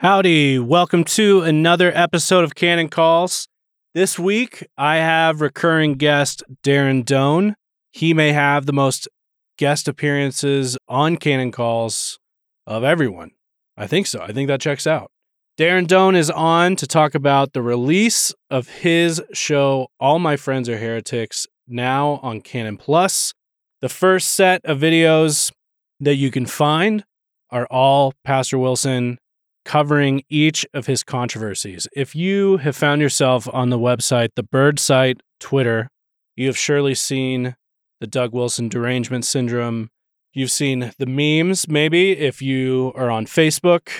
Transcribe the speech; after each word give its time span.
Howdy, 0.00 0.60
welcome 0.60 1.02
to 1.02 1.42
another 1.42 1.90
episode 1.92 2.44
of 2.44 2.54
Canon 2.54 2.88
Calls. 2.88 3.48
This 3.94 4.16
week, 4.16 4.64
I 4.78 4.98
have 4.98 5.40
recurring 5.40 5.94
guest 5.94 6.44
Darren 6.62 7.04
Doane. 7.04 7.54
He 7.90 8.14
may 8.14 8.30
have 8.30 8.66
the 8.66 8.72
most 8.72 9.08
guest 9.56 9.88
appearances 9.88 10.78
on 10.86 11.16
Canon 11.16 11.50
Calls 11.50 12.20
of 12.64 12.84
everyone. 12.84 13.32
I 13.76 13.88
think 13.88 14.06
so. 14.06 14.20
I 14.20 14.30
think 14.30 14.46
that 14.46 14.60
checks 14.60 14.86
out. 14.86 15.10
Darren 15.58 15.88
Doane 15.88 16.14
is 16.14 16.30
on 16.30 16.76
to 16.76 16.86
talk 16.86 17.16
about 17.16 17.52
the 17.52 17.60
release 17.60 18.32
of 18.48 18.68
his 18.68 19.20
show, 19.32 19.88
All 19.98 20.20
My 20.20 20.36
Friends 20.36 20.68
Are 20.68 20.78
Heretics, 20.78 21.48
now 21.66 22.20
on 22.22 22.40
Canon 22.40 22.76
Plus. 22.76 23.34
The 23.80 23.88
first 23.88 24.30
set 24.30 24.64
of 24.64 24.78
videos 24.78 25.50
that 25.98 26.14
you 26.14 26.30
can 26.30 26.46
find 26.46 27.02
are 27.50 27.66
all 27.66 28.14
Pastor 28.22 28.58
Wilson 28.58 29.18
covering 29.68 30.22
each 30.30 30.66
of 30.72 30.86
his 30.86 31.04
controversies. 31.04 31.86
If 31.94 32.16
you 32.16 32.56
have 32.56 32.74
found 32.74 33.02
yourself 33.02 33.46
on 33.52 33.68
the 33.68 33.78
website, 33.78 34.30
the 34.34 34.42
Bird 34.42 34.78
site, 34.78 35.20
Twitter, 35.40 35.90
you 36.36 36.46
have 36.46 36.56
surely 36.56 36.94
seen 36.94 37.54
the 38.00 38.06
Doug 38.06 38.32
Wilson 38.32 38.70
derangement 38.70 39.26
syndrome. 39.26 39.90
You've 40.32 40.50
seen 40.50 40.92
the 40.98 41.04
memes, 41.04 41.68
maybe, 41.68 42.12
if 42.12 42.40
you 42.40 42.92
are 42.96 43.10
on 43.10 43.26
Facebook. 43.26 43.90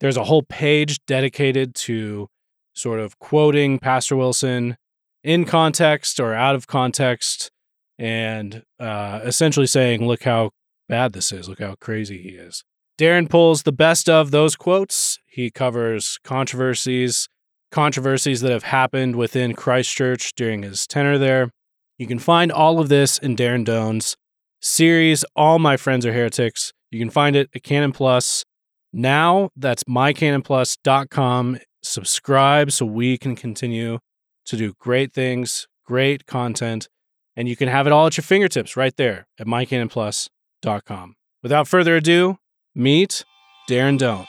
There's 0.00 0.16
a 0.16 0.24
whole 0.24 0.44
page 0.44 0.98
dedicated 1.06 1.74
to 1.74 2.28
sort 2.72 2.98
of 2.98 3.18
quoting 3.18 3.78
Pastor 3.78 4.16
Wilson 4.16 4.78
in 5.22 5.44
context 5.44 6.20
or 6.20 6.32
out 6.32 6.54
of 6.54 6.66
context 6.66 7.50
and 7.98 8.62
uh, 8.80 9.20
essentially 9.24 9.66
saying, 9.66 10.06
look 10.06 10.22
how 10.22 10.52
bad 10.88 11.12
this 11.12 11.32
is, 11.32 11.50
look 11.50 11.60
how 11.60 11.74
crazy 11.74 12.16
he 12.16 12.30
is. 12.30 12.64
Darren 12.98 13.28
pulls 13.28 13.62
the 13.62 13.72
best 13.72 14.08
of 14.08 14.30
those 14.30 14.54
quotes. 14.54 15.18
He 15.26 15.50
covers 15.50 16.18
controversies, 16.24 17.28
controversies 17.70 18.42
that 18.42 18.52
have 18.52 18.64
happened 18.64 19.16
within 19.16 19.54
Christ 19.54 19.94
Church 19.94 20.34
during 20.34 20.62
his 20.62 20.86
tenure 20.86 21.18
there. 21.18 21.50
You 21.98 22.06
can 22.06 22.18
find 22.18 22.52
all 22.52 22.78
of 22.78 22.88
this 22.88 23.18
in 23.18 23.34
Darren 23.36 23.64
Doane's 23.64 24.16
series, 24.60 25.24
All 25.34 25.58
My 25.58 25.76
Friends 25.76 26.04
Are 26.04 26.12
Heretics. 26.12 26.72
You 26.90 26.98
can 26.98 27.10
find 27.10 27.34
it 27.34 27.48
at 27.54 27.62
Canon 27.62 27.92
Plus. 27.92 28.44
Now 28.92 29.50
that's 29.56 29.84
mycanonplus.com. 29.84 31.58
Subscribe 31.82 32.70
so 32.70 32.86
we 32.86 33.16
can 33.18 33.34
continue 33.34 33.98
to 34.44 34.56
do 34.56 34.74
great 34.78 35.12
things, 35.12 35.66
great 35.84 36.26
content, 36.26 36.88
and 37.34 37.48
you 37.48 37.56
can 37.56 37.68
have 37.68 37.86
it 37.86 37.92
all 37.92 38.06
at 38.06 38.16
your 38.16 38.22
fingertips 38.22 38.76
right 38.76 38.96
there 38.96 39.26
at 39.38 39.46
mycanonplus.com. 39.46 41.14
Without 41.42 41.66
further 41.66 41.96
ado, 41.96 42.38
Meet 42.74 43.24
Darren 43.68 43.98
Doane. 43.98 44.26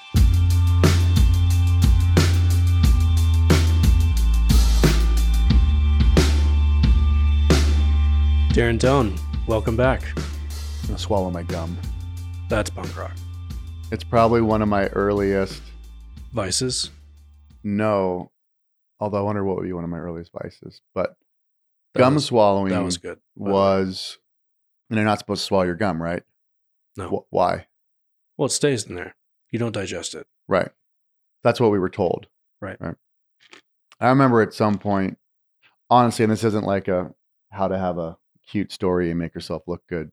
Darren 8.53 8.77
Doane, 8.77 9.17
welcome 9.47 9.75
back. 9.75 10.03
I'm 10.15 10.87
gonna 10.87 10.99
swallow 10.99 11.31
my 11.31 11.41
gum. 11.43 11.75
That's 12.49 12.69
punk 12.69 12.95
rock. 12.95 13.15
It's 13.91 14.03
probably 14.03 14.41
one 14.41 14.61
of 14.61 14.67
my 14.67 14.87
earliest. 14.89 15.61
Vices? 16.33 16.91
No, 17.63 18.31
although 18.99 19.17
I 19.17 19.21
wonder 19.21 19.43
what 19.43 19.55
would 19.57 19.63
be 19.63 19.73
one 19.73 19.83
of 19.83 19.89
my 19.89 19.97
earliest 19.97 20.31
vices. 20.31 20.81
But 20.93 21.17
That 21.95 21.99
gum 22.01 22.15
was- 22.15 22.25
swallowing 22.25 22.69
That 22.71 22.83
was 22.83 22.97
good. 22.97 23.19
by 23.35 23.43
the 23.43 23.43
way. 23.45 23.51
was, 23.53 24.19
and 24.89 24.97
you're 24.97 25.05
not 25.05 25.19
supposed 25.19 25.41
to 25.41 25.45
swallow 25.45 25.63
your 25.65 25.75
gum, 25.75 26.01
right? 26.01 26.23
No. 26.95 27.09
Wh- 27.09 27.33
why? 27.33 27.67
Well, 28.37 28.47
it 28.47 28.51
stays 28.51 28.85
in 28.85 28.95
there. 28.95 29.15
You 29.51 29.59
don't 29.59 29.71
digest 29.73 30.15
it. 30.15 30.25
Right. 30.47 30.69
That's 31.43 31.59
what 31.59 31.71
we 31.71 31.79
were 31.79 31.89
told. 31.89 32.27
Right. 32.61 32.77
Right. 32.79 32.95
I 33.99 34.09
remember 34.09 34.41
at 34.41 34.53
some 34.53 34.77
point, 34.77 35.17
honestly, 35.89 36.23
and 36.23 36.31
this 36.31 36.43
isn't 36.43 36.65
like 36.65 36.87
a 36.87 37.13
how 37.51 37.67
to 37.67 37.77
have 37.77 37.97
a 37.97 38.17
cute 38.49 38.71
story 38.71 39.09
and 39.11 39.19
make 39.19 39.35
yourself 39.35 39.63
look 39.67 39.83
good. 39.87 40.09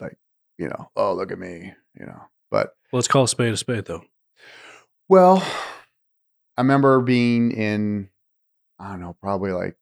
Like, 0.00 0.16
you 0.58 0.68
know, 0.68 0.90
oh, 0.96 1.14
look 1.14 1.32
at 1.32 1.38
me, 1.38 1.72
you 1.98 2.06
know. 2.06 2.22
But 2.50 2.70
Let's 2.92 3.08
call 3.08 3.24
a 3.24 3.28
spade 3.28 3.52
a 3.52 3.56
spade, 3.56 3.84
though. 3.86 4.04
Well, 5.08 5.42
I 6.56 6.60
remember 6.60 7.00
being 7.00 7.50
in, 7.50 8.08
I 8.78 8.90
don't 8.90 9.00
know, 9.00 9.16
probably 9.20 9.52
like 9.52 9.76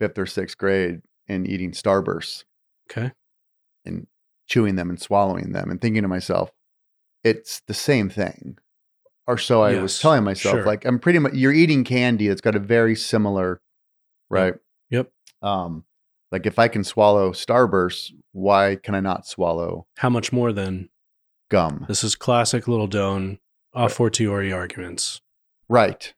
fifth 0.00 0.18
or 0.18 0.26
sixth 0.26 0.56
grade 0.58 1.02
and 1.28 1.46
eating 1.46 1.72
Starbursts 1.72 2.44
Okay. 2.90 3.12
and 3.84 4.06
chewing 4.48 4.76
them 4.76 4.90
and 4.90 5.00
swallowing 5.00 5.52
them 5.52 5.70
and 5.70 5.80
thinking 5.80 6.02
to 6.02 6.08
myself, 6.08 6.50
it's 7.24 7.60
the 7.66 7.74
same 7.74 8.08
thing. 8.08 8.58
Or 9.26 9.38
so 9.38 9.62
I 9.62 9.80
was 9.80 10.00
telling 10.00 10.24
myself, 10.24 10.56
sure. 10.56 10.66
like, 10.66 10.84
I'm 10.84 10.98
pretty 10.98 11.20
much, 11.20 11.34
you're 11.34 11.52
eating 11.52 11.84
candy 11.84 12.26
that's 12.26 12.40
got 12.40 12.56
a 12.56 12.58
very 12.58 12.96
similar, 12.96 13.60
right? 14.28 14.54
Yep. 14.90 15.10
Um, 15.42 15.84
like 16.32 16.44
if 16.44 16.58
I 16.58 16.68
can 16.68 16.82
swallow 16.82 17.30
Starbursts, 17.30 18.10
why 18.32 18.76
can 18.82 18.94
I 18.94 19.00
not 19.00 19.26
swallow 19.26 19.86
How 19.98 20.10
much 20.10 20.32
more 20.32 20.52
than 20.52 20.88
gum? 21.50 21.84
This 21.86 22.02
is 22.02 22.16
classic 22.16 22.66
little 22.66 22.88
Doane 22.88 23.38
a 23.74 23.88
fortiori 23.88 24.52
arguments. 24.52 25.20
Right. 25.68 26.12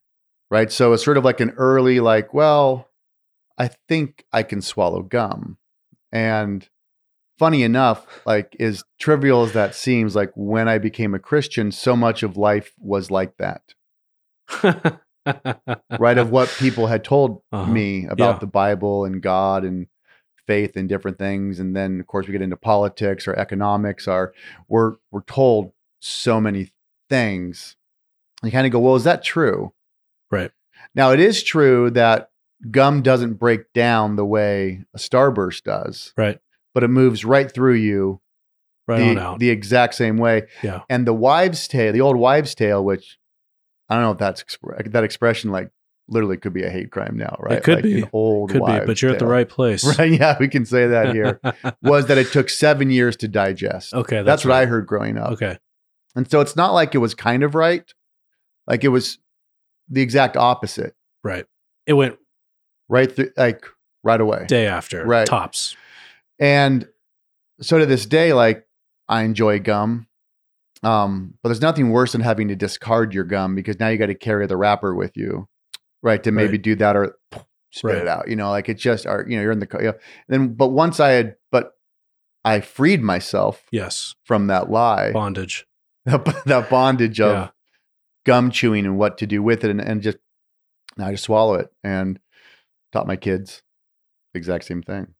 Right. 0.50 0.72
So 0.72 0.92
it's 0.92 1.04
sort 1.04 1.16
of 1.16 1.24
like 1.24 1.40
an 1.40 1.50
early, 1.50 2.00
like, 2.00 2.32
well, 2.32 2.88
I 3.58 3.70
think 3.88 4.24
I 4.32 4.42
can 4.42 4.62
swallow 4.62 5.02
gum. 5.02 5.58
And 6.10 6.68
funny 7.38 7.62
enough, 7.62 8.06
like, 8.26 8.56
as 8.60 8.84
trivial 8.98 9.42
as 9.42 9.52
that 9.52 9.74
seems, 9.74 10.14
like 10.14 10.32
when 10.34 10.68
I 10.68 10.78
became 10.78 11.14
a 11.14 11.18
Christian, 11.18 11.72
so 11.72 11.96
much 11.96 12.22
of 12.22 12.36
life 12.36 12.72
was 12.78 13.10
like 13.10 13.36
that, 13.38 13.62
right? 15.98 16.18
of 16.18 16.30
what 16.30 16.48
people 16.58 16.86
had 16.86 17.04
told 17.04 17.42
Uh-huh. 17.52 17.70
me 17.70 18.06
about 18.06 18.34
Yeah. 18.36 18.38
the 18.40 18.46
Bible 18.46 19.04
and 19.04 19.22
God 19.22 19.64
and 19.64 19.86
faith 20.46 20.76
and 20.76 20.88
different 20.88 21.18
things. 21.18 21.58
And 21.58 21.74
then 21.74 22.00
of 22.00 22.06
course 22.06 22.26
we 22.26 22.32
get 22.32 22.42
into 22.42 22.56
politics 22.56 23.26
or 23.26 23.34
economics, 23.38 24.06
or 24.06 24.34
we're 24.68 24.96
we're 25.10 25.22
told 25.22 25.72
so 26.00 26.40
many 26.40 26.72
things. 27.08 27.76
You 28.42 28.50
kind 28.50 28.66
of 28.66 28.72
go, 28.72 28.78
well, 28.78 28.96
is 28.96 29.04
that 29.04 29.24
true? 29.24 29.72
Right. 30.30 30.50
Now 30.94 31.12
it 31.12 31.20
is 31.20 31.42
true 31.42 31.88
that 31.90 32.30
gum 32.70 33.00
doesn't 33.02 33.34
break 33.34 33.72
down 33.72 34.16
the 34.16 34.24
way 34.24 34.84
a 34.94 34.98
starburst 34.98 35.62
does, 35.62 36.12
right. 36.16 36.38
But 36.74 36.82
it 36.84 36.88
moves 36.88 37.24
right 37.24 37.50
through 37.52 37.74
you 37.74 38.20
Right 38.86 38.98
the, 38.98 39.10
on 39.12 39.18
out. 39.18 39.38
the 39.38 39.48
exact 39.48 39.94
same 39.94 40.18
way. 40.18 40.42
Yeah. 40.62 40.82
And 40.90 41.06
the 41.06 41.14
wives' 41.14 41.66
tale, 41.68 41.92
the 41.92 42.02
old 42.02 42.16
wives' 42.18 42.54
tale, 42.54 42.84
which 42.84 43.18
I 43.88 43.94
don't 43.94 44.02
know 44.04 44.10
if 44.12 44.18
that's 44.18 44.42
exp- 44.44 44.92
that 44.92 45.04
expression 45.04 45.50
like 45.50 45.70
literally 46.06 46.36
could 46.36 46.52
be 46.52 46.64
a 46.64 46.68
hate 46.68 46.90
crime 46.90 47.16
now, 47.16 47.34
right? 47.40 47.56
It 47.58 47.64
could 47.64 47.76
Like 47.76 47.84
be. 47.84 48.02
an 48.02 48.10
old 48.12 48.50
Could 48.50 48.64
be, 48.66 48.80
but 48.84 49.00
you're 49.00 49.10
at 49.12 49.18
the 49.18 49.26
right 49.26 49.48
place. 49.48 49.84
Right? 49.98 50.12
Yeah, 50.12 50.36
we 50.38 50.48
can 50.48 50.66
say 50.66 50.86
that 50.88 51.14
here. 51.14 51.40
was 51.82 52.06
that 52.08 52.18
it 52.18 52.26
took 52.30 52.50
seven 52.50 52.90
years 52.90 53.16
to 53.18 53.28
digest. 53.28 53.94
okay. 53.94 54.16
that's, 54.16 54.26
That's, 54.26 54.44
what 54.44 54.52
I 54.54 54.66
heard 54.66 54.86
growing 54.86 55.16
up. 55.16 55.32
Okay. 55.32 55.56
And 56.14 56.30
so 56.30 56.42
it's 56.42 56.54
not 56.56 56.74
like 56.74 56.94
it 56.94 56.98
was 56.98 57.14
kind 57.14 57.42
of 57.42 57.54
right. 57.54 57.90
Like 58.66 58.84
it 58.84 58.88
was 58.88 59.18
the 59.88 60.02
exact 60.02 60.36
opposite. 60.36 60.94
Right. 61.22 61.46
It 61.86 61.94
went 61.94 62.18
Right 62.90 63.10
through 63.10 63.30
like 63.38 63.64
right 64.02 64.20
away. 64.20 64.44
day 64.46 64.66
after. 64.66 65.06
Right. 65.06 65.26
Tops. 65.26 65.74
And 66.38 66.88
so 67.60 67.78
to 67.78 67.86
this 67.86 68.06
day, 68.06 68.32
like 68.32 68.66
I 69.08 69.22
enjoy 69.22 69.60
gum. 69.60 70.06
Um, 70.82 71.34
but 71.42 71.48
there's 71.48 71.60
nothing 71.62 71.90
worse 71.90 72.12
than 72.12 72.20
having 72.20 72.48
to 72.48 72.56
discard 72.56 73.14
your 73.14 73.24
gum 73.24 73.54
because 73.54 73.80
now 73.80 73.88
you 73.88 73.96
got 73.96 74.06
to 74.06 74.14
carry 74.14 74.46
the 74.46 74.56
wrapper 74.56 74.94
with 74.94 75.16
you, 75.16 75.48
right? 76.02 76.22
To 76.24 76.30
maybe 76.32 76.52
Right. 76.58 76.62
do 76.62 76.74
that 76.76 76.96
or 76.96 77.16
spit 77.70 77.90
Right. 77.92 78.02
it 78.02 78.08
out. 78.08 78.28
You 78.28 78.36
know, 78.36 78.50
like 78.50 78.68
it 78.68 78.74
just 78.74 79.06
or 79.06 79.24
you 79.28 79.36
know, 79.36 79.42
you're 79.42 79.52
in 79.52 79.60
the 79.60 79.66
car. 79.66 79.80
You 79.82 79.88
know, 79.92 79.98
then 80.28 80.54
but 80.54 80.68
once 80.68 81.00
I 81.00 81.10
had 81.10 81.36
but 81.50 81.72
I 82.44 82.60
freed 82.60 83.02
myself 83.02 83.64
Yes. 83.72 84.14
from 84.24 84.48
that 84.48 84.70
lie, 84.70 85.12
Bondage. 85.12 85.66
that 86.04 86.66
bondage 86.68 87.18
of 87.20 87.32
Yeah. 87.32 87.48
gum 88.26 88.50
chewing 88.50 88.84
and 88.84 88.98
what 88.98 89.16
to 89.18 89.26
do 89.26 89.42
with 89.42 89.64
it 89.64 89.70
and, 89.70 89.80
and 89.80 90.02
just 90.02 90.18
now 90.98 91.06
I 91.06 91.12
just 91.12 91.24
swallow 91.24 91.54
it 91.54 91.72
and 91.82 92.20
taught 92.92 93.06
my 93.06 93.16
kids 93.16 93.62
the 94.34 94.38
exact 94.38 94.64
same 94.64 94.82
thing. 94.82 95.14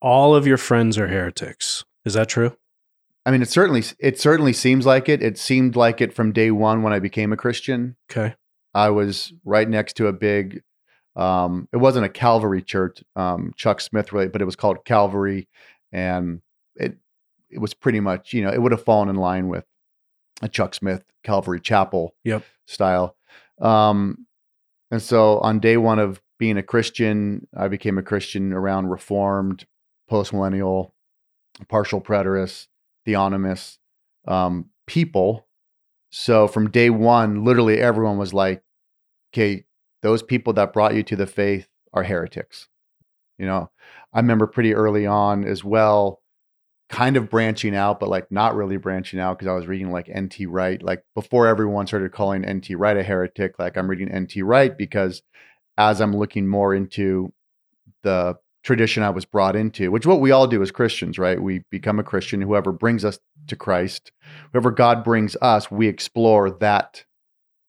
All 0.00 0.34
of 0.34 0.46
your 0.46 0.58
friends 0.58 0.98
are 0.98 1.08
heretics. 1.08 1.84
Is 2.04 2.14
that 2.14 2.28
true? 2.28 2.56
I 3.24 3.30
mean, 3.32 3.42
it 3.42 3.48
certainly 3.48 3.82
it 3.98 4.20
certainly 4.20 4.52
seems 4.52 4.86
like 4.86 5.08
it. 5.08 5.22
It 5.22 5.38
seemed 5.38 5.74
like 5.74 6.00
it 6.00 6.12
from 6.14 6.32
day 6.32 6.50
one 6.50 6.82
when 6.82 6.92
I 6.92 6.98
became 7.00 7.32
a 7.32 7.36
Christian. 7.36 7.96
Okay. 8.10 8.34
I 8.74 8.90
was 8.90 9.32
right 9.44 9.68
next 9.68 9.94
to 9.94 10.06
a 10.06 10.12
big. 10.12 10.62
Um, 11.16 11.66
it 11.72 11.78
wasn't 11.78 12.04
a 12.04 12.10
Calvary 12.10 12.62
church, 12.62 13.02
um, 13.16 13.52
Chuck 13.56 13.80
Smith 13.80 14.12
really, 14.12 14.28
but 14.28 14.42
it 14.42 14.44
was 14.44 14.54
called 14.54 14.84
Calvary, 14.84 15.48
and 15.90 16.42
it 16.76 16.98
it 17.50 17.58
was 17.58 17.72
pretty 17.74 18.00
much 18.00 18.32
you 18.34 18.42
know 18.42 18.52
it 18.52 18.60
would 18.60 18.72
have 18.72 18.84
fallen 18.84 19.08
in 19.08 19.16
line 19.16 19.48
with 19.48 19.64
a 20.42 20.48
Chuck 20.48 20.74
Smith 20.74 21.02
Calvary 21.24 21.58
Chapel 21.60 22.14
Yep. 22.24 22.44
style. 22.66 23.16
Um, 23.60 24.26
and 24.90 25.00
so 25.00 25.38
on 25.38 25.58
day 25.58 25.78
one 25.78 25.98
of 25.98 26.20
being 26.38 26.58
a 26.58 26.62
Christian, 26.62 27.48
I 27.56 27.68
became 27.68 27.96
a 27.96 28.02
Christian 28.02 28.52
around 28.52 28.88
Reformed, 28.90 29.64
post 30.08 30.32
millennial, 30.32 30.94
partial 31.68 32.00
preterist, 32.00 32.66
theonomist 33.06 33.78
um, 34.26 34.66
people 34.86 35.46
so 36.18 36.48
from 36.48 36.70
day 36.70 36.88
one, 36.88 37.44
literally 37.44 37.78
everyone 37.78 38.16
was 38.16 38.32
like, 38.32 38.62
okay, 39.32 39.66
those 40.02 40.22
people 40.22 40.54
that 40.54 40.72
brought 40.72 40.94
you 40.94 41.02
to 41.02 41.16
the 41.16 41.26
faith 41.26 41.68
are 41.92 42.04
heretics. 42.04 42.68
You 43.38 43.44
know, 43.44 43.70
I 44.14 44.20
remember 44.20 44.46
pretty 44.46 44.74
early 44.74 45.04
on 45.04 45.44
as 45.44 45.62
well, 45.62 46.22
kind 46.88 47.18
of 47.18 47.28
branching 47.28 47.76
out, 47.76 48.00
but 48.00 48.08
like 48.08 48.32
not 48.32 48.54
really 48.54 48.78
branching 48.78 49.20
out 49.20 49.38
because 49.38 49.50
I 49.50 49.54
was 49.54 49.66
reading 49.66 49.90
like 49.90 50.08
N.T. 50.08 50.46
Wright. 50.46 50.82
Like 50.82 51.04
before 51.14 51.46
everyone 51.46 51.86
started 51.86 52.12
calling 52.12 52.46
N.T. 52.46 52.74
Wright 52.76 52.96
a 52.96 53.02
heretic, 53.02 53.58
like 53.58 53.76
I'm 53.76 53.88
reading 53.88 54.10
N.T. 54.10 54.40
Wright 54.42 54.76
because 54.76 55.22
as 55.76 56.00
I'm 56.00 56.16
looking 56.16 56.48
more 56.48 56.74
into 56.74 57.30
the 58.04 58.38
tradition 58.66 59.04
I 59.04 59.10
was 59.10 59.24
brought 59.24 59.54
into, 59.54 59.92
which 59.92 60.06
what 60.06 60.20
we 60.20 60.32
all 60.32 60.48
do 60.48 60.60
as 60.60 60.72
Christians, 60.72 61.20
right? 61.20 61.40
We 61.40 61.62
become 61.70 62.00
a 62.00 62.02
Christian. 62.02 62.40
Whoever 62.40 62.72
brings 62.72 63.04
us 63.04 63.20
to 63.46 63.54
Christ, 63.54 64.10
whoever 64.52 64.72
God 64.72 65.04
brings 65.04 65.36
us, 65.40 65.70
we 65.70 65.86
explore 65.86 66.50
that 66.50 67.04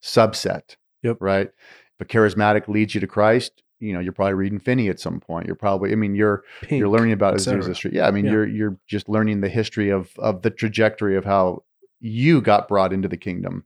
subset. 0.03 0.75
Yep. 1.03 1.17
Right. 1.19 1.47
If 1.47 2.01
a 2.01 2.05
charismatic 2.05 2.67
leads 2.67 2.95
you 2.95 3.01
to 3.01 3.07
Christ, 3.07 3.61
you 3.79 3.93
know, 3.93 3.99
you're 3.99 4.11
probably 4.11 4.33
reading 4.33 4.57
Finney 4.59 4.89
at 4.89 4.99
some 4.99 5.19
point. 5.19 5.45
You're 5.45 5.55
probably, 5.55 5.91
I 5.91 5.95
mean, 5.95 6.15
you're 6.15 6.43
Pink, 6.61 6.79
you're 6.79 6.89
learning 6.89 7.13
about. 7.13 7.35
Azusa 7.35 7.75
Street. 7.75 7.93
Yeah, 7.93 8.07
I 8.07 8.11
mean, 8.11 8.25
Yeah. 8.25 8.31
you're 8.31 8.47
you're 8.47 8.77
just 8.87 9.07
learning 9.07 9.41
the 9.41 9.49
history 9.49 9.91
of 9.91 10.09
of 10.17 10.41
the 10.41 10.49
trajectory 10.49 11.15
of 11.15 11.25
how 11.25 11.63
you 11.99 12.41
got 12.41 12.67
brought 12.67 12.91
into 12.91 13.07
the 13.07 13.17
kingdom, 13.17 13.65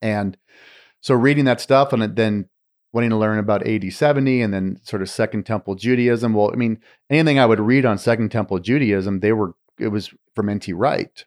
and 0.00 0.38
so 1.02 1.14
reading 1.14 1.44
that 1.44 1.60
stuff 1.60 1.92
and 1.92 2.16
then 2.16 2.48
wanting 2.96 3.10
to 3.10 3.16
learn 3.16 3.38
about 3.38 3.66
AD 3.66 3.92
70 3.92 4.40
and 4.40 4.54
then 4.54 4.80
sort 4.82 5.02
of 5.02 5.10
Second 5.10 5.44
Temple 5.44 5.74
Judaism. 5.74 6.32
Well, 6.32 6.50
I 6.50 6.56
mean, 6.56 6.78
anything 7.10 7.38
I 7.38 7.44
would 7.44 7.60
read 7.60 7.84
on 7.84 7.98
Second 7.98 8.30
Temple 8.30 8.58
Judaism, 8.58 9.20
they 9.20 9.32
were 9.32 9.52
it 9.78 9.88
was 9.88 10.12
from 10.34 10.48
N.T. 10.48 10.72
Wright. 10.72 11.26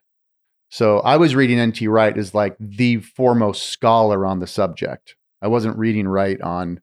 So 0.71 0.99
I 1.01 1.17
was 1.17 1.35
reading 1.35 1.59
N.T. 1.59 1.87
Wright 1.87 2.17
as 2.17 2.33
like 2.33 2.55
the 2.59 2.97
foremost 2.97 3.69
scholar 3.69 4.25
on 4.25 4.39
the 4.39 4.47
subject. 4.47 5.15
I 5.43 5.47
wasn't 5.47 5.77
reading 5.77 6.07
Wright 6.07 6.41
on 6.41 6.81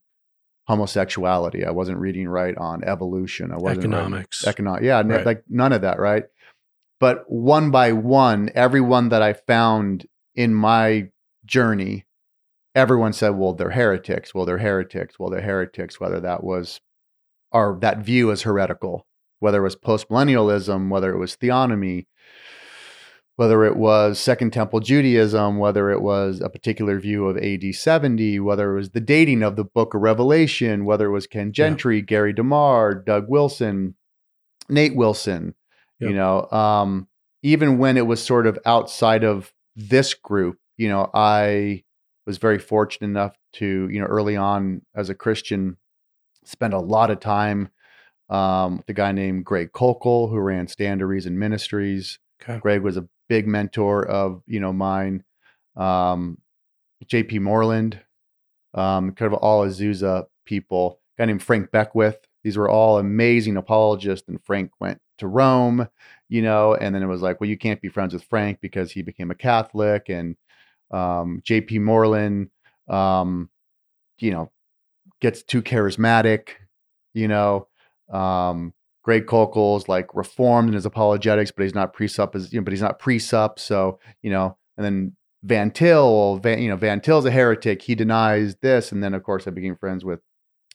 homosexuality. 0.69 1.65
I 1.65 1.71
wasn't 1.73 1.99
reading 1.99 2.29
Wright 2.29 2.57
on 2.57 2.85
evolution. 2.85 3.51
I 3.53 3.57
wasn't 3.57 3.81
Economics. 3.81 4.47
Economic, 4.47 4.83
yeah, 4.85 5.03
Right. 5.03 5.27
like 5.27 5.43
none 5.49 5.73
of 5.73 5.83
that, 5.83 5.99
right? 5.99 6.25
But 7.01 7.25
one 7.29 7.71
by 7.73 7.93
one, 7.93 8.51
everyone 8.55 9.09
that 9.11 9.23
I 9.23 9.33
found 9.33 10.07
in 10.35 10.55
my 10.55 11.09
journey, 11.45 12.06
everyone 12.77 13.13
said, 13.13 13.31
"Well, 13.31 13.55
they're 13.55 13.71
heretics. 13.71 14.35
Well, 14.35 14.45
they're 14.45 14.59
heretics. 14.59 15.19
Well, 15.19 15.31
they're 15.31 15.41
heretics." 15.41 15.99
Whether 15.99 16.21
that 16.21 16.45
was, 16.45 16.81
or 17.51 17.79
that 17.81 17.99
view 17.99 18.31
is 18.31 18.43
heretical, 18.43 19.07
whether 19.41 19.59
it 19.59 19.65
was 19.65 19.77
postmillennialism, 19.77 20.91
whether 20.91 21.13
it 21.13 21.19
was 21.19 21.37
theonomy, 21.37 22.07
whether 23.37 23.65
it 23.65 23.77
was 23.77 24.19
Second 24.19 24.53
Temple 24.53 24.81
Judaism, 24.81 25.59
whether 25.59 25.91
it 25.91 26.03
was 26.03 26.41
a 26.41 26.49
particular 26.49 26.99
view 27.01 27.27
of 27.27 27.37
AD 27.37 27.75
70, 27.75 28.41
whether 28.41 28.73
it 28.73 28.79
was 28.79 28.91
the 28.91 29.01
dating 29.01 29.43
of 29.43 29.57
the 29.57 29.65
book 29.65 29.95
of 29.95 30.03
Revelation, 30.03 30.85
whether 30.85 31.07
it 31.07 31.13
was 31.13 31.27
Ken 31.27 31.53
Gentry, 31.53 32.01
Gary 32.03 32.33
DeMar, 32.33 32.95
Doug 32.95 33.27
Wilson, 33.29 33.95
Nate 34.69 34.97
Wilson, 34.97 35.55
you 35.99 36.15
know, 36.15 36.51
um, 36.51 37.09
even 37.43 37.79
when 37.79 37.97
it 37.97 38.07
was 38.07 38.23
sort 38.23 38.47
of 38.47 38.59
outside 38.67 39.23
of 39.25 39.53
this 39.77 40.15
group, 40.15 40.59
you 40.77 40.89
know, 40.89 41.11
I 41.15 41.85
was 42.27 42.39
very 42.39 42.59
fortunate 42.59 43.07
enough 43.07 43.37
to, 43.55 43.89
you 43.91 44.01
know, 44.01 44.07
early 44.07 44.37
on 44.37 44.83
as 44.95 45.09
a 45.09 45.15
Christian, 45.15 45.77
spend 46.45 46.75
a 46.75 46.79
lot 46.79 47.11
of 47.11 47.21
time 47.21 47.71
um, 48.29 48.79
with 48.79 48.89
a 48.89 48.93
guy 48.93 49.13
named 49.13 49.45
Greg 49.45 49.73
Koukl, 49.73 50.29
who 50.29 50.39
ran 50.39 50.67
Stand 50.67 51.01
to 51.01 51.07
Reason 51.07 51.39
Ministries. 51.39 52.19
Okay. 52.43 52.59
Greg 52.59 52.83
was 52.83 52.97
a 52.97 53.09
big 53.29 53.47
mentor 53.47 54.07
of 54.07 54.43
you 54.47 54.61
know 54.61 54.73
mine. 54.73 55.23
Um, 55.77 56.39
J.P. 57.07 57.41
Moreland, 57.41 58.01
um, 58.75 59.13
kind 59.13 59.33
of 59.33 59.39
all 59.39 59.67
Azusa 59.67 60.25
people. 60.45 61.01
A 61.17 61.23
guy 61.23 61.27
named 61.27 61.43
Frank 61.43 61.71
Beckwith. 61.71 62.19
These 62.43 62.57
were 62.57 62.71
all 62.71 62.99
amazing 62.99 63.57
apologists, 63.57 64.29
and 64.29 64.43
Frank 64.45 64.71
went 64.81 65.01
to 65.19 65.27
Rome, 65.27 65.89
you 66.29 66.43
know, 66.43 66.75
and 66.75 66.95
then 66.95 67.03
it 67.03 67.07
was 67.07 67.23
like, 67.23 67.41
well, 67.41 67.51
you 67.51 67.59
can't 67.59 67.81
be 67.81 67.89
friends 67.89 68.15
with 68.15 68.25
Frank 68.25 68.61
because 68.61 68.93
he 68.93 69.03
became 69.03 69.31
a 69.31 69.35
Catholic, 69.35 70.09
and 70.09 70.37
um, 70.91 71.41
J.P. 71.45 71.81
Moreland, 71.81 72.51
um, 72.89 73.51
you 74.19 74.31
know, 74.31 74.51
gets 75.21 75.43
too 75.43 75.63
charismatic, 75.63 76.51
you 77.15 77.29
know. 77.29 77.69
Um, 78.13 78.73
Greg 79.07 79.27
Koukl's 79.27 79.89
like 79.89 80.13
reformed 80.15 80.69
in 80.69 80.75
his 80.75 80.85
apologetics, 80.85 81.53
but 81.53 81.63
he's 81.63 81.75
not 81.75 81.95
presup 81.95 82.35
as 82.35 82.53
you 82.53 82.61
know, 82.61 82.65
but 82.65 82.73
he's 82.73 82.83
not 82.83 83.01
presup. 83.01 83.59
So, 83.59 84.01
you 84.21 84.31
know, 84.31 84.57
and 84.77 84.85
then 84.85 85.17
Van 85.45 85.71
Til, 85.71 86.39
Van, 86.39 86.61
you 86.61 86.69
know, 86.69 86.77
Van 86.77 87.01
Til's 87.01 87.25
a 87.25 87.31
heretic. 87.31 87.83
He 87.83 87.95
denies 87.95 88.57
this. 88.63 88.91
And 88.91 89.03
then 89.03 89.15
of 89.15 89.23
course 89.23 89.47
I 89.47 89.53
became 89.53 89.77
friends 89.77 90.05
with 90.05 90.21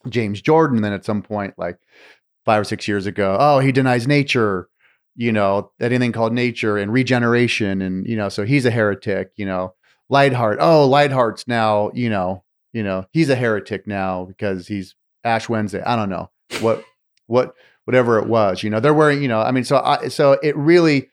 James 0.08 0.40
Jordan. 0.40 0.78
And 0.78 0.84
then 0.84 0.94
at 0.94 1.04
some 1.04 1.22
point, 1.22 1.54
like 1.58 1.78
five 2.46 2.62
or 2.62 2.64
six 2.64 2.88
years 2.88 3.04
ago, 3.04 3.36
oh, 3.38 3.58
he 3.58 3.70
denies 3.70 4.08
nature, 4.08 4.68
you 5.14 5.30
know, 5.30 5.70
anything 5.78 6.12
called 6.12 6.32
nature 6.32 6.78
and 6.78 6.90
regeneration. 6.90 7.82
And, 7.82 8.06
you 8.06 8.16
know, 8.16 8.30
so 8.30 8.46
he's 8.46 8.64
a 8.64 8.70
heretic, 8.70 9.32
you 9.36 9.44
know, 9.44 9.74
Leithart. 10.12 10.58
Oh, 10.60 10.88
Leithart's 10.88 11.48
now, 11.48 11.90
you 11.94 12.10
know, 12.10 12.44
you 12.72 12.82
know, 12.82 13.06
he's 13.12 13.30
a 13.30 13.36
heretic 13.36 13.86
now 13.86 14.24
because 14.24 14.68
he's 14.68 14.94
Ash 15.24 15.48
Wednesday. 15.48 15.82
I 15.82 15.96
don't 15.96 16.10
know 16.10 16.30
what, 16.60 16.84
what, 17.26 17.54
whatever 17.84 18.18
it 18.18 18.28
was, 18.28 18.62
you 18.62 18.70
know, 18.70 18.80
they're 18.80 18.94
wearing, 18.94 19.22
you 19.22 19.28
know, 19.28 19.40
I 19.40 19.50
mean, 19.50 19.64
so 19.64 19.78
I, 19.78 20.08
so 20.08 20.38
it 20.42 20.56
really, 20.56 21.08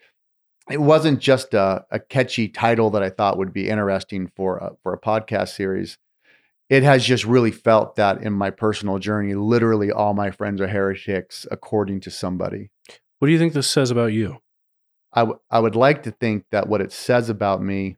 it 0.69 0.81
wasn't 0.81 1.19
just 1.19 1.53
a, 1.53 1.85
a 1.89 1.99
catchy 1.99 2.47
title 2.47 2.89
that 2.91 3.01
I 3.01 3.09
thought 3.09 3.37
would 3.37 3.53
be 3.53 3.69
interesting 3.69 4.31
for 4.35 4.57
a, 4.57 4.71
for 4.83 4.93
a 4.93 4.99
podcast 4.99 5.55
series. 5.55 5.97
It 6.69 6.83
has 6.83 7.03
just 7.03 7.25
really 7.25 7.51
felt 7.51 7.95
that 7.95 8.21
in 8.21 8.33
my 8.33 8.51
personal 8.51 8.99
journey, 8.99 9.33
literally 9.33 9.91
all 9.91 10.13
my 10.13 10.29
friends 10.29 10.61
are 10.61 10.67
heretics 10.67 11.47
according 11.49 12.01
to 12.01 12.11
somebody. 12.11 12.69
What 13.17 13.27
do 13.27 13.31
you 13.31 13.39
think 13.39 13.53
this 13.53 13.67
says 13.67 13.89
about 13.89 14.13
you? 14.13 14.41
I, 15.11 15.21
w- 15.21 15.39
I 15.49 15.59
would 15.59 15.75
like 15.75 16.03
to 16.03 16.11
think 16.11 16.45
that 16.51 16.69
what 16.69 16.81
it 16.81 16.91
says 16.91 17.29
about 17.29 17.63
me 17.63 17.97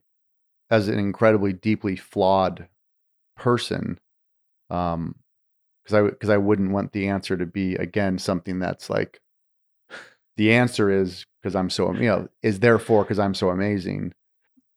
as 0.72 0.88
an 0.88 0.98
incredibly 0.98 1.52
deeply 1.52 1.96
flawed 1.96 2.66
person, 3.36 4.00
um, 4.70 5.16
because 5.84 5.94
I 5.94 6.02
because 6.10 6.30
I 6.30 6.38
wouldn't 6.38 6.72
want 6.72 6.92
the 6.92 7.08
answer 7.08 7.36
to 7.36 7.46
be 7.46 7.76
again 7.76 8.18
something 8.18 8.58
that's 8.58 8.90
like 8.90 9.20
the 10.36 10.52
answer 10.54 10.90
is 10.90 11.26
because 11.42 11.54
I'm 11.54 11.70
so 11.70 11.92
you 11.94 12.08
know 12.08 12.28
is 12.42 12.60
therefore 12.60 13.04
because 13.04 13.18
I'm 13.18 13.34
so 13.34 13.50
amazing. 13.50 14.14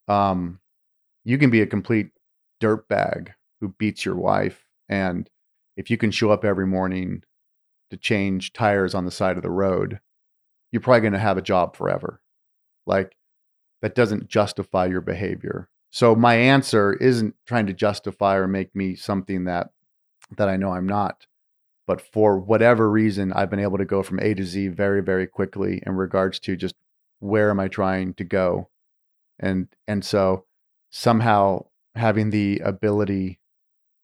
Um, 0.07 0.59
you 1.23 1.37
can 1.37 1.49
be 1.49 1.61
a 1.61 1.67
complete 1.67 2.11
dirtbag 2.61 3.29
who 3.61 3.69
beats 3.69 4.05
your 4.05 4.15
wife, 4.15 4.65
and 4.89 5.29
if 5.77 5.89
you 5.89 5.97
can 5.97 6.11
show 6.11 6.31
up 6.31 6.45
every 6.45 6.67
morning 6.67 7.23
to 7.91 7.97
change 7.97 8.53
tires 8.53 8.95
on 8.95 9.05
the 9.05 9.11
side 9.11 9.37
of 9.37 9.43
the 9.43 9.51
road, 9.51 9.99
you're 10.71 10.81
probably 10.81 11.01
going 11.01 11.13
to 11.13 11.19
have 11.19 11.37
a 11.37 11.41
job 11.41 11.75
forever. 11.75 12.21
Like 12.87 13.15
that 13.81 13.95
doesn't 13.95 14.27
justify 14.29 14.87
your 14.87 15.01
behavior. 15.01 15.69
So 15.95 16.13
my 16.13 16.35
answer 16.35 16.91
isn't 16.91 17.35
trying 17.45 17.67
to 17.67 17.73
justify 17.73 18.35
or 18.35 18.49
make 18.49 18.75
me 18.75 18.95
something 18.95 19.45
that 19.45 19.69
that 20.35 20.49
I 20.49 20.57
know 20.57 20.71
I'm 20.71 20.85
not. 20.85 21.25
But 21.87 22.01
for 22.01 22.37
whatever 22.37 22.91
reason, 22.91 23.31
I've 23.31 23.49
been 23.49 23.61
able 23.61 23.77
to 23.77 23.85
go 23.85 24.03
from 24.03 24.19
A 24.19 24.33
to 24.33 24.43
Z 24.43 24.67
very, 24.67 25.01
very 25.01 25.25
quickly 25.25 25.81
in 25.87 25.95
regards 25.95 26.37
to 26.41 26.57
just 26.57 26.75
where 27.19 27.49
am 27.49 27.61
I 27.61 27.69
trying 27.69 28.13
to 28.15 28.25
go? 28.25 28.67
And 29.39 29.69
and 29.87 30.03
so 30.03 30.43
somehow 30.89 31.67
having 31.95 32.29
the 32.29 32.59
ability 32.59 33.39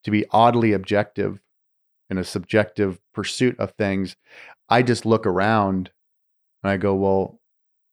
to 0.05 0.11
be 0.11 0.23
oddly 0.31 0.71
objective 0.71 1.41
in 2.09 2.17
a 2.17 2.23
subjective 2.23 3.01
pursuit 3.13 3.59
of 3.59 3.71
things, 3.71 4.15
I 4.69 4.81
just 4.81 5.05
look 5.05 5.25
around 5.25 5.91
and 6.63 6.71
I 6.71 6.77
go, 6.77 6.95
well, 6.95 7.41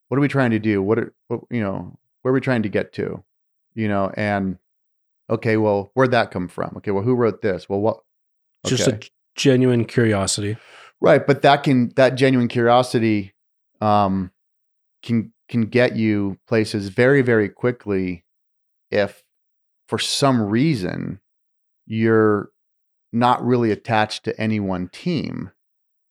what 0.07 0.19
are 0.19 0.21
we 0.21 0.29
trying 0.29 0.53
to 0.53 0.61
do? 0.61 0.81
What 0.81 1.01
are 1.01 1.13
you 1.51 1.61
know, 1.61 1.99
where 2.23 2.31
are 2.31 2.35
we 2.35 2.41
trying 2.41 2.63
to 2.63 2.69
get 2.69 2.93
to? 2.93 3.25
You 3.79 3.87
know, 3.87 4.11
and 4.17 4.59
okay, 5.31 5.57
well, 5.57 5.93
where'd 5.95 6.11
that 6.11 6.33
come 6.33 6.49
from? 6.49 6.75
Okay, 6.79 6.91
well, 6.91 7.05
who 7.05 7.15
wrote 7.15 7.43
this? 7.43 7.69
Well, 7.69 7.79
what 7.79 8.01
Just 8.67 8.89
a 8.89 8.99
genuine 9.37 9.85
curiosity. 9.85 10.57
Right, 11.01 11.25
but 11.25 11.43
that 11.43 11.63
can 11.63 11.93
that 11.95 12.17
genuine 12.17 12.49
curiosity 12.49 13.35
um 13.81 14.33
can 15.05 15.33
can 15.49 15.67
get 15.67 15.95
you 15.95 16.39
places 16.49 16.89
very 16.89 17.23
very 17.23 17.49
quickly 17.49 18.25
if 18.91 19.23
for 19.87 19.97
some 20.01 20.43
reason 20.43 21.21
you're 21.87 22.51
not 23.13 23.47
really 23.47 23.71
attached 23.71 24.25
to 24.25 24.41
any 24.41 24.59
one 24.59 24.89
team 24.89 25.53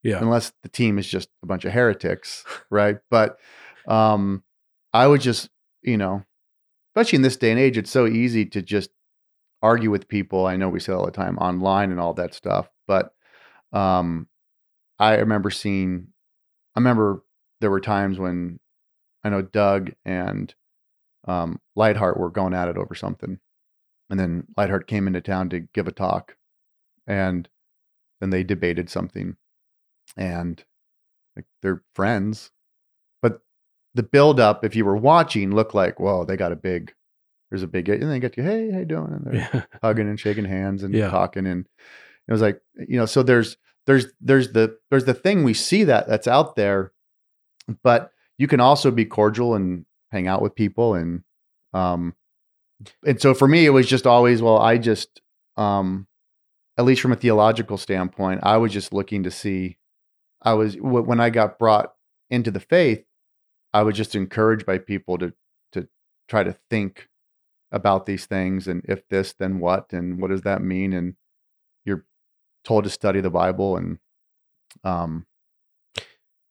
Yeah. 0.04 0.20
unless 0.22 0.54
the 0.64 0.70
team 0.70 0.98
is 0.98 1.06
just 1.06 1.28
a 1.44 1.46
bunch 1.46 1.66
of 1.66 1.74
heretics, 1.74 2.46
right? 2.70 3.00
But 3.12 3.38
um 3.90 4.44
I 4.94 5.06
would 5.06 5.20
just, 5.20 5.50
you 5.82 5.98
know, 5.98 6.24
especially 6.98 7.18
in 7.18 7.22
this 7.22 7.38
day 7.38 7.52
and 7.52 7.60
age 7.60 7.78
it's 7.78 7.92
so 7.92 8.08
easy 8.08 8.46
to 8.46 8.62
just 8.62 8.90
argue 9.62 9.92
with 9.92 10.08
people. 10.08 10.46
I 10.46 10.56
know 10.56 10.70
we 10.70 10.80
say 10.80 10.94
all 10.94 11.06
the 11.06 11.12
time 11.12 11.38
online 11.38 11.92
and 11.92 12.00
all 12.00 12.14
that 12.16 12.34
stuff, 12.34 12.70
but 12.88 13.14
um 13.72 14.28
I 15.00 15.16
remember 15.16 15.52
seeing 15.52 16.08
I 16.76 16.80
remember 16.80 17.24
there 17.62 17.72
were 17.72 17.80
times 17.80 18.18
when 18.18 18.60
I 19.24 19.30
know 19.30 19.42
Doug 19.42 19.92
and 20.06 20.54
um, 21.28 21.60
Leithart 21.78 22.18
were 22.18 22.30
going 22.30 22.54
at 22.54 22.70
it 22.70 22.78
over 22.78 22.96
something, 22.96 23.40
and 24.10 24.20
then 24.20 24.46
Leithart 24.58 24.88
came 24.88 25.08
into 25.08 25.22
town 25.22 25.50
to 25.50 25.60
give 25.60 25.88
a 25.88 25.92
talk, 25.92 26.38
and 27.06 27.50
then 28.22 28.30
they 28.30 28.44
debated 28.44 28.90
something, 28.90 29.36
and 30.16 30.64
like 31.36 31.46
they're 31.62 31.84
friends, 31.96 32.52
the 33.98 34.04
buildup, 34.04 34.64
if 34.64 34.76
you 34.76 34.86
were 34.86 34.96
watching, 34.96 35.52
looked 35.54 35.76
like 35.76 36.00
whoa, 36.00 36.24
they 36.26 36.38
got 36.38 36.52
a 36.54 36.56
big. 36.56 36.94
There's 37.50 37.64
a 37.64 37.68
big, 37.68 37.88
and 37.88 38.12
they 38.12 38.20
get 38.20 38.36
you, 38.36 38.44
hey, 38.44 38.72
how 38.72 38.80
you 38.80 38.86
doing? 38.86 39.12
And 39.14 39.26
they're 39.26 39.50
Yeah. 39.54 39.64
hugging 39.82 40.08
and 40.10 40.20
shaking 40.20 40.46
hands 40.46 40.84
and 40.84 40.94
Yeah. 40.94 41.10
talking, 41.10 41.46
and 41.46 41.66
it 42.28 42.32
was 42.32 42.42
like 42.42 42.62
you 42.76 42.98
know, 42.98 43.06
so 43.06 43.24
there's 43.24 43.58
there's 43.86 44.08
there's 44.20 44.52
the 44.54 44.78
there's 44.90 45.06
the 45.06 45.14
thing 45.14 45.44
we 45.44 45.54
see 45.54 45.84
that 45.86 46.08
that's 46.08 46.28
out 46.28 46.56
there, 46.56 46.92
but 47.84 48.12
you 48.38 48.48
can 48.48 48.60
also 48.60 48.92
be 48.92 49.06
cordial 49.06 49.56
and 49.56 49.86
hang 50.12 50.28
out 50.28 50.42
with 50.42 50.56
people 50.56 50.94
and 50.94 51.24
um 51.74 52.14
and 53.06 53.20
so 53.20 53.34
for 53.34 53.48
me 53.48 53.66
it 53.66 53.72
was 53.72 53.88
just 53.88 54.08
always 54.08 54.42
well 54.42 54.58
I 54.58 54.78
just 54.78 55.22
um 55.58 56.08
at 56.78 56.86
least 56.86 57.02
from 57.02 57.12
a 57.12 57.18
theological 57.18 57.78
standpoint 57.78 58.40
I 58.44 58.56
was 58.58 58.72
just 58.72 58.94
looking 58.94 59.24
to 59.24 59.32
see 59.32 59.78
I 60.42 60.54
was 60.54 60.76
wh- 60.76 61.06
when 61.08 61.20
I 61.20 61.30
got 61.30 61.60
brought 61.60 61.92
into 62.30 62.52
the 62.52 62.60
faith 62.62 63.04
I 63.74 63.84
was 63.84 63.96
just 63.96 64.16
encouraged 64.16 64.66
by 64.66 64.78
people 64.80 65.18
to 65.20 65.34
to 65.74 65.88
try 66.28 66.44
to 66.44 66.56
think 66.70 67.10
about 67.72 68.06
these 68.06 68.26
things 68.26 68.68
and 68.68 68.82
if 68.88 69.08
this 69.10 69.34
then 69.38 69.60
what 69.60 69.92
and 69.94 70.20
what 70.22 70.30
does 70.32 70.42
that 70.44 70.62
mean? 70.62 70.94
And 70.94 71.16
you're 71.86 72.06
told 72.64 72.86
to 72.86 72.90
study 72.90 73.22
the 73.22 73.30
bible 73.30 73.78
and 73.78 74.00
um 74.84 75.26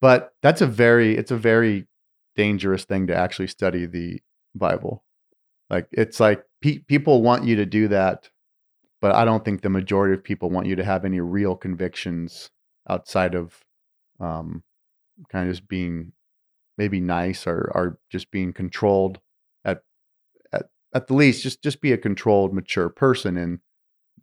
but 0.01 0.35
that's 0.43 0.61
a 0.61 0.67
very 0.67 1.17
it's 1.17 1.31
a 1.31 1.37
very 1.37 1.87
dangerous 2.37 2.85
thing 2.85 3.07
to 3.07 3.15
actually 3.17 3.49
study 3.49 3.87
the 3.87 4.21
bible. 4.55 5.05
Like 5.71 5.89
it's 5.93 6.21
like 6.21 6.45
pe- 6.61 6.79
people 6.79 7.23
want 7.23 7.45
you 7.45 7.57
to 7.57 7.67
do 7.67 7.89
that 7.89 8.31
but 9.01 9.15
i 9.15 9.25
don't 9.25 9.45
think 9.45 9.63
the 9.63 9.71
majority 9.71 10.15
of 10.15 10.23
people 10.25 10.51
want 10.51 10.67
you 10.67 10.77
to 10.77 10.85
have 10.85 11.05
any 11.05 11.21
real 11.21 11.57
convictions 11.57 12.51
outside 12.89 13.35
of 13.35 13.63
um 14.21 14.63
kind 15.31 15.49
of 15.49 15.55
just 15.55 15.69
being 15.69 16.13
maybe 16.79 17.01
nice 17.01 17.47
or 17.47 17.71
or 17.75 17.99
just 18.11 18.31
being 18.31 18.53
controlled 18.53 19.21
at 19.65 19.83
at 20.53 20.67
at 20.95 21.07
the 21.07 21.15
least 21.15 21.43
just 21.43 21.63
just 21.63 21.81
be 21.81 21.93
a 21.93 21.99
controlled 21.99 22.53
mature 22.53 22.89
person 22.89 23.37
and 23.37 23.61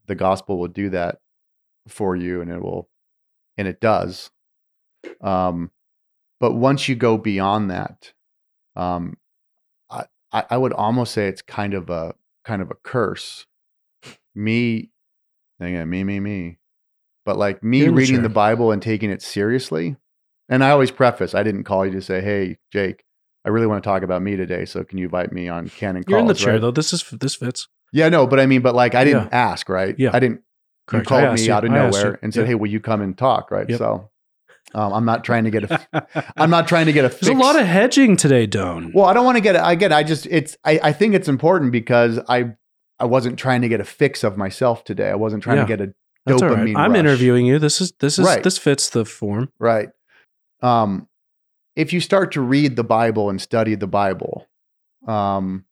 the 0.07 0.15
gospel 0.15 0.59
will 0.59 0.67
do 0.67 0.89
that 0.89 1.19
for 1.87 2.15
you 2.15 2.41
and 2.41 2.51
it 2.51 2.61
will 2.61 2.89
and 3.57 3.67
it 3.67 3.79
does. 3.79 4.31
Um 5.21 5.71
but 6.39 6.53
once 6.53 6.89
you 6.89 6.95
go 6.95 7.17
beyond 7.17 7.69
that 7.71 8.13
um 8.75 9.17
i 9.89 10.05
i 10.31 10.57
would 10.57 10.73
almost 10.73 11.13
say 11.13 11.27
it's 11.27 11.41
kind 11.41 11.73
of 11.73 11.89
a 11.89 12.15
kind 12.43 12.61
of 12.61 12.71
a 12.71 12.75
curse. 12.75 13.45
Me 14.35 14.89
again 15.59 15.89
me 15.89 16.03
me 16.03 16.19
me. 16.19 16.59
But 17.25 17.37
like 17.37 17.63
me 17.63 17.79
You're 17.79 17.89
in 17.89 17.95
the 17.95 17.99
reading 18.01 18.21
the 18.21 18.29
bible 18.29 18.71
and 18.71 18.81
taking 18.81 19.09
it 19.09 19.21
seriously 19.21 19.95
and 20.49 20.63
i 20.63 20.69
always 20.69 20.91
preface 20.91 21.33
i 21.33 21.43
didn't 21.43 21.63
call 21.63 21.85
you 21.85 21.91
to 21.91 22.01
say 22.01 22.21
hey 22.21 22.57
jake 22.71 23.03
i 23.45 23.49
really 23.49 23.67
want 23.67 23.83
to 23.83 23.87
talk 23.87 24.03
about 24.03 24.21
me 24.21 24.35
today 24.35 24.65
so 24.65 24.83
can 24.83 24.97
you 24.97 25.05
invite 25.05 25.31
me 25.31 25.47
on 25.49 25.69
canon 25.69 26.03
You're 26.07 26.19
in 26.19 26.27
the 26.27 26.33
chair 26.33 26.53
right? 26.53 26.61
though. 26.61 26.71
This 26.71 26.93
is 26.93 27.03
this 27.11 27.35
fits. 27.35 27.67
yeah 27.91 28.09
no 28.09 28.27
but 28.27 28.39
i 28.39 28.45
mean 28.45 28.61
but 28.61 28.75
like 28.75 28.95
i 28.95 29.03
didn't 29.03 29.29
ask 29.33 29.69
right 29.69 29.95
Yeah. 29.97 30.11
i 30.13 30.19
didn't 30.19 30.41
Correct. 30.87 31.05
you 31.05 31.07
called 31.17 31.33
me 31.35 31.45
you. 31.45 31.53
out 31.53 31.63
of 31.63 31.71
I 31.71 31.75
nowhere 31.75 32.19
and 32.21 32.33
said, 32.33 32.41
Yep. 32.41 32.47
"Hey, 32.47 32.55
will 32.55 32.67
you 32.69 32.81
come 32.81 33.01
and 33.01 33.17
talk?" 33.17 33.51
Right. 33.51 33.69
Yep. 33.69 33.77
So, 33.79 34.09
um, 34.75 34.91
I'm 34.91 35.05
not 35.05 35.23
trying 35.23 35.45
to 35.45 35.49
get 35.49 35.63
a. 35.71 36.05
I'm 36.37 36.49
not 36.49 36.67
trying 36.67 36.87
to 36.87 36.91
get 36.91 37.05
a. 37.05 37.09
Fix. 37.09 37.21
There's 37.27 37.37
a 37.37 37.41
lot 37.41 37.57
of 37.57 37.65
hedging 37.65 38.17
today, 38.17 38.45
Doane. 38.45 38.91
Well, 38.93 39.05
I 39.05 39.13
don't 39.13 39.23
want 39.23 39.37
to 39.37 39.41
get. 39.41 39.55
I 39.55 39.75
get. 39.75 39.93
I 39.93 40.03
just. 40.03 40.25
It's. 40.25 40.57
I. 40.65 40.81
I 40.83 40.91
think 40.91 41.15
it's 41.15 41.29
important 41.29 41.71
because 41.71 42.19
I. 42.27 42.55
I 42.99 43.05
wasn't 43.05 43.39
trying 43.39 43.61
to 43.61 43.69
get 43.69 43.79
a 43.79 43.85
fix 43.85 44.25
of 44.25 44.35
myself 44.35 44.83
today. 44.83 45.09
I 45.09 45.15
wasn't 45.15 45.41
trying 45.41 45.55
Yeah. 45.59 45.63
to 45.63 45.77
get 45.77 45.81
a 45.89 45.93
That's 46.25 46.41
all 46.41 46.49
right. 46.49 46.75
I'm 46.75 46.91
rush. 46.91 46.99
interviewing 46.99 47.45
you. 47.45 47.59
This 47.59 47.79
is 47.79 47.93
this 48.01 48.19
is 48.19 48.25
Right. 48.25 48.43
this 48.43 48.57
fits 48.57 48.89
the 48.89 49.05
form. 49.05 49.51
right. 49.59 49.87
Um, 50.63 51.07
if 51.75 51.93
you 51.93 51.99
start 51.99 52.31
to 52.33 52.41
read 52.41 52.75
the 52.75 52.83
Bible 52.83 53.29
and 53.29 53.41
study 53.41 53.75
the 53.75 53.87
Bible, 53.87 54.47
um, 55.07 55.65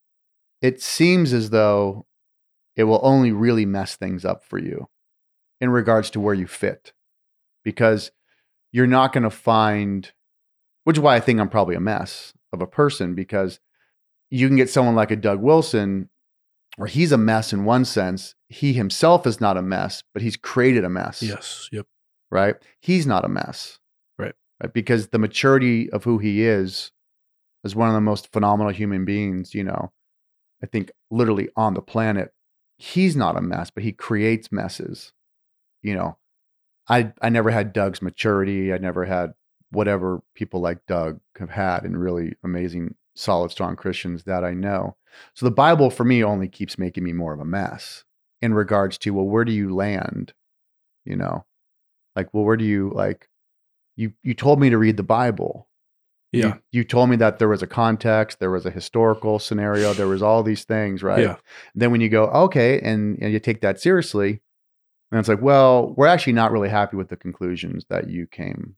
it 0.61 0.81
seems 0.81 1.33
as 1.33 1.49
though 1.49 2.05
it 2.75 2.83
will 2.83 2.99
only 3.01 3.31
really 3.31 3.65
mess 3.65 3.95
things 3.95 4.25
up 4.25 4.43
for 4.43 4.59
you 4.59 4.87
in 5.59 5.69
regards 5.69 6.09
to 6.11 6.19
where 6.19 6.33
you 6.33 6.47
fit, 6.47 6.93
because 7.63 8.11
you're 8.71 8.87
not 8.87 9.13
going 9.13 9.23
to 9.23 9.29
find, 9.29 10.11
which 10.83 10.97
is 10.97 11.01
why 11.01 11.15
I 11.15 11.19
think 11.19 11.39
I'm 11.39 11.49
probably 11.49 11.75
a 11.75 11.81
mess 11.81 12.33
of 12.51 12.61
a 12.61 12.67
person 12.67 13.15
because 13.15 13.59
you 14.29 14.47
can 14.47 14.57
get 14.57 14.69
someone 14.69 14.95
like 14.95 15.11
a 15.11 15.15
Doug 15.15 15.41
Wilson, 15.41 16.09
where 16.77 16.87
he's 16.87 17.11
a 17.11 17.17
mess 17.17 17.51
in 17.53 17.65
one 17.65 17.85
sense. 17.85 18.33
He 18.47 18.73
himself 18.73 19.27
is 19.27 19.41
not 19.41 19.57
a 19.57 19.61
mess, 19.61 20.03
but 20.13 20.23
he's 20.23 20.37
created 20.37 20.83
a 20.83 20.89
mess 20.89 21.21
Yes. 21.21 21.69
Yep. 21.71 21.85
right? 22.29 22.55
He's 22.79 23.05
not 23.05 23.25
a 23.25 23.29
mess. 23.29 23.79
Right. 24.61 24.67
Right. 24.67 24.73
Because 24.73 25.07
the 25.07 25.19
maturity 25.19 25.89
of 25.91 26.03
who 26.03 26.17
he 26.17 26.43
is 26.43 26.91
is 27.63 27.75
one 27.75 27.89
of 27.89 27.95
the 27.95 28.01
most 28.01 28.31
phenomenal 28.33 28.73
human 28.73 29.05
beings, 29.05 29.55
you 29.55 29.63
know, 29.63 29.91
I 30.63 30.67
think 30.67 30.91
literally 31.11 31.49
on 31.55 31.73
the 31.75 31.81
planet. 31.81 32.33
He's 32.77 33.15
not 33.15 33.37
a 33.37 33.41
mess, 33.41 33.71
but 33.71 33.83
he 33.83 33.93
creates 33.93 34.51
messes. 34.51 35.13
You 35.83 35.95
know, 35.95 36.17
I 36.89 37.13
I 37.21 37.29
never 37.29 37.51
had 37.51 37.73
Doug's 37.73 38.01
maturity. 38.01 38.73
I 38.73 38.77
never 38.79 39.05
had 39.05 39.33
whatever 39.71 40.21
people 40.35 40.61
like 40.61 40.85
Doug 40.87 41.19
have 41.39 41.51
had 41.51 41.83
and 41.83 41.99
really 42.01 42.35
amazing, 42.43 42.95
solid, 43.15 43.51
strong 43.51 43.75
Christians 43.75 44.23
that 44.25 44.43
I 44.45 44.53
know. 44.53 44.97
So 45.35 45.45
the 45.45 45.51
Bible 45.51 45.89
for 45.91 46.03
me 46.05 46.23
only 46.23 46.49
keeps 46.49 46.77
making 46.79 47.03
me 47.03 47.13
more 47.13 47.33
of 47.33 47.39
a 47.41 47.45
mess 47.45 48.05
in 48.41 48.53
regards 48.53 48.97
to, 48.99 49.11
well, 49.11 49.25
where 49.27 49.45
do 49.45 49.51
you 49.53 49.73
land? 49.75 50.33
You 51.05 51.17
know, 51.17 51.45
like, 52.15 52.33
well, 52.33 52.43
where 52.45 52.57
do 52.57 52.65
you 52.65 52.91
like 52.95 53.29
you 54.01 54.13
you 54.23 54.33
told 54.33 54.59
me 54.59 54.69
to 54.69 54.77
read 54.77 54.97
the 54.97 55.03
Bible. 55.03 55.67
Yeah. 56.31 56.45
You, 56.45 56.61
you 56.71 56.83
told 56.85 57.09
me 57.09 57.17
that 57.17 57.39
there 57.39 57.49
was 57.49 57.61
a 57.61 57.67
context, 57.67 58.39
there 58.39 58.51
was 58.51 58.65
a 58.65 58.71
historical 58.71 59.37
scenario, 59.37 59.93
there 59.93 60.07
was 60.07 60.21
all 60.21 60.43
these 60.43 60.63
things, 60.63 61.03
right? 61.03 61.19
Yeah. 61.19 61.35
Then 61.75 61.91
when 61.91 61.99
you 61.99 62.07
go, 62.07 62.27
okay, 62.27 62.79
and, 62.79 63.21
and 63.21 63.33
you 63.33 63.39
take 63.39 63.59
that 63.61 63.81
seriously, 63.81 64.41
and 65.11 65.19
it's 65.19 65.27
like, 65.27 65.41
well, 65.41 65.93
we're 65.97 66.07
actually 66.07 66.31
not 66.33 66.53
really 66.53 66.69
happy 66.69 66.95
with 66.95 67.09
the 67.09 67.17
conclusions 67.17 67.85
that 67.89 68.09
you 68.09 68.27
came 68.27 68.75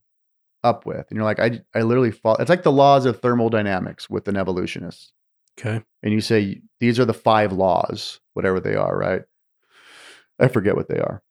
up 0.64 0.84
with. 0.84 1.06
And 1.08 1.16
you're 1.16 1.24
like, 1.24 1.38
I 1.38 1.60
I 1.74 1.82
literally 1.82 2.10
fall 2.10 2.36
it's 2.36 2.50
like 2.50 2.64
the 2.64 2.72
laws 2.72 3.06
of 3.06 3.20
thermodynamics 3.20 4.10
with 4.10 4.26
an 4.26 4.36
evolutionist. 4.36 5.12
Okay. 5.58 5.80
And 6.02 6.12
you 6.12 6.20
say 6.20 6.60
these 6.80 6.98
are 6.98 7.04
the 7.04 7.14
five 7.14 7.52
laws, 7.52 8.20
whatever 8.32 8.58
they 8.58 8.74
are, 8.74 8.96
right? 8.96 9.22
I 10.40 10.48
forget 10.48 10.74
what 10.74 10.88
they 10.88 10.98
are. 10.98 11.22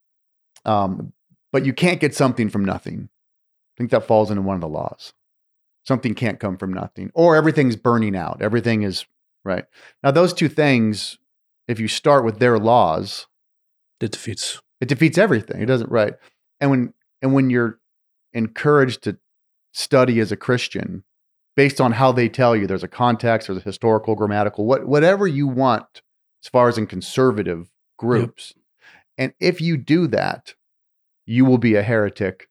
Um, 0.64 1.12
but 1.52 1.66
you 1.66 1.74
can't 1.74 2.00
get 2.00 2.16
something 2.16 2.50
from 2.50 2.64
nothing. 2.64 3.10
I 3.76 3.78
think 3.78 3.92
that 3.92 4.08
falls 4.08 4.30
into 4.30 4.44
one 4.44 4.56
of 4.56 4.62
the 4.62 4.68
laws. 4.68 5.14
Something 5.86 6.14
can't 6.16 6.40
come 6.40 6.58
from 6.58 6.72
nothing, 6.74 7.12
or 7.14 7.36
everything's 7.36 7.76
burning 7.76 8.16
out. 8.16 8.42
Everything 8.42 8.84
is 8.84 9.06
right. 9.44 9.66
Now, 10.04 10.12
those 10.12 10.34
two 10.34 10.48
things, 10.48 11.18
if 11.68 11.80
you 11.80 11.88
start 11.88 12.24
with 12.24 12.40
their 12.40 12.58
laws, 12.58 13.28
It 14.00 14.12
defeats. 14.12 14.62
it 14.80 14.88
defeats 14.88 15.18
everything. 15.18 15.62
It 15.62 15.66
doesn't 15.66 15.92
right. 15.92 16.14
And 16.62 16.72
when 16.72 16.94
and 17.22 17.34
when 17.34 17.50
you're 17.50 17.80
encouraged 18.34 19.04
to 19.04 19.18
study 19.74 20.20
as 20.20 20.32
a 20.32 20.38
Christian 20.38 21.04
based 21.56 21.80
on 21.82 21.94
how 21.94 22.12
they 22.12 22.30
tell 22.30 22.56
you, 22.56 22.66
there's 22.68 22.84
a 22.84 22.88
context, 22.88 23.48
there's 23.48 23.60
a 23.60 23.62
historical, 23.62 24.16
grammatical, 24.16 24.66
what 24.66 24.86
whatever 24.88 25.28
you 25.28 25.48
want 25.48 26.02
as 26.44 26.50
far 26.50 26.68
as 26.70 26.78
in 26.78 26.88
conservative 26.88 27.70
groups. 27.98 28.54
And 29.18 29.34
if 29.40 29.62
you 29.62 29.78
do 29.78 30.08
that, 30.08 30.56
you 31.26 31.46
will 31.46 31.58
be 31.60 31.76
a 31.76 31.84
heretic 31.84 32.50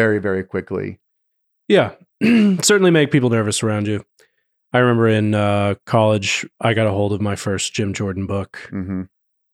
very, 0.00 0.18
very 0.18 0.42
quickly. 0.42 0.98
Yeah. 1.68 1.92
Certainly 2.22 2.90
make 2.90 3.10
people 3.10 3.28
nervous 3.28 3.62
around 3.62 3.86
you. 3.86 4.02
I 4.72 4.78
remember 4.78 5.08
in 5.08 5.34
uh, 5.34 5.74
college, 5.84 6.46
I 6.58 6.72
got 6.72 6.86
a 6.86 6.90
hold 6.90 7.12
of 7.12 7.20
my 7.20 7.36
first 7.36 7.74
Jim 7.74 7.92
Jordan 7.92 8.26
book. 8.26 8.56
hmm 8.70 9.02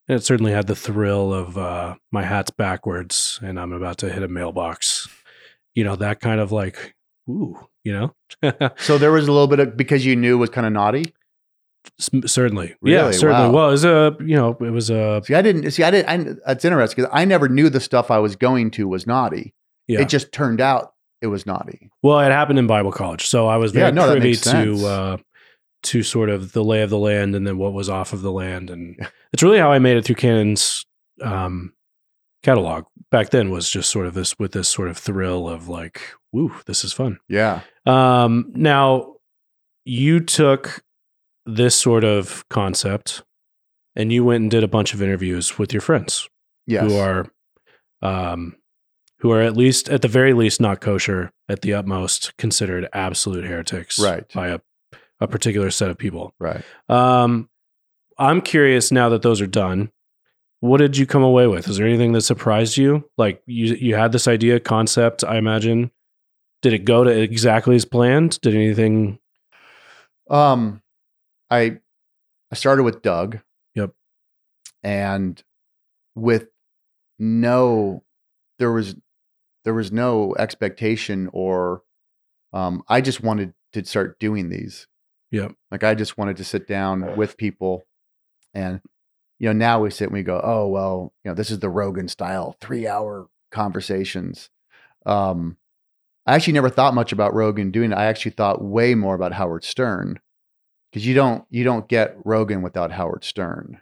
And 0.09 0.19
it 0.19 0.23
certainly 0.25 0.53
had 0.53 0.69
the 0.69 0.76
thrill 0.76 1.33
of 1.35 1.59
uh, 1.59 1.97
my 2.12 2.23
hat's 2.23 2.50
backwards 2.53 3.41
and 3.43 3.59
I'm 3.59 3.73
about 3.73 3.99
to 3.99 4.12
hit 4.12 4.23
a 4.23 4.29
mailbox. 4.29 5.09
You 5.75 5.83
know, 5.85 5.97
that 5.97 6.21
kind 6.21 6.38
of 6.38 6.53
like, 6.53 6.95
ooh, 7.29 7.59
you 7.83 7.93
know? 7.93 8.15
So 8.76 8.99
there 8.99 9.11
was 9.11 9.26
a 9.26 9.33
little 9.33 9.49
bit 9.49 9.59
of 9.61 9.76
because 9.76 10.07
you 10.07 10.15
knew 10.15 10.35
it 10.37 10.41
was 10.41 10.50
kind 10.50 10.67
of 10.67 10.73
naughty. 10.73 11.12
S- 11.99 12.11
certainly. 12.26 12.76
Yeah, 12.83 13.11
certainly. 13.11 13.47
Wow. 13.49 13.53
Well, 13.53 13.69
it 13.69 13.73
was 13.73 13.85
a, 13.85 14.17
you 14.21 14.37
know, 14.37 14.57
it 14.61 14.71
was 14.71 14.91
a, 14.91 15.23
See, 15.25 15.35
I 15.35 15.43
didn't 15.43 15.71
see. 15.73 15.83
I 15.83 15.91
didn't. 15.91 16.41
I, 16.47 16.53
it's 16.53 16.65
interesting 16.65 17.03
because 17.03 17.11
I 17.12 17.25
never 17.25 17.49
knew 17.49 17.69
the 17.69 17.81
stuff 17.81 18.11
I 18.12 18.19
was 18.19 18.37
going 18.37 18.71
to 18.73 18.87
was 18.87 19.07
naughty. 19.07 19.55
Yeah. 19.88 20.00
It 20.00 20.09
just 20.09 20.33
turned 20.33 20.61
out 20.61 20.93
it 21.23 21.26
was 21.28 21.47
naughty. 21.47 21.90
Well, 22.02 22.19
it 22.21 22.31
happened 22.31 22.59
in 22.59 22.66
Bible 22.66 22.93
college, 22.93 23.26
so 23.26 23.47
I 23.47 23.57
was 23.57 23.73
Yeah, 23.75 23.90
very 23.90 23.93
no, 23.93 24.11
privy 24.11 24.35
to 24.35 24.87
uh, 24.87 25.16
to 25.85 26.02
sort 26.02 26.28
of 26.28 26.52
the 26.52 26.64
lay 26.64 26.83
of 26.83 26.90
the 26.90 26.99
land, 26.99 27.35
and 27.35 27.47
then 27.47 27.59
what 27.59 27.73
was 27.73 27.88
off 27.88 28.12
of 28.12 28.23
the 28.23 28.33
land, 28.33 28.71
and 28.71 28.97
it's 29.33 29.43
really 29.43 29.59
how 29.59 29.71
I 29.73 29.78
made 29.78 29.97
it 29.97 30.05
through 30.05 30.16
Canon's 30.16 30.85
um, 31.23 31.73
catalog. 32.43 32.85
Back 33.11 33.31
then, 33.31 33.50
was 33.50 33.71
just 33.71 33.90
sort 33.90 34.07
of 34.07 34.14
this 34.14 34.38
with 34.38 34.52
this 34.52 34.69
sort 34.69 34.88
of 34.88 34.99
thrill 34.99 35.49
of 35.49 35.69
like, 35.69 36.00
"Woo, 36.33 36.52
this 36.66 36.85
is 36.85 36.93
fun." 36.93 37.19
Yeah. 37.28 37.61
Um, 37.87 38.50
now, 38.55 39.14
you 39.85 40.21
took 40.21 40.83
this 41.47 41.76
sort 41.76 42.02
of 42.02 42.45
concept 42.49 43.23
and 43.95 44.12
you 44.12 44.25
went 44.25 44.43
and 44.43 44.50
did 44.50 44.64
a 44.64 44.69
bunch 44.69 44.93
of 44.93 45.00
interviews 45.00 45.57
with 45.59 45.73
your 45.73 45.81
friends 45.81 46.28
Yes. 46.66 46.83
who 46.90 46.97
are 46.99 47.26
um 48.02 48.57
who 49.21 49.31
are 49.33 49.41
at 49.41 49.57
least 49.57 49.89
at 49.89 50.03
the 50.03 50.09
very 50.09 50.33
least 50.33 50.61
not 50.61 50.81
kosher 50.81 51.33
at 51.49 51.63
the 51.63 51.73
utmost 51.75 52.37
considered 52.37 52.89
absolute 52.93 53.45
heretics 53.45 53.99
Right. 53.99 54.31
by 54.33 54.49
a, 54.49 54.61
a 55.21 55.27
particular 55.29 55.71
set 55.71 55.91
of 55.91 55.99
people 55.99 56.35
right. 56.39 56.63
um 56.89 57.49
i'm 58.19 58.41
curious 58.41 58.91
now 58.93 59.09
that 59.09 59.23
those 59.23 59.41
are 59.41 59.47
done 59.47 59.91
what 60.61 60.79
did 60.79 60.97
you 60.97 61.07
come 61.07 61.23
away 61.23 61.47
with 61.47 61.69
is 61.69 61.77
there 61.79 61.87
anything 61.87 62.13
that 62.13 62.23
surprised 62.23 62.77
you 62.77 63.09
like 63.19 63.43
you 63.47 63.75
you 63.75 63.95
had 63.95 64.13
this 64.13 64.27
idea 64.29 64.59
concept 64.61 65.23
i 65.25 65.37
imagine 65.37 65.91
did 66.63 66.73
it 66.73 66.85
go 66.85 67.05
to 67.05 67.11
exactly 67.11 67.77
as 67.77 67.85
planned 67.85 68.41
did 68.41 68.55
anything 68.55 69.19
Um, 70.29 70.83
I 71.51 71.79
I 72.51 72.55
started 72.55 72.83
with 72.83 73.03
Doug. 73.03 73.39
Yep. 73.75 73.93
And 74.83 75.41
with 76.17 76.49
no, 77.19 78.03
there 78.59 78.73
was 78.73 78.97
there 79.67 79.75
was 79.75 79.91
no 79.91 80.35
expectation 80.39 81.29
or, 81.33 81.83
um, 82.53 82.83
I 82.89 83.01
just 83.01 83.21
wanted 83.21 83.53
to 83.73 83.85
start 83.85 84.19
doing 84.19 84.49
these. 84.49 84.87
Yeah. 85.31 85.49
Like 85.71 85.85
I 85.85 85.95
just 85.95 86.17
wanted 86.17 86.37
to 86.37 86.45
sit 86.45 86.69
down 86.69 87.17
with 87.17 87.37
people, 87.37 87.85
and 88.55 88.81
you 89.39 89.49
know 89.49 89.53
now 89.53 89.81
we 89.81 89.91
sit 89.91 90.05
and 90.05 90.15
we 90.15 90.23
go, 90.23 90.41
oh 90.43 90.69
well, 90.69 91.13
you 91.25 91.31
know 91.31 91.35
this 91.35 91.51
is 91.51 91.59
the 91.59 91.69
Rogan 91.69 92.09
style 92.09 92.57
three 92.61 92.87
hour 92.87 93.29
conversations. 93.51 94.51
Um, 95.05 95.57
I 96.27 96.37
actually 96.37 96.55
never 96.55 96.71
thought 96.71 96.95
much 96.95 97.13
about 97.13 97.35
Rogan 97.35 97.73
doing 97.73 97.91
it. 97.91 97.97
I 97.97 98.07
actually 98.07 98.33
thought 98.33 98.63
way 98.63 98.95
more 98.95 99.17
about 99.17 99.33
Howard 99.33 99.65
Stern 99.65 100.21
because 100.91 101.05
you 101.05 101.15
don't 101.15 101.45
you 101.51 101.65
don't 101.65 101.89
get 101.89 102.17
Rogan 102.25 102.63
without 102.63 102.93
Howard 102.93 103.25
Stern. 103.25 103.81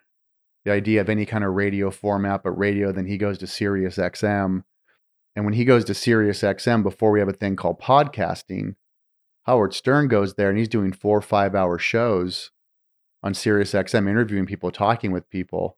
The 0.64 0.73
idea 0.73 1.03
of 1.03 1.11
any 1.11 1.26
kind 1.26 1.45
of 1.45 1.53
radio 1.53 1.91
format, 1.91 2.43
but 2.43 2.53
radio, 2.53 2.91
then 2.91 3.07
he 3.07 3.19
goes 3.19 3.37
to 3.38 3.47
Sirius 3.47 3.97
XM. 3.99 4.64
And 5.37 5.45
when 5.45 5.55
he 5.55 5.64
goes 5.64 5.85
to 5.87 5.95
Sirius 5.95 6.43
XM, 6.43 6.83
before 6.83 7.11
we 7.11 7.19
have 7.19 7.29
a 7.29 7.33
thing 7.33 7.57
called 7.57 7.81
podcasting, 7.81 8.76
Howard 9.45 9.75
Stern 9.75 10.09
goes 10.09 10.35
there 10.35 10.49
and 10.49 10.59
he's 10.59 10.69
doing 10.69 10.93
four 10.93 11.19
or 11.19 11.23
five 11.23 11.55
hour 11.55 11.79
shows 11.79 12.50
on 13.23 13.35
Sirius 13.35 13.73
XM, 13.73 14.09
interviewing 14.09 14.47
people, 14.47 14.71
talking 14.71 15.11
with 15.12 15.29
people. 15.31 15.76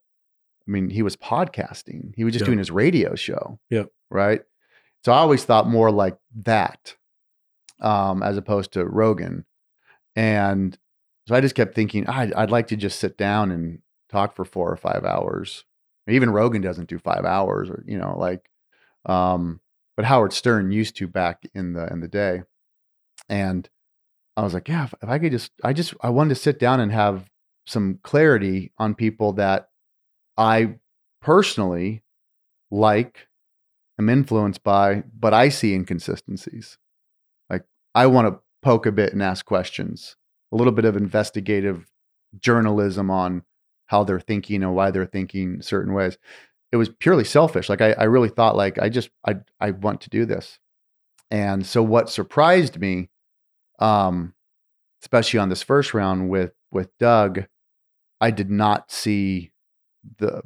I 0.67 0.71
mean, 0.71 0.91
he 0.91 1.03
was 1.03 1.17
podcasting. 1.17 2.13
He 2.17 2.25
was 2.25 2.33
just 2.33 2.43
Yeah. 2.43 2.47
doing 2.47 2.59
his 2.59 2.71
radio 2.71 3.15
show. 3.15 3.59
Yep. 3.71 3.89
Right. 4.11 4.43
So 5.05 5.13
I 5.13 5.19
always 5.19 5.45
thought 5.45 5.69
more 5.69 5.91
like 5.93 6.19
that, 6.43 6.97
um, 7.81 8.23
as 8.23 8.37
opposed 8.37 8.73
to 8.73 8.85
Rogan. 8.85 9.47
And 10.17 10.77
so 11.29 11.35
I 11.35 11.41
just 11.41 11.55
kept 11.55 11.75
thinking, 11.75 12.07
I'd, 12.09 12.33
I'd 12.35 12.51
like 12.51 12.67
to 12.69 12.77
just 12.77 12.99
sit 12.99 13.17
down 13.17 13.51
and 13.53 13.81
talk 14.11 14.35
for 14.35 14.45
four 14.45 14.71
or 14.71 14.77
five 14.77 15.05
hours. 15.05 15.65
Even 16.09 16.31
Rogan 16.31 16.63
doesn't 16.63 16.89
do 16.89 16.99
five 16.99 17.25
hours, 17.25 17.69
or 17.69 17.83
you 17.87 17.99
know, 17.99 18.17
like, 18.19 18.49
um, 19.07 19.61
but 19.97 20.05
Howard 20.05 20.33
Stern 20.33 20.71
used 20.71 20.97
to 20.97 21.09
back 21.09 21.45
in 21.55 21.73
the 21.73 21.87
in 21.89 22.01
the 22.01 22.09
day. 22.09 22.43
And 23.29 23.69
I 24.37 24.43
was 24.43 24.55
like, 24.55 24.69
yeah, 24.69 24.85
if, 24.85 24.95
if 25.03 25.09
I 25.09 25.19
could 25.19 25.33
just, 25.33 25.51
I 25.65 25.73
just, 25.73 25.95
I 26.03 26.11
wanted 26.11 26.31
to 26.31 26.41
sit 26.41 26.59
down 26.59 26.81
and 26.81 26.93
have 26.93 27.29
some 27.67 27.99
clarity 28.03 28.73
on 28.79 28.95
people 28.95 29.33
that 29.35 29.69
I 30.37 30.75
personally 31.23 32.03
like, 32.71 33.27
am 33.99 34.09
influenced 34.09 34.63
by, 34.63 35.03
but 35.19 35.33
I 35.33 35.49
see 35.49 35.75
inconsistencies. 35.75 36.79
Like 37.49 37.65
I 37.95 38.07
want 38.07 38.29
to 38.29 38.41
poke 38.63 38.87
a 38.87 38.93
bit 38.93 39.13
and 39.13 39.23
ask 39.23 39.45
questions, 39.47 40.17
a 40.53 40.57
little 40.57 40.73
bit 40.73 40.85
of 40.85 40.97
investigative 40.97 41.91
journalism 42.39 43.11
on 43.11 43.43
how 43.87 44.05
they're 44.05 44.21
thinking 44.21 44.63
and 44.63 44.75
why 44.75 44.91
they're 44.91 45.07
thinking 45.07 45.63
certain 45.63 45.95
ways. 45.95 46.19
It 46.77 46.79
was 46.79 46.91
purely 46.91 47.25
selfish. 47.25 47.71
Like 47.71 47.81
I, 47.81 47.93
I 47.93 48.05
really 48.05 48.29
thought 48.29 48.55
like 48.55 48.79
I 48.79 48.91
just 48.91 49.09
I 49.27 49.37
I 49.59 49.71
want 49.71 50.03
to 50.03 50.11
do 50.11 50.27
this. 50.27 50.59
And 51.31 51.67
so 51.67 51.83
what 51.83 52.11
surprised 52.11 52.79
me, 52.79 53.09
um, 53.79 54.35
especially 55.03 55.41
on 55.41 55.49
this 55.49 55.63
first 55.63 55.95
round 55.95 56.29
with 56.29 56.53
with 56.71 56.91
Doug, 56.99 57.47
I 58.21 58.31
did 58.31 58.51
not 58.51 58.91
see 58.93 59.53
the 60.19 60.43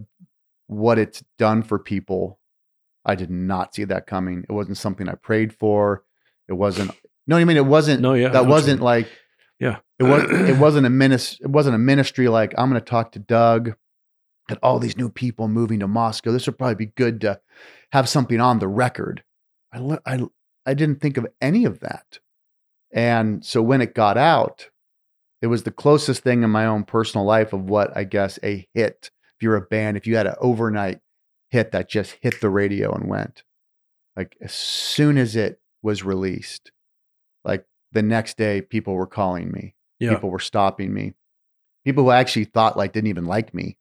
what 0.69 0.99
it's 1.01 1.25
done 1.37 1.65
for 1.65 1.81
people. 1.81 2.39
I 3.05 3.17
did 3.17 3.31
not 3.31 3.75
see 3.75 3.83
that 3.85 4.07
coming. 4.07 4.45
It 4.49 4.53
wasn't 4.53 4.77
something 4.79 5.09
I 5.09 5.17
prayed 5.17 5.53
for. 5.53 6.05
It 6.49 6.53
wasn't 6.53 6.93
no, 7.27 7.37
I 7.39 7.45
mean 7.45 7.57
it 7.57 7.67
wasn't 7.67 8.03
No, 8.03 8.15
yeah, 8.15 8.29
that 8.29 8.47
wasn't 8.47 8.81
like 8.81 9.09
Yeah. 9.59 9.79
it 9.99 10.05
was 10.05 10.25
it 10.31 10.59
wasn't 10.67 10.87
a 10.87 10.91
minis- 10.91 11.41
it 11.41 11.51
wasn't 11.51 11.75
a 11.75 11.79
ministry 11.79 12.29
like 12.29 12.55
I'm 12.57 12.71
going 12.71 12.81
to 12.81 12.89
talk 12.89 13.11
to 13.13 13.19
Doug 13.19 13.75
and 14.49 14.59
all 14.63 14.79
these 14.79 14.97
new 14.97 15.09
people 15.09 15.49
moving 15.49 15.81
to 15.81 15.89
Moscow. 15.89 16.33
This 16.33 16.47
would 16.47 16.59
probably 16.59 16.75
be 16.87 16.93
good 16.97 17.21
to 17.23 17.41
have 17.93 18.09
something 18.09 18.41
on 18.41 18.59
the 18.59 18.69
record. 18.69 19.23
I 19.73 19.79
le- 19.79 20.03
I 20.07 20.21
I 20.67 20.75
didn't 20.75 21.01
think 21.01 21.17
of 21.17 21.27
any 21.41 21.65
of 21.65 21.81
that. 21.81 22.19
And 22.93 23.45
so 23.45 23.63
when 23.63 23.81
it 23.81 23.95
got 23.95 24.19
out, 24.19 24.69
it 25.43 25.47
was 25.47 25.63
the 25.63 25.71
closest 25.71 26.23
thing 26.23 26.43
in 26.43 26.51
my 26.51 26.67
own 26.67 26.85
personal 26.85 27.25
life 27.25 27.53
of 27.53 27.65
what 27.71 27.97
I 27.97 28.05
guess 28.05 28.39
a 28.43 28.67
hit. 28.75 29.11
If 29.37 29.43
you're 29.43 29.57
a 29.57 29.61
band, 29.63 29.97
if 29.97 30.07
you 30.07 30.17
had 30.17 30.27
an 30.27 30.35
overnight 30.41 31.01
hit 31.51 31.73
that 31.73 31.89
just 31.89 32.17
hit 32.21 32.41
the 32.41 32.51
radio 32.51 32.93
and 32.93 33.09
went, 33.09 33.43
like 34.17 34.37
as 34.41 34.53
soon 34.53 35.17
as 35.17 35.35
it 35.37 35.61
was 35.83 36.05
released, 36.05 36.73
like 37.45 37.65
the 37.93 38.03
next 38.03 38.37
day, 38.37 38.61
people 38.61 38.95
were 38.95 39.07
calling 39.07 39.51
me 39.51 39.75
Yeah. 39.99 40.11
people 40.15 40.31
were 40.31 40.39
stopping 40.41 40.93
me 40.93 41.15
people 41.85 42.05
who 42.05 42.11
actually 42.11 42.45
thought 42.45 42.77
like 42.77 42.93
didn't 42.93 43.09
even 43.09 43.25
like 43.25 43.55
me 43.55 43.79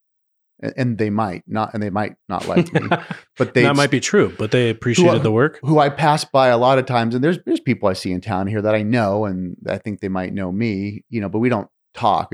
and, 0.62 0.98
they 0.98 1.10
might 1.10 1.43
not 1.48 1.74
and 1.74 1.82
they 1.82 1.89
might 1.89 2.15
not 2.28 2.48
like 2.48 2.74
me 2.74 2.82
but 3.38 3.54
they 3.54 3.63
that 3.63 3.76
might 3.76 3.91
be 3.91 4.00
true, 4.00 4.34
but 4.38 4.52
they 4.52 4.69
appreciated 4.69 5.24
the 5.24 5.32
work. 5.32 5.60
who 5.63 5.80
i 5.80 5.89
pass 5.89 6.26
by 6.26 6.48
a 6.48 6.58
lot 6.58 6.78
of 6.78 6.86
times 6.86 7.15
and 7.15 7.24
there's 7.24 7.39
there's 7.45 7.60
people 7.60 7.88
i 7.88 7.93
see 7.93 8.12
in 8.12 8.22
town 8.22 8.45
here 8.48 8.62
that 8.62 8.76
i 8.76 8.82
know 8.82 9.26
and 9.26 9.56
i 9.69 9.78
think 9.78 10.00
they 10.02 10.10
might 10.10 10.34
know 10.34 10.52
me 10.52 11.04
you 11.10 11.22
know 11.22 11.30
but 11.30 11.39
we 11.39 11.50
don't 11.50 11.69
talk 11.93 12.34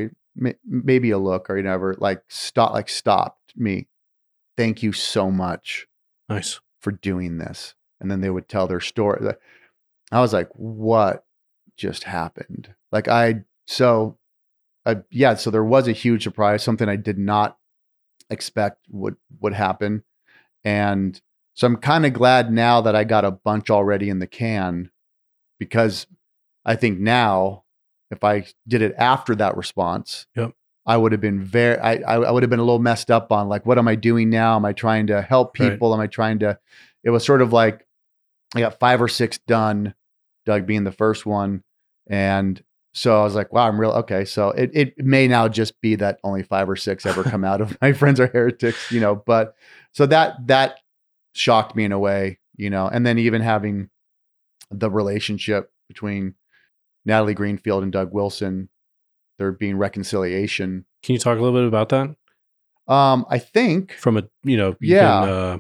maybe 0.65 1.11
a 1.11 1.17
look 1.17 1.49
or 1.49 1.55
whatever 1.55 1.95
like 1.99 2.21
stop 2.27 2.73
like 2.73 2.89
stopped 2.89 3.53
me 3.55 3.88
thank 4.57 4.83
you 4.83 4.91
so 4.91 5.31
much 5.31 5.88
Nice. 6.29 6.59
for 6.81 6.91
doing 6.91 7.38
this. 7.38 7.75
And 7.99 8.09
then 8.11 8.21
they 8.21 8.29
would 8.29 8.49
tell 8.49 8.67
their 8.67 8.81
story. 8.81 9.33
I 10.11 10.19
was 10.19 10.33
like, 10.33 10.49
what 10.53 11.25
just 11.77 12.03
happened? 12.03 12.73
Like, 12.91 13.07
I, 13.07 13.43
so, 13.67 14.17
uh, 14.85 14.95
yeah, 15.09 15.35
so 15.35 15.49
there 15.49 15.63
was 15.63 15.88
a 15.88 15.93
huge 15.93 16.23
surprise, 16.23 16.63
something 16.63 16.88
I 16.89 16.95
did 16.97 17.17
not 17.17 17.57
expect 18.29 18.85
would, 18.89 19.15
would 19.39 19.53
happen. 19.53 20.03
And 20.63 21.19
so 21.53 21.67
I'm 21.67 21.77
kind 21.77 22.05
of 22.05 22.13
glad 22.13 22.51
now 22.51 22.81
that 22.81 22.95
I 22.95 23.03
got 23.03 23.25
a 23.25 23.31
bunch 23.31 23.69
already 23.69 24.09
in 24.09 24.19
the 24.19 24.27
can 24.27 24.91
because 25.59 26.07
I 26.65 26.75
think 26.75 26.99
now, 26.99 27.63
if 28.11 28.23
I 28.23 28.45
did 28.67 28.81
it 28.81 28.93
after 28.97 29.35
that 29.35 29.57
response, 29.57 30.27
Yep. 30.35 30.53
I 30.85 30.97
would 30.97 31.11
have 31.11 31.21
been 31.21 31.43
very, 31.43 31.77
I, 31.79 31.95
I 32.03 32.29
would 32.31 32.43
have 32.43 32.49
been 32.49 32.59
a 32.59 32.63
little 32.63 32.79
messed 32.79 33.09
up 33.09 33.31
on 33.31 33.47
like, 33.49 33.65
what 33.65 33.77
am 33.77 33.88
I 33.88 33.95
doing 33.95 34.29
now? 34.29 34.55
Am 34.55 34.65
I 34.65 34.73
trying 34.73 35.07
to 35.07 35.21
help 35.21 35.57
Right. 35.59 35.71
people? 35.71 35.93
Am 35.93 35.99
I 35.99 36.07
trying 36.07 36.39
to, 36.39 36.59
it 37.03 37.09
was 37.09 37.25
sort 37.25 37.41
of 37.41 37.51
like, 37.53 37.85
I 38.55 38.59
got 38.59 38.79
five 38.79 39.01
or 39.01 39.07
six 39.07 39.38
done, 39.39 39.95
Doug 40.45 40.67
being 40.67 40.83
the 40.83 40.91
first 40.91 41.25
one. 41.25 41.63
And 42.07 42.61
so 42.95 43.19
I 43.19 43.23
was 43.25 43.36
like, 43.36 43.51
wow, 43.51 43.67
I'm 43.67 43.79
real. 43.79 43.91
Okay. 43.91 44.23
So 44.23 44.51
it, 44.51 44.71
it 44.73 44.97
may 45.05 45.27
now 45.27 45.49
just 45.49 45.81
be 45.81 45.95
that 45.95 46.17
only 46.23 46.43
five 46.43 46.69
or 46.69 46.77
six 46.77 47.05
ever 47.05 47.23
come 47.23 47.43
out 47.43 47.60
of 47.60 47.77
my 47.81 47.91
friends 47.93 48.21
are 48.21 48.27
heretics, 48.27 48.89
you 48.89 49.01
know, 49.01 49.17
but 49.17 49.53
so 49.91 50.05
that, 50.05 50.47
that 50.47 50.79
shocked 51.34 51.75
me 51.75 51.84
in 51.84 51.91
a 51.91 51.99
way, 51.99 52.39
you 52.55 52.69
know, 52.69 52.88
and 52.88 53.05
then 53.05 53.19
even 53.19 53.41
having 53.41 53.89
the 54.71 54.89
relationship 54.89 55.73
between 55.89 56.36
Natalie 57.03 57.34
Greenfield 57.34 57.84
and 57.84 57.91
Doug 57.91 58.13
Wilson, 58.13 58.69
there 59.39 59.51
being 59.51 59.77
reconciliation. 59.77 60.86
Can 61.03 61.13
you 61.13 61.19
talk 61.19 61.38
a 61.38 61.41
little 61.41 61.60
bit 61.60 61.67
about 61.67 61.89
that 61.89 62.15
Um, 62.91 63.25
I 63.29 63.39
think 63.39 63.91
from 63.91 64.15
a 64.15 64.23
you 64.45 64.55
know 64.55 64.69
you 64.79 64.95
Yeah. 64.95 65.19
Can, 65.19 65.29
uh, 65.29 65.58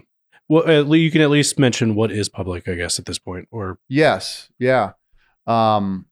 well, 0.47 0.69
at 0.69 0.87
least 0.87 1.03
you 1.03 1.11
can 1.11 1.21
at 1.21 1.29
least 1.31 1.59
mention 1.59 1.95
what 1.95 2.13
is 2.13 2.29
public, 2.29 2.69
I 2.69 2.75
guess, 2.75 2.97
at 2.97 3.05
this 3.05 3.19
point. 3.19 3.49
Or 3.51 3.77
Yes, 3.89 4.49
yeah. 4.57 4.93
Um, 5.47 6.05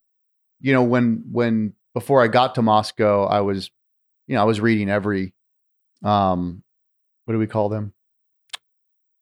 you 0.64 0.74
know, 0.74 0.82
when 0.82 1.24
when 1.32 1.74
before 1.94 2.24
I 2.24 2.28
got 2.28 2.56
to 2.56 2.64
Moscow, 2.64 3.26
I 3.26 3.42
was, 3.42 3.70
you 4.26 4.34
know, 4.36 4.42
I 4.42 4.46
was 4.46 4.60
reading 4.60 4.90
every, 4.90 5.34
um, 6.04 6.64
what 7.26 7.34
do 7.34 7.38
we 7.40 7.46
call 7.46 7.70
them? 7.70 7.94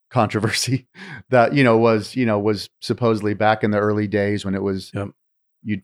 Controversy 0.10 0.88
that 1.30 1.54
you 1.54 1.64
know 1.64 1.78
was 1.78 2.16
you 2.18 2.26
know 2.26 2.38
was 2.38 2.70
supposedly 2.82 3.34
back 3.34 3.64
in 3.64 3.72
the 3.72 3.78
early 3.80 4.08
days 4.08 4.44
when 4.44 4.56
it 4.56 4.62
was 4.62 4.92
Yep. 4.94 5.10
you 5.64 5.82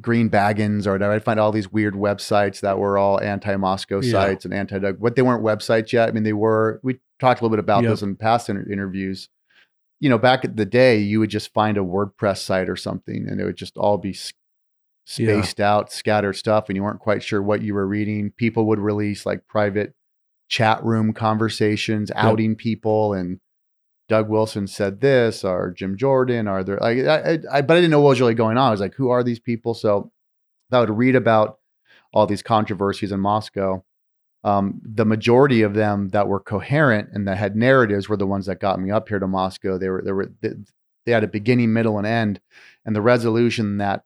green 0.00 0.30
baggins 0.30 0.86
or 0.86 0.92
whatever. 0.92 1.12
I'd 1.12 1.24
find 1.24 1.38
all 1.38 1.52
these 1.52 1.70
weird 1.70 1.92
websites 1.94 2.60
that 2.60 2.78
were 2.78 2.96
all 2.96 3.20
anti-Moscow 3.20 4.00
Yeah. 4.00 4.12
sites 4.12 4.46
and 4.46 4.54
anti-Doug. 4.54 4.98
What 4.98 5.14
they 5.14 5.20
weren't 5.20 5.44
websites 5.44 5.92
yet. 5.92 6.08
I 6.08 6.12
mean, 6.12 6.22
they 6.22 6.32
were. 6.32 6.80
We 6.82 7.00
talked 7.20 7.42
a 7.42 7.44
little 7.44 7.54
bit 7.54 7.62
about 7.62 7.82
Yep. 7.82 7.90
this 7.92 8.02
in 8.02 8.16
past 8.16 8.48
inter- 8.48 8.66
interviews 8.70 9.28
you 10.02 10.08
know, 10.08 10.16
back 10.16 10.46
at 10.46 10.56
the 10.56 10.64
day, 10.64 10.96
you 10.98 11.20
would 11.20 11.28
just 11.28 11.52
find 11.52 11.76
a 11.76 11.82
WordPress 11.82 12.38
site 12.38 12.70
or 12.70 12.76
something, 12.76 13.28
and 13.28 13.38
it 13.38 13.44
would 13.44 13.56
just 13.58 13.76
all 13.76 13.98
be 13.98 14.14
s- 15.08 15.18
Yeah. 15.18 15.32
spaced 15.40 15.60
out, 15.60 15.92
scattered 15.92 16.34
stuff, 16.34 16.68
and 16.68 16.76
you 16.76 16.82
weren't 16.82 17.00
quite 17.00 17.22
sure 17.22 17.42
what 17.42 17.62
you 17.62 17.74
were 17.74 17.86
reading. 17.86 18.30
People 18.36 18.66
would 18.66 18.78
release 18.78 19.26
like 19.26 19.46
private 19.46 19.94
chat 20.48 20.82
room 20.84 21.12
conversations, 21.12 22.10
outing 22.16 22.56
people, 22.56 23.12
and 23.12 23.40
Doug 24.08 24.28
Wilson 24.28 24.66
said 24.66 25.00
this, 25.00 25.44
or 25.44 25.70
Jim 25.70 25.96
Jordan, 25.96 26.48
or 26.48 26.64
there. 26.64 26.78
Like, 26.80 26.98
I, 26.98 27.16
I, 27.34 27.38
I, 27.52 27.62
but 27.62 27.74
I 27.76 27.80
didn't 27.80 27.92
know 27.92 28.00
what 28.00 28.10
was 28.10 28.20
really 28.20 28.34
going 28.34 28.58
on. 28.58 28.68
I 28.68 28.70
was 28.72 28.80
like, 28.80 28.94
who 28.94 29.10
are 29.10 29.22
these 29.22 29.38
people? 29.38 29.72
So 29.74 30.10
I 30.72 30.80
would 30.80 30.90
read 30.90 31.14
about 31.14 31.58
all 32.12 32.26
these 32.26 32.42
controversies 32.42 33.12
in 33.12 33.20
Moscow. 33.20 33.84
Um, 34.42 34.80
the 34.84 35.04
majority 35.04 35.62
of 35.62 35.74
them 35.74 36.08
that 36.08 36.26
were 36.26 36.40
coherent 36.40 37.10
and 37.12 37.28
that 37.28 37.36
had 37.36 37.54
narratives 37.54 38.08
were 38.08 38.16
the 38.16 38.26
ones 38.26 38.46
that 38.46 38.58
got 38.58 38.80
me 38.80 38.90
up 38.90 39.08
here 39.08 39.18
to 39.20 39.26
Moscow. 39.28 39.78
They 39.78 39.88
were, 39.90 40.02
they 40.02 40.12
were, 40.12 40.32
they, 40.40 40.50
they 41.06 41.12
had 41.12 41.22
a 41.24 41.28
beginning, 41.28 41.72
middle, 41.72 41.98
and 41.98 42.06
end, 42.06 42.40
and 42.84 42.96
the 42.96 43.02
resolution 43.02 43.78
that 43.78 44.04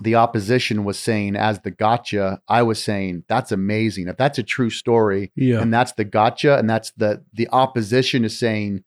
the 0.00 0.14
opposition 0.14 0.84
was 0.84 0.98
saying 0.98 1.34
as 1.36 1.60
the 1.60 1.70
gotcha, 1.72 2.40
I 2.48 2.62
was 2.62 2.82
saying 2.82 3.24
that's 3.28 3.50
amazing. 3.52 4.08
If 4.08 4.16
that's 4.16 4.38
a 4.38 4.42
true 4.44 4.70
story, 4.70 5.32
Yeah. 5.34 5.60
and 5.60 5.72
that's 5.74 5.92
the 5.92 6.04
gotcha, 6.04 6.56
and 6.58 6.68
that's 6.70 6.92
the 6.92 7.24
the 7.32 7.48
opposition 7.50 8.24
is 8.24 8.38
saying 8.38 8.84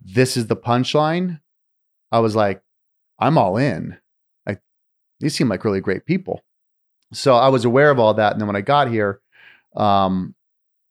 this 0.00 0.36
is 0.36 0.46
the 0.48 0.56
punchline. 0.56 1.40
I 2.10 2.18
was 2.20 2.34
like, 2.34 2.62
I'm 3.18 3.38
all 3.38 3.56
in. 3.56 3.98
Like 4.46 4.60
these 5.20 5.34
seem 5.36 5.48
like 5.48 5.64
really 5.64 5.80
great 5.80 6.06
people. 6.06 6.42
So 7.12 7.34
I 7.36 7.48
was 7.48 7.64
aware 7.64 7.90
of 7.90 7.98
all 7.98 8.14
that, 8.14 8.32
and 8.32 8.40
then 8.40 8.46
when 8.46 8.56
I 8.56 8.60
got 8.60 8.90
here, 8.90 9.20
um, 9.76 10.34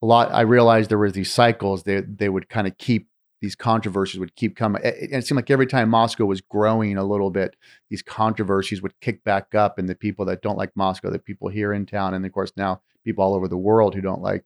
a 0.02 0.06
lot 0.06 0.32
I 0.32 0.42
realized 0.42 0.90
there 0.90 0.98
were 0.98 1.12
these 1.12 1.32
cycles. 1.34 1.84
They 1.84 2.02
they 2.02 2.30
would 2.30 2.48
kind 2.50 2.68
of 2.68 2.78
keep 2.78 3.08
these 3.42 3.56
controversies 3.56 4.20
would 4.20 4.36
keep 4.36 4.56
coming. 4.56 4.82
It- 4.84 5.12
it 5.14 5.28
seemed 5.28 5.38
like 5.38 5.50
every 5.52 5.68
time 5.68 5.90
Moscow 5.90 6.26
was 6.26 6.42
growing 6.42 6.98
a 6.98 7.04
little 7.04 7.30
bit, 7.30 7.56
these 7.90 8.02
controversies 8.02 8.82
would 8.82 9.00
kick 9.00 9.24
back 9.24 9.54
up, 9.54 9.78
and 9.78 9.88
the 9.88 9.96
people 9.96 10.26
that 10.26 10.42
don't 10.42 10.58
like 10.58 10.76
Moscow, 10.76 11.10
the 11.10 11.20
people 11.20 11.48
here 11.50 11.74
in 11.74 11.86
town, 11.86 12.14
and 12.14 12.26
of 12.26 12.32
course 12.32 12.52
now 12.58 12.82
people 13.04 13.24
all 13.24 13.36
over 13.36 13.48
the 13.48 13.58
world 13.58 13.96
who 13.96 14.02
don't 14.02 14.22
like 14.22 14.44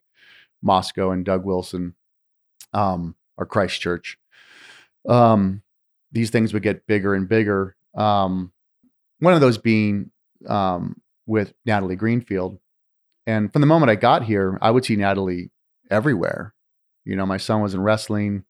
Moscow 0.61 1.11
and 1.11 1.25
Doug 1.25 1.45
Wilson, 1.45 1.95
um, 2.73 3.15
or 3.37 3.45
Christ 3.45 3.81
Church. 3.81 4.17
Um, 5.07 5.63
these 6.11 6.29
things 6.29 6.53
would 6.53 6.63
get 6.63 6.85
bigger 6.85 7.15
and 7.15 7.27
bigger. 7.27 7.75
Um, 7.95 8.51
one 9.19 9.33
of 9.33 9.41
those 9.41 9.57
being 9.57 10.11
um, 10.47 11.01
with 11.25 11.53
Natalie 11.65 11.95
Greenfield. 11.95 12.59
And 13.25 13.51
from 13.51 13.61
the 13.61 13.67
moment 13.67 13.89
I 13.89 13.95
got 13.95 14.23
here, 14.23 14.57
I 14.61 14.71
would 14.71 14.83
see 14.83 14.95
Natalie 14.95 15.51
everywhere. 15.89 16.53
You 17.05 17.15
know, 17.15 17.25
my 17.25 17.37
son 17.37 17.61
was 17.61 17.73
in 17.73 17.81
wrestling, 17.81 18.43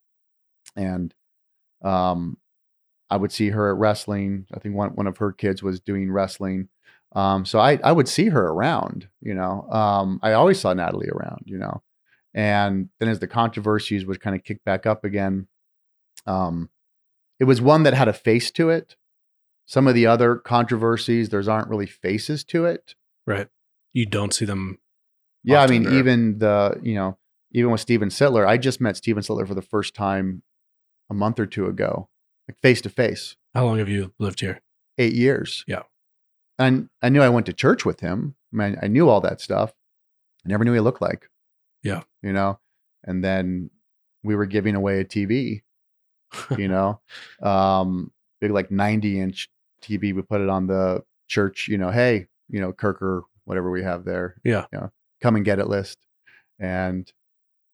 and 0.76 1.14
um, 1.84 2.38
I 3.10 3.18
would 3.18 3.32
see 3.32 3.50
her 3.50 3.72
at 3.72 3.78
wrestling. 3.78 4.48
I 4.54 4.60
think 4.60 4.76
one 4.76 4.92
one 4.92 5.08
of 5.08 5.18
her 5.18 5.32
kids 5.32 5.62
was 5.62 5.80
doing 5.80 6.12
wrestling. 6.12 6.70
Um, 7.14 7.46
so 7.46 7.60
I 7.60 7.80
I 7.84 7.92
would 7.92 8.08
see 8.08 8.30
her 8.30 8.48
around. 8.48 9.10
You 9.22 9.34
know, 9.34 9.70
um, 9.70 10.20
I 10.24 10.34
always 10.34 10.60
saw 10.60 10.74
Natalie 10.74 11.10
around. 11.10 11.44
You 11.46 11.58
know, 11.58 11.82
and 12.34 12.90
then 13.00 13.10
as 13.10 13.20
the 13.20 13.28
controversies 13.28 14.06
would 14.06 14.22
kind 14.22 14.36
of 14.36 14.44
kick 14.44 14.64
back 14.64 14.86
up 14.86 15.04
again, 15.04 15.48
um, 16.26 16.70
it 17.40 17.46
was 17.46 17.62
one 17.62 17.84
that 17.84 17.94
had 17.94 18.08
a 18.08 18.14
face 18.14 18.52
to 18.52 18.70
it. 18.70 18.96
Some 19.66 19.88
of 19.88 19.96
the 19.96 20.06
other 20.06 20.36
controversies, 20.36 21.30
there's 21.30 21.48
aren't 21.48 21.70
really 21.70 21.86
faces 21.86 22.44
to 22.46 22.66
it. 22.66 22.96
Right. 23.26 23.48
You 23.94 24.06
don't 24.06 24.34
see 24.34 24.46
them. 24.46 24.80
Yeah, 25.44 25.62
I 25.62 25.68
mean, 25.68 25.88
or- 25.88 25.94
even 25.94 26.40
the 26.40 26.80
you 26.82 26.96
know, 26.96 27.18
even 27.52 27.72
with 27.72 27.82
Steven 27.82 28.10
Sitler, 28.10 28.48
I 28.48 28.58
just 28.58 28.80
met 28.80 28.96
Steven 28.96 29.24
Sitler 29.24 29.48
for 29.48 29.56
the 29.56 29.62
first 29.62 29.94
time 29.96 30.44
a 31.12 31.14
month 31.14 31.40
or 31.40 31.46
two 31.46 31.68
ago, 31.68 32.10
like 32.48 32.58
face 32.64 32.82
to 32.82 32.90
face, 32.90 33.36
How 33.54 33.66
long 33.66 33.78
have 33.78 33.90
you 33.90 34.14
lived 34.18 34.40
here? 34.40 34.62
eight 34.98 35.14
years. 35.14 35.64
Yeah. 35.68 35.84
and 36.58 36.90
I 37.04 37.10
knew 37.10 37.22
I 37.22 37.30
went 37.30 37.46
to 37.48 37.54
church 37.54 37.86
with 37.86 38.00
him. 38.00 38.36
I 38.54 38.56
mean, 38.58 38.78
I 38.82 38.88
knew 38.88 39.08
all 39.10 39.22
that 39.22 39.40
stuff. 39.42 39.72
I 40.46 40.50
never 40.50 40.64
knew 40.66 40.74
he 40.74 40.80
looked 40.80 41.02
like. 41.02 41.30
Yeah. 41.84 42.02
you 42.24 42.34
know, 42.34 42.60
and 43.04 43.24
then 43.24 43.70
we 44.24 44.36
were 44.36 44.46
giving 44.48 44.76
away 44.76 45.00
a 45.00 45.06
TV. 45.06 45.62
You 46.58 46.68
know, 46.70 47.02
um, 47.44 48.12
big 48.40 48.52
like 48.52 48.72
ninety 48.72 49.20
inch 49.20 49.50
TV. 49.84 50.16
We 50.16 50.22
put 50.22 50.40
it 50.42 50.50
on 50.50 50.68
the 50.68 51.04
church. 51.28 51.68
You 51.68 51.78
know, 51.78 51.92
hey, 51.92 52.28
you 52.50 52.62
know, 52.62 52.72
Kirk 52.72 53.02
or 53.02 53.24
whatever 53.46 53.70
we 53.72 53.84
have 53.84 54.06
there. 54.06 54.36
Yeah. 54.44 54.66
you 54.72 54.80
know, 54.80 54.92
come 55.22 55.36
and 55.36 55.44
get 55.44 55.60
it 55.60 55.68
list. 55.68 55.98
And 56.60 57.12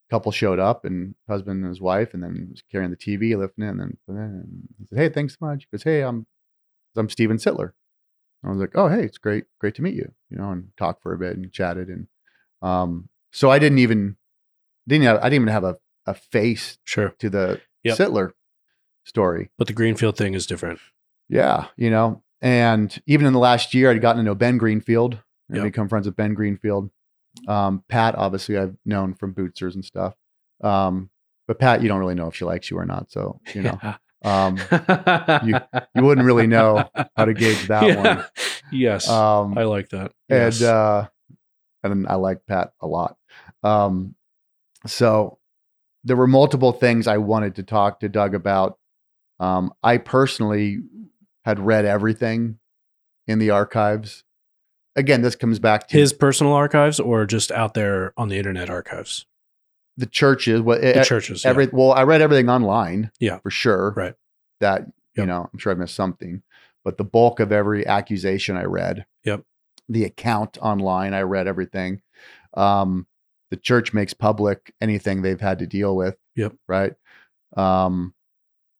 couple 0.09 0.31
showed 0.31 0.59
up 0.59 0.85
and 0.85 1.15
husband 1.27 1.61
and 1.61 1.69
his 1.69 1.81
wife, 1.81 2.13
and 2.13 2.23
then 2.23 2.47
was 2.51 2.63
carrying 2.71 2.91
the 2.91 2.97
TV, 2.97 3.35
lifting 3.37 3.65
it, 3.65 3.69
and 3.69 3.79
then 3.79 3.97
put 4.07 4.13
it 4.15 4.19
in. 4.19 4.23
And 4.25 4.67
he 4.79 4.85
said, 4.85 4.97
"Hey, 4.97 5.09
thanks 5.09 5.33
so 5.39 5.45
much." 5.45 5.63
He 5.69 5.77
goes, 5.77 5.83
"Hey, 5.83 6.01
I'm 6.01 6.25
I'm 6.95 7.09
Steven 7.09 7.37
Sitler." 7.37 7.71
I 8.43 8.49
was 8.49 8.59
like, 8.59 8.71
"Oh, 8.75 8.87
hey, 8.87 9.03
it's 9.03 9.17
great, 9.17 9.45
great 9.59 9.75
to 9.75 9.81
meet 9.81 9.95
you." 9.95 10.11
You 10.29 10.37
know, 10.37 10.51
and 10.51 10.69
talked 10.77 11.01
for 11.03 11.13
a 11.13 11.17
bit 11.17 11.35
and 11.35 11.51
chatted, 11.51 11.89
and 11.89 12.07
um, 12.61 13.09
so 13.31 13.49
I 13.51 13.59
didn't 13.59 13.79
even 13.79 14.15
didn't 14.87 15.05
have, 15.05 15.17
I 15.17 15.23
didn't 15.23 15.43
even 15.43 15.47
have 15.49 15.63
a 15.63 15.77
a 16.05 16.13
face 16.13 16.77
Sure. 16.85 17.09
to 17.19 17.29
the 17.29 17.61
Yep. 17.83 17.97
Sitler 17.97 18.31
story. 19.03 19.51
But 19.57 19.67
the 19.67 19.73
Greenfield 19.73 20.17
thing 20.17 20.33
is 20.33 20.45
different. 20.45 20.79
Yeah, 21.29 21.67
you 21.75 21.89
know, 21.89 22.23
and 22.41 22.97
even 23.05 23.27
in 23.27 23.33
the 23.33 23.39
last 23.39 23.73
year, 23.73 23.91
I'd 23.91 24.01
gotten 24.01 24.17
to 24.17 24.23
know 24.23 24.35
Ben 24.35 24.57
Greenfield 24.57 25.21
and 25.49 25.57
Yep. 25.57 25.63
become 25.65 25.89
friends 25.89 26.05
with 26.07 26.15
Ben 26.15 26.33
Greenfield. 26.33 26.89
Um, 27.47 27.83
Pat, 27.89 28.15
obviously, 28.15 28.57
I've 28.57 28.75
known 28.85 29.13
from 29.13 29.33
Bootsers 29.33 29.73
and 29.75 29.83
stuff. 29.85 30.15
Um, 30.61 31.09
but 31.47 31.59
Pat, 31.59 31.81
you 31.81 31.87
don't 31.87 31.99
really 31.99 32.15
know 32.15 32.27
if 32.27 32.35
she 32.35 32.45
likes 32.45 32.69
you 32.71 32.77
or 32.77 32.85
not. 32.85 33.11
So, 33.11 33.39
you 33.53 33.61
know, 33.63 33.79
um, 34.23 34.57
you, 35.45 35.55
you 35.95 36.03
wouldn't 36.03 36.25
really 36.25 36.47
know 36.55 36.89
how 37.15 37.25
to 37.25 37.33
gauge 37.33 37.67
that 37.67 37.83
Yes. 37.83 37.97
one. 37.97 38.25
Yes. 38.71 39.07
Um, 39.09 39.57
I 39.57 39.63
like 39.63 39.89
that. 39.89 40.11
and 40.29 40.61
uh, 40.61 41.07
and 41.83 42.07
I 42.07 42.15
like 42.15 42.45
Pat 42.47 42.73
a 42.81 42.87
lot. 42.87 43.15
Um, 43.63 44.15
so 44.85 45.37
there 46.03 46.17
were 46.17 46.27
multiple 46.27 46.71
things 46.73 47.07
I 47.07 47.17
wanted 47.17 47.55
to 47.55 47.63
talk 47.63 47.99
to 48.01 48.09
Doug 48.09 48.33
about. 48.35 48.77
Um, 49.39 49.73
I 49.83 49.97
personally 49.97 50.79
had 51.45 51.59
read 51.59 51.85
everything 51.85 52.59
in 53.27 53.39
the 53.39 53.51
archives. 53.51 54.23
Again, 54.97 55.21
this 55.21 55.35
comes 55.35 55.59
back 55.59 55.87
to 55.87 55.97
His 55.97 56.11
personal 56.11 56.51
archives 56.53 56.99
or 56.99 57.25
just 57.25 57.51
out 57.51 57.73
there 57.75 58.13
on 58.17 58.27
the 58.29 58.37
internet 58.37 58.69
archives? 58.69 59.25
the 59.99 60.05
churches. 60.05 60.61
What 60.61 60.81
The 60.81 61.01
e- 61.01 61.03
churches. 61.05 61.43
yeah. 61.43 61.65
well, 61.71 61.91
I 61.91 62.03
read 62.03 62.21
everything 62.21 62.49
online. 62.49 63.09
Yeah. 63.19 63.39
for 63.39 63.49
sure. 63.49 63.93
Right. 63.95 64.13
That 64.59 64.85
you 65.15 65.25
know, 65.25 65.49
I'm 65.51 65.57
sure 65.57 65.71
I 65.71 65.75
missed 65.75 65.95
something, 65.95 66.43
but 66.85 66.97
the 66.97 67.03
bulk 67.03 67.39
of 67.39 67.51
every 67.51 67.87
accusation 67.87 68.55
I 68.57 68.65
read. 68.65 69.05
Yep. 69.23 69.43
The 69.89 70.03
account 70.03 70.59
online, 70.61 71.15
I 71.15 71.21
read 71.21 71.47
everything. 71.47 72.01
Um, 72.55 73.07
the 73.49 73.57
church 73.57 73.93
makes 73.93 74.13
public 74.13 74.71
anything 74.81 75.21
they've 75.23 75.41
had 75.41 75.57
to 75.59 75.65
deal 75.67 75.95
with. 75.95 76.15
Yep. 76.35 76.53
Right. 76.67 76.93
Um, 77.55 78.13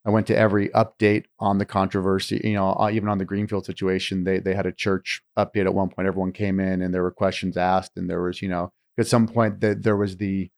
I 0.08 0.10
went 0.10 0.26
to 0.28 0.36
every 0.36 0.70
update 0.70 1.26
on 1.38 1.58
the 1.58 1.66
controversy. 1.66 2.40
You 2.42 2.54
know, 2.54 2.72
uh, 2.72 2.88
even 2.90 3.10
on 3.10 3.18
the 3.18 3.26
Greenfield 3.26 3.66
situation, 3.66 4.24
they 4.24 4.38
they 4.38 4.54
had 4.54 4.64
a 4.66 4.72
church 4.72 5.22
update 5.38 5.66
at 5.66 5.74
one 5.74 5.90
point. 5.90 6.08
Everyone 6.08 6.32
came 6.32 6.58
in 6.60 6.80
and 6.80 6.94
there 6.94 7.02
were 7.02 7.10
questions 7.10 7.56
asked, 7.58 7.92
and 7.96 8.08
there 8.08 8.22
was 8.22 8.40
you 8.40 8.48
know 8.48 8.72
at 8.98 9.06
some 9.06 9.28
point 9.28 9.60
that 9.60 9.82
there 9.82 9.96
was 9.96 10.16
the 10.16 10.50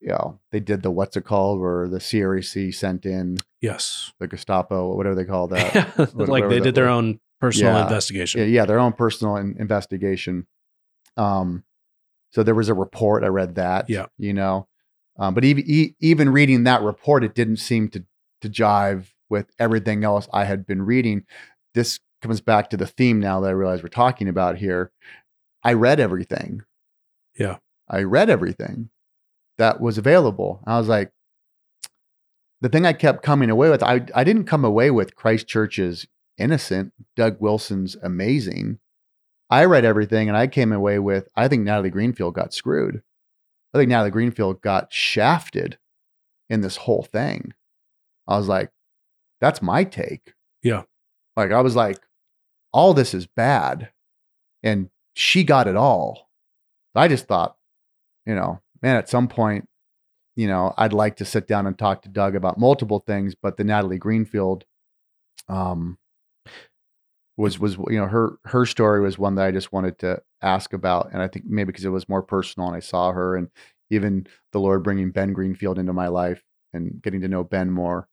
you 0.00 0.08
know 0.08 0.38
they 0.50 0.60
did 0.60 0.82
the 0.82 0.90
what's 0.90 1.16
it 1.16 1.24
called 1.24 1.58
where 1.60 1.88
the 1.88 1.98
CREC 1.98 2.74
sent 2.74 3.06
in 3.06 3.38
Yes. 3.62 4.12
the 4.20 4.26
Gestapo, 4.28 4.94
whatever 4.94 5.14
they 5.14 5.24
call 5.24 5.46
that. 5.48 6.14
like 6.14 6.48
they 6.50 6.60
did 6.60 6.74
their 6.74 6.84
was. 6.86 6.92
own 6.92 7.20
personal 7.40 7.72
Yeah. 7.74 7.82
investigation. 7.84 8.40
yeah, 8.42 8.46
yeah, 8.46 8.64
their 8.66 8.78
own 8.80 8.92
personal 8.92 9.36
in- 9.36 9.56
investigation. 9.58 10.46
Um, 11.16 11.64
so 12.30 12.42
there 12.42 12.54
was 12.54 12.68
a 12.68 12.74
report. 12.74 13.24
I 13.24 13.28
read 13.28 13.54
that. 13.56 13.88
Yeah. 13.88 14.06
you 14.18 14.32
know, 14.34 14.66
um, 15.18 15.34
but 15.34 15.44
even 15.44 15.64
e- 15.66 15.94
even 16.00 16.28
reading 16.30 16.64
that 16.64 16.82
report, 16.82 17.24
it 17.24 17.34
didn't 17.34 17.58
seem 17.58 17.88
to 17.90 18.04
to 18.42 18.50
jive 18.50 19.12
with 19.28 19.50
everything 19.58 20.04
else 20.04 20.28
I 20.32 20.44
had 20.44 20.66
been 20.66 20.82
reading. 20.82 21.24
This 21.74 22.00
comes 22.20 22.40
back 22.40 22.70
to 22.70 22.76
the 22.76 22.86
theme 22.86 23.18
now 23.18 23.40
that 23.40 23.48
I 23.48 23.52
realize 23.52 23.82
we're 23.82 23.88
talking 23.88 24.28
about 24.28 24.58
here. 24.58 24.92
I 25.64 25.72
read 25.72 26.00
everything. 26.00 26.62
Yeah. 27.38 27.56
I 27.88 28.02
read 28.02 28.30
everything 28.30 28.90
that 29.58 29.80
was 29.80 29.98
available. 29.98 30.62
I 30.66 30.78
was 30.78 30.88
like, 30.88 31.12
the 32.60 32.68
thing 32.68 32.86
I 32.86 32.92
kept 32.92 33.22
coming 33.22 33.50
away 33.50 33.70
with, 33.70 33.82
I, 33.82 34.06
I 34.14 34.22
didn't 34.22 34.44
come 34.44 34.64
away 34.64 34.90
with 34.90 35.16
Christ 35.16 35.48
Church's 35.48 36.06
innocent, 36.38 36.92
Doug 37.16 37.40
Wilson's 37.40 37.96
amazing. 38.02 38.78
I 39.50 39.64
read 39.64 39.84
everything 39.84 40.28
and 40.28 40.36
I 40.36 40.46
came 40.46 40.72
away 40.72 40.98
with, 40.98 41.28
I 41.36 41.48
think 41.48 41.64
Natalie 41.64 41.90
Greenfield 41.90 42.34
got 42.34 42.54
screwed. 42.54 43.02
I 43.74 43.78
think 43.78 43.88
Natalie 43.88 44.10
Greenfield 44.10 44.62
got 44.62 44.92
shafted 44.92 45.78
in 46.48 46.60
this 46.60 46.76
whole 46.76 47.02
thing. 47.02 47.52
I 48.28 48.36
was 48.36 48.48
like, 48.48 48.70
that's 49.40 49.62
my 49.62 49.84
take. 49.84 50.34
Yeah. 50.62 50.82
Like, 51.36 51.50
I 51.52 51.60
was 51.60 51.76
like, 51.76 51.98
all 52.72 52.94
this 52.94 53.14
is 53.14 53.26
bad. 53.26 53.90
And 54.62 54.90
she 55.14 55.44
got 55.44 55.66
it 55.66 55.76
all. 55.76 56.30
I 56.94 57.08
just 57.08 57.26
thought, 57.26 57.56
you 58.26 58.34
know, 58.34 58.60
man, 58.82 58.96
at 58.96 59.08
some 59.08 59.28
point, 59.28 59.68
you 60.36 60.46
know, 60.46 60.72
I'd 60.78 60.92
like 60.92 61.16
to 61.16 61.24
sit 61.24 61.46
down 61.46 61.66
and 61.66 61.78
talk 61.78 62.02
to 62.02 62.08
Doug 62.08 62.36
about 62.36 62.58
multiple 62.58 63.02
things, 63.06 63.34
but 63.34 63.56
the 63.56 63.64
Natalie 63.64 63.98
Greenfield 63.98 64.64
um 65.48 65.98
was 67.36 67.58
was 67.58 67.76
you 67.88 67.98
know 67.98 68.06
her 68.06 68.38
her 68.44 68.66
story 68.66 69.00
was 69.00 69.18
one 69.18 69.34
that 69.36 69.46
I 69.46 69.50
just 69.50 69.72
wanted 69.72 69.98
to 70.00 70.22
ask 70.42 70.72
about, 70.72 71.10
and 71.12 71.22
I 71.22 71.28
think 71.28 71.46
maybe 71.46 71.66
because 71.66 71.84
it 71.84 71.90
was 71.90 72.08
more 72.08 72.22
personal, 72.22 72.68
and 72.68 72.76
I 72.76 72.80
saw 72.80 73.12
her, 73.12 73.36
and 73.36 73.48
even 73.90 74.26
the 74.52 74.60
Lord 74.60 74.82
bringing 74.82 75.10
Ben 75.10 75.32
Greenfield 75.32 75.78
into 75.78 75.92
my 75.92 76.08
life 76.08 76.42
and 76.72 77.02
getting 77.02 77.20
to 77.22 77.28
know 77.28 77.44
Ben 77.44 77.70
more, 77.70 78.08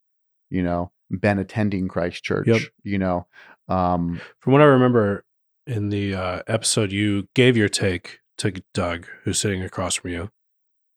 you 0.50 0.64
know, 0.64 0.92
Ben 1.12 1.40
attending 1.40 1.88
Christ 1.88 2.24
Church, 2.24 2.48
Yep. 2.48 2.62
you 2.84 2.98
know, 2.98 3.28
um, 3.68 4.20
From 4.40 4.54
what 4.54 4.62
I 4.62 4.66
remember 4.66 5.26
in 5.68 5.90
the 5.90 6.16
uh, 6.16 6.42
episode, 6.48 6.92
you 6.92 7.28
gave 7.36 7.56
your 7.56 7.70
take 7.70 8.20
to 8.40 8.52
Doug, 8.74 9.06
who's 9.24 9.40
sitting 9.40 9.62
across 9.64 9.96
from 9.96 10.12
you. 10.12 10.32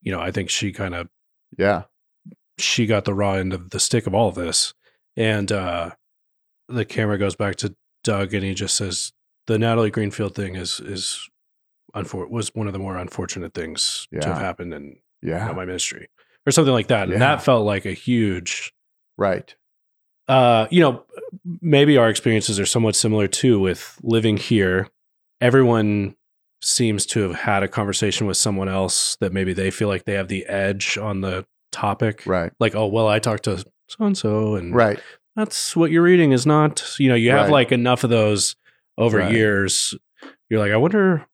You 0.00 0.12
know, 0.12 0.20
I 0.20 0.30
think 0.30 0.48
she 0.50 0.72
kind 0.72 0.94
of 0.94 1.08
yeah, 1.58 1.82
she 2.58 2.86
got 2.86 3.04
the 3.04 3.14
raw 3.14 3.34
end 3.34 3.52
of 3.52 3.70
the 3.70 3.80
stick 3.80 4.06
of 4.06 4.14
all 4.14 4.28
of 4.28 4.34
this, 4.34 4.72
and 5.16 5.50
uh, 5.52 5.90
the 6.68 6.84
camera 6.84 7.18
goes 7.18 7.36
back 7.36 7.56
to 7.56 7.74
Doug, 8.04 8.32
and 8.34 8.42
he 8.44 8.54
just 8.54 8.74
says 8.76 9.12
the 9.46 9.58
Natalie 9.58 9.90
Greenfield 9.90 10.34
thing 10.34 10.56
is 10.56 10.80
is 10.80 11.28
unfor- 11.94 12.30
was 12.30 12.48
one 12.54 12.66
of 12.66 12.72
the 12.72 12.78
more 12.78 12.96
unfortunate 12.96 13.52
things 13.54 14.08
to 14.22 14.28
have 14.28 14.38
happened 14.38 14.72
in 14.72 14.96
you 15.20 15.30
know, 15.32 15.52
my 15.54 15.64
ministry 15.66 16.08
or 16.46 16.52
something 16.52 16.72
like 16.72 16.88
that, 16.88 17.10
and 17.10 17.20
that 17.20 17.42
felt 17.42 17.66
like 17.66 17.84
a 17.84 17.92
huge 17.92 18.72
right, 19.18 19.54
uh, 20.28 20.66
you 20.70 20.80
know, 20.80 21.04
maybe 21.60 21.96
our 21.96 22.08
experiences 22.08 22.58
are 22.60 22.66
somewhat 22.66 22.94
similar 22.96 23.26
too 23.28 23.58
with 23.60 23.98
living 24.02 24.36
here. 24.36 24.88
Everyone 25.40 26.14
seems 26.60 27.04
to 27.06 27.20
have 27.22 27.34
had 27.34 27.62
a 27.64 27.68
conversation 27.68 28.26
with 28.26 28.36
someone 28.36 28.68
else 28.68 29.16
that 29.20 29.32
maybe 29.32 29.52
they 29.52 29.70
feel 29.70 29.88
like 29.88 30.04
they 30.04 30.12
have 30.14 30.28
the 30.28 30.46
edge 30.46 30.96
on 30.96 31.20
the 31.20 31.44
topic. 31.72 32.22
right, 32.26 32.52
Like, 32.60 32.74
oh, 32.76 32.86
well, 32.86 33.08
I 33.08 33.18
talked 33.18 33.44
to 33.44 33.58
so 33.88 34.04
and 34.04 34.16
so, 34.16 34.54
and 34.54 34.74
right, 34.74 35.00
that's 35.34 35.74
what 35.74 35.90
you're 35.90 36.02
reading 36.02 36.32
is 36.32 36.46
not, 36.46 36.94
you 36.98 37.08
know, 37.08 37.14
you 37.16 37.30
have 37.30 37.46
Right. 37.46 37.52
like 37.52 37.72
enough 37.72 38.04
of 38.04 38.10
those 38.10 38.54
over 38.96 39.18
Right. 39.18 39.32
years. 39.32 39.94
You're 40.48 40.60
like, 40.60 40.70
I 40.72 40.76
wonder, 40.76 41.26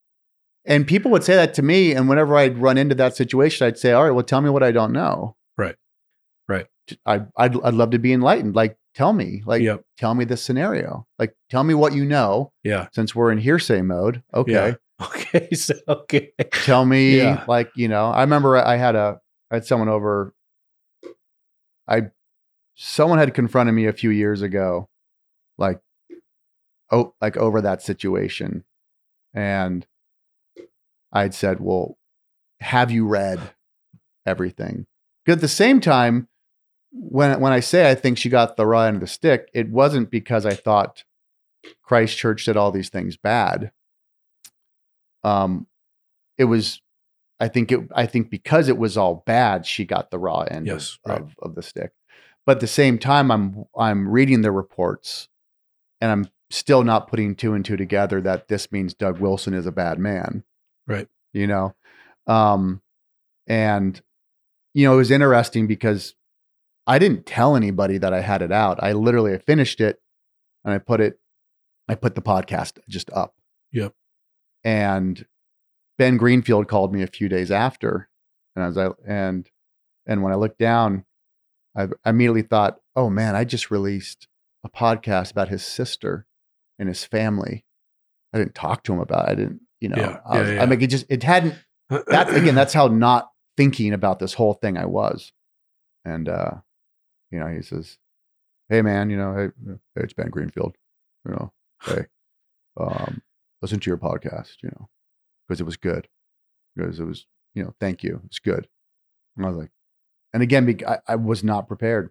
and 0.65 0.87
people 0.87 1.11
would 1.11 1.25
say 1.25 1.35
that 1.35 1.55
to 1.55 1.63
me, 1.63 1.93
and 1.93 2.09
whenever 2.09 2.37
I'd 2.37 2.59
run 2.59 2.79
into 2.79 2.95
that 2.97 3.17
situation, 3.17 3.67
I'd 3.67 3.79
say, 3.79 3.93
"All 3.93 4.05
right, 4.05 4.11
well, 4.13 4.25
tell 4.25 4.41
me 4.41 4.49
what 4.51 4.63
I 4.63 4.71
don't 4.73 4.93
know." 4.93 5.37
I 7.07 7.23
I'd, 7.37 7.61
I'd 7.63 7.75
love 7.75 7.91
to 7.91 7.99
be 7.99 8.13
enlightened. 8.13 8.55
Like, 8.55 8.77
tell 8.95 9.13
me, 9.13 9.43
like, 9.47 9.63
yep, 9.63 9.83
tell 9.97 10.15
me 10.15 10.25
the 10.25 10.37
scenario. 10.37 11.07
Like, 11.19 11.35
tell 11.51 11.65
me 11.65 11.75
what 11.75 11.93
you 11.95 12.05
know. 12.05 12.53
yeah, 12.65 12.89
Since 12.93 13.15
we're 13.15 13.31
in 13.33 13.39
hearsay 13.39 13.83
mode, 13.83 14.23
okay. 14.35 14.53
Yeah. 14.53 14.75
okay, 15.07 15.49
so 15.55 15.75
okay, 15.89 16.33
tell 16.51 16.85
me 16.85 17.19
Yeah. 17.19 17.45
like 17.47 17.71
you 17.77 17.87
know 17.87 18.07
i 18.11 18.23
remember 18.23 18.57
i 18.57 18.75
had 18.77 18.97
a 18.97 19.21
i 19.51 19.55
had 19.57 19.65
someone 19.65 19.89
over 19.89 20.35
i 21.87 22.03
someone 22.75 23.19
had 23.19 23.33
confronted 23.35 23.75
me 23.77 23.87
a 23.87 23.93
few 23.93 24.11
years 24.11 24.43
ago 24.43 24.89
like 25.57 25.81
oh 26.91 27.15
like 27.21 27.37
over 27.37 27.61
that 27.61 27.81
situation 27.83 28.65
and 29.35 29.87
i'd 31.13 31.35
said 31.35 31.61
well 31.61 31.97
have 32.61 32.91
you 32.91 33.07
read 33.07 33.39
everything 34.27 34.87
'Cause 35.25 35.37
at 35.37 35.41
the 35.41 35.49
same 35.49 35.81
time 35.81 36.29
when 37.01 37.41
when 37.41 37.53
i 37.53 37.61
say 37.61 37.91
i 37.91 37.95
think 37.95 38.19
she 38.19 38.29
got 38.29 38.57
the 38.57 38.67
raw 38.67 38.83
end 38.83 38.97
of 38.97 39.01
the 39.01 39.07
stick 39.07 39.49
it 39.55 39.71
wasn't 39.71 40.11
because 40.11 40.45
i 40.47 40.55
thought 40.55 41.05
Christ 41.83 42.17
Church 42.17 42.45
did 42.45 42.57
all 42.57 42.71
these 42.71 42.89
things 42.89 43.17
bad 43.17 43.73
um 45.25 45.67
it 46.37 46.45
was 46.45 46.81
i 47.41 47.49
think 47.49 47.73
it 47.73 47.81
i 47.95 48.07
think 48.07 48.31
because 48.31 48.69
it 48.69 48.79
was 48.79 48.97
all 48.97 49.23
bad 49.27 49.67
she 49.67 49.85
got 49.85 50.11
the 50.11 50.19
raw 50.19 50.41
end 50.43 50.67
Yes, 50.67 50.99
of, 51.05 51.11
right. 51.11 51.21
of, 51.23 51.35
of 51.43 51.55
the 51.55 51.63
stick 51.63 51.93
but 52.47 52.57
at 52.57 52.61
the 52.61 52.67
same 52.67 52.99
time 52.99 53.31
i'm 53.31 53.65
i'm 53.77 54.09
reading 54.09 54.43
the 54.43 54.53
reports 54.53 55.29
and 56.01 56.11
i'm 56.11 56.29
still 56.51 56.83
not 56.85 57.09
putting 57.09 57.35
two 57.35 57.55
and 57.55 57.65
two 57.65 57.77
together 57.77 58.21
that 58.21 58.49
this 58.49 58.71
means 58.73 58.95
doug 58.95 59.19
wilson 59.21 59.55
is 59.55 59.67
a 59.67 59.73
bad 59.73 59.99
man 59.99 60.45
Right. 60.87 61.09
you 61.33 61.47
know 61.47 61.75
um 62.27 62.81
and 63.47 64.01
you 64.75 64.87
know 64.87 64.95
it 64.95 64.99
was 64.99 65.11
interesting 65.11 65.67
because 65.67 66.15
i 66.89 66.99
didn't 66.99 67.25
tell 67.27 67.55
anybody 67.55 67.99
that 67.99 68.13
i 68.13 68.21
had 68.21 68.43
it 68.43 68.51
out 68.51 68.83
i 68.83 68.93
literally 68.93 69.33
I 69.35 69.39
finished 69.39 69.81
it 69.81 70.01
and 70.65 70.75
i 70.75 70.79
put 70.79 71.01
it 71.01 71.21
i 71.89 71.95
put 71.95 72.15
the 72.17 72.23
podcast 72.23 72.79
just 72.89 73.11
up 73.13 73.35
Yep. 73.73 73.93
and 74.65 75.25
ben 75.99 76.17
greenfield 76.17 76.67
called 76.69 76.93
me 76.93 77.03
a 77.03 77.07
few 77.07 77.29
days 77.29 77.51
after 77.51 78.09
and 78.57 78.65
i 78.65 78.67
was 78.67 78.77
like 78.77 78.93
and 79.07 79.49
and 80.07 80.23
when 80.23 80.33
i 80.33 80.37
looked 80.37 80.59
down 80.59 81.05
i 81.77 81.87
immediately 82.05 82.43
thought 82.43 82.79
oh 82.97 83.11
man 83.11 83.37
i 83.37 83.45
just 83.45 83.71
released 83.71 84.27
a 84.65 84.69
podcast 84.69 85.31
about 85.31 85.49
his 85.49 85.63
sister 85.65 86.27
and 86.79 86.89
his 86.89 87.05
family 87.05 87.65
i 88.33 88.39
didn't 88.39 88.55
talk 88.55 88.83
to 88.85 88.93
him 88.93 89.01
about 89.01 89.29
it. 89.29 89.33
i 89.33 89.35
didn't 89.35 89.61
you 89.81 89.89
know 89.89 89.97
Yeah, 89.97 90.21
I, 90.27 90.41
was, 90.41 90.51
yeah, 90.51 90.63
I 90.63 90.67
mean 90.67 90.81
it 90.81 90.87
just 90.89 91.07
it 91.09 91.23
hadn't 91.23 91.55
that's 92.09 92.33
again 92.33 92.55
that's 92.55 92.73
how 92.75 92.89
not 92.89 93.31
thinking 93.57 93.93
about 93.93 94.19
this 94.19 94.35
whole 94.35 94.55
thing 94.55 94.77
i 94.77 94.85
was 94.87 95.33
and 96.05 96.29
uh 96.29 96.51
you 97.31 97.39
know 97.39 97.47
he 97.47 97.63
says 97.63 97.99
hey 98.69 98.83
man 98.83 99.11
you 99.11 99.17
know 99.17 99.35
hey, 99.35 99.77
hey 99.95 100.03
it's 100.03 100.13
ben 100.13 100.31
greenfield 100.31 100.77
you 101.25 101.33
know 101.33 101.53
hey 101.85 102.07
um 102.79 103.23
listen 103.63 103.81
to 103.81 103.91
your 103.91 103.99
podcast 103.99 104.57
you 104.63 104.69
know 104.71 104.89
because 105.47 105.61
it 105.61 105.65
was 105.65 105.77
good 105.77 106.09
because 106.77 107.01
it 107.01 107.05
was 107.05 107.27
you 107.55 107.63
know 107.63 107.75
thank 107.81 108.03
you 108.03 108.21
it's 108.27 108.39
good 108.39 108.69
and 109.37 109.45
i 109.45 109.49
was 109.49 109.59
like 109.59 109.71
and 110.33 110.43
again 110.43 110.79
I, 110.87 110.99
I 111.07 111.17
was 111.17 111.43
not 111.43 111.69
prepared. 111.69 112.11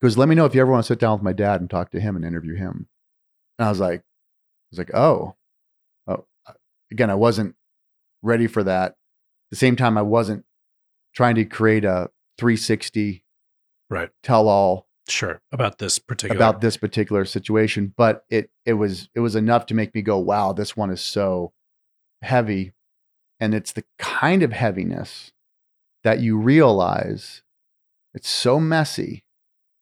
Because 0.00 0.18
let 0.18 0.28
me 0.28 0.34
know 0.34 0.46
if 0.46 0.54
you 0.54 0.60
ever 0.60 0.70
want 0.70 0.84
to 0.84 0.88
sit 0.88 0.98
down 0.98 1.18
with 1.18 1.22
my 1.22 1.32
dad 1.32 1.60
and 1.60 1.70
talk 1.70 1.90
to 1.90 2.00
him 2.00 2.16
and 2.16 2.24
interview 2.24 2.54
him. 2.54 2.88
And 3.58 3.66
i 3.66 3.68
was 3.68 3.80
like 3.80 4.00
i 4.00 4.68
was 4.70 4.78
like 4.78 4.94
oh 4.94 5.36
oh 6.06 6.24
again 6.90 7.10
i 7.10 7.14
wasn't 7.14 7.54
ready 8.22 8.46
for 8.46 8.62
that. 8.64 8.92
At 8.92 8.96
the 9.50 9.56
same 9.56 9.76
time 9.76 9.98
i 9.98 10.02
wasn't 10.02 10.44
trying 11.14 11.34
to 11.36 11.44
create 11.44 11.84
a 11.84 12.10
360 12.38 13.21
Right. 13.92 14.08
tell 14.22 14.48
all 14.48 14.86
sure 15.06 15.42
about 15.52 15.78
this 15.78 15.98
particular 15.98 16.36
about 16.36 16.60
this 16.62 16.78
particular 16.78 17.26
situation 17.26 17.92
but 17.96 18.24
it 18.30 18.50
it 18.64 18.74
was 18.74 19.10
it 19.14 19.20
was 19.20 19.36
enough 19.36 19.66
to 19.66 19.74
make 19.74 19.94
me 19.94 20.00
go 20.00 20.16
wow 20.18 20.52
this 20.54 20.74
one 20.76 20.90
is 20.90 21.00
so 21.02 21.52
heavy 22.22 22.72
and 23.38 23.52
it's 23.52 23.72
the 23.72 23.84
kind 23.98 24.42
of 24.42 24.52
heaviness 24.52 25.32
that 26.04 26.20
you 26.20 26.38
realize 26.38 27.42
it's 28.14 28.28
so 28.30 28.58
messy 28.58 29.24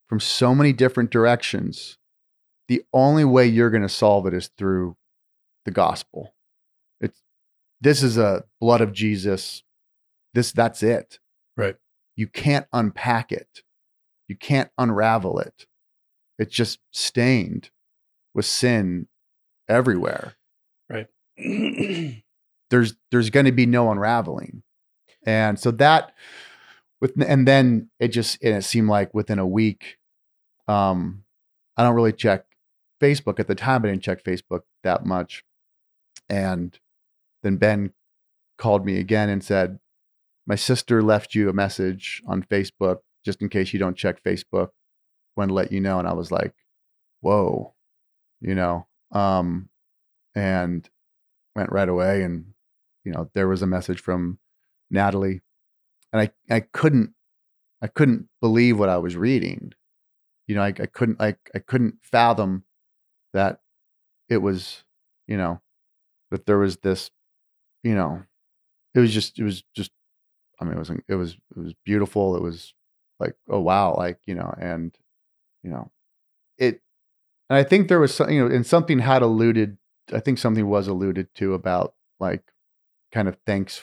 from 0.09 0.19
so 0.19 0.55
many 0.55 0.73
different 0.73 1.11
directions 1.11 1.97
the 2.67 2.83
only 2.93 3.25
way 3.25 3.47
you're 3.47 3.71
going 3.71 3.83
to 3.83 3.89
solve 3.89 4.27
it 4.27 4.35
is 4.35 4.51
through 4.59 4.97
the 5.67 5.71
gospel 5.71 6.35
it's 7.01 7.23
this 7.81 8.03
is 8.03 8.17
a 8.19 8.45
blood 8.61 8.81
of 8.81 8.93
jesus 8.93 9.63
this 10.35 10.51
that's 10.51 10.83
it 10.83 11.21
Right. 11.57 11.77
you 12.17 12.27
can't 12.27 12.67
unpack 12.73 13.31
it 13.31 13.63
you 14.31 14.37
can't 14.37 14.71
unravel 14.79 15.41
it. 15.41 15.67
It's 16.39 16.55
just 16.55 16.79
stained 16.93 17.71
with 18.33 18.47
sin 18.47 19.09
everywhere. 19.69 20.37
Right. 20.89 21.09
there's 22.71 22.95
there's 23.11 23.31
going 23.31 23.47
to 23.47 23.53
be 23.53 23.67
no 23.67 23.91
unraveling. 23.91 24.63
And 25.27 25.59
so 25.59 25.73
that 25.73 26.13
with 27.01 27.21
and 27.21 27.47
then 27.47 27.91
it 27.99 28.09
just 28.09 28.43
and 28.43 28.55
it 28.55 28.63
seemed 28.63 28.89
like 28.89 29.13
within 29.13 29.39
a 29.39 29.47
week 29.47 29.97
um 30.69 31.25
i 31.77 31.83
don't 31.83 31.95
really 31.95 32.13
check 32.13 32.45
facebook 33.03 33.41
at 33.41 33.49
the 33.49 33.55
time 33.55 33.85
i 33.85 33.89
didn't 33.89 34.03
check 34.03 34.23
facebook 34.23 34.61
that 34.85 35.05
much. 35.05 35.45
And 36.29 36.79
then 37.43 37.57
ben 37.57 37.95
called 38.59 38.87
me 38.87 38.99
again 38.99 39.29
and 39.29 39.43
said 39.43 39.81
my 40.47 40.55
sister 40.55 41.03
left 41.03 41.35
you 41.35 41.49
a 41.49 41.53
message 41.53 42.23
on 42.29 42.45
facebook 42.45 42.99
just 43.25 43.43
in 43.43 43.49
case 43.49 43.73
you 43.73 43.79
don't 43.79 43.97
check 43.97 44.23
facebook 44.23 44.71
want 45.37 45.49
to 45.49 45.55
let 45.55 45.73
you 45.73 45.81
know 45.81 45.99
and 45.99 46.09
i 46.09 46.13
was 46.13 46.31
like 46.31 46.55
whoa 47.21 47.75
you 48.41 48.55
know 48.55 48.87
um 49.13 49.69
and 50.35 50.89
went 51.55 51.73
right 51.73 51.89
away 51.89 52.23
and 52.23 52.53
you 53.05 53.13
know 53.13 53.31
there 53.35 53.49
was 53.49 53.63
a 53.63 53.67
message 53.67 54.01
from 54.01 54.39
natalie 54.91 55.41
and 56.13 56.21
i 56.23 56.31
i 56.55 56.61
couldn't 56.61 57.11
i 57.83 57.87
couldn't 57.87 58.29
believe 58.41 58.79
what 58.79 58.89
i 58.89 58.99
was 58.99 59.17
reading. 59.17 59.73
You 60.47 60.57
know 60.57 60.63
i, 60.63 60.69
I 60.69 60.87
couldn't 60.87 61.21
like 61.21 61.39
i 61.55 61.59
couldn't 61.61 61.97
fathom 62.03 62.65
that 63.33 63.61
it 64.29 64.39
was 64.39 64.85
you 65.27 65.37
know 65.37 65.61
that 66.31 66.47
there 66.47 66.59
was 66.59 66.79
this 66.79 67.11
you 67.83 67.95
know 67.95 68.23
it 68.95 69.01
was 69.01 69.13
just 69.13 69.39
it 69.39 69.45
was 69.45 69.63
just 69.75 69.91
i 70.61 70.65
mean 70.65 70.75
it 70.75 70.79
was 70.79 70.91
it 70.91 71.15
was 71.15 71.33
it 71.57 71.59
was 71.59 71.75
beautiful 71.85 72.37
it 72.37 72.43
was 72.43 72.75
like 73.21 73.35
oh 73.49 73.61
wow 73.61 73.95
like 73.97 74.19
you 74.27 74.35
know 74.35 74.55
and 74.61 74.97
you 75.63 75.71
know 75.71 75.91
it 76.59 76.81
and 77.49 77.59
i 77.59 77.63
think 77.63 77.89
there 77.89 78.01
was 78.01 78.15
some, 78.15 78.31
you 78.31 78.41
know 78.41 78.55
and 78.55 78.67
something 78.67 78.99
had 78.99 79.23
alluded 79.23 79.77
i 80.13 80.21
think 80.21 80.39
something 80.39 80.67
was 80.67 80.89
alluded 80.89 81.29
to 81.35 81.55
about 81.55 81.95
like 82.19 82.43
kind 83.13 83.29
of 83.29 83.37
thanks 83.47 83.83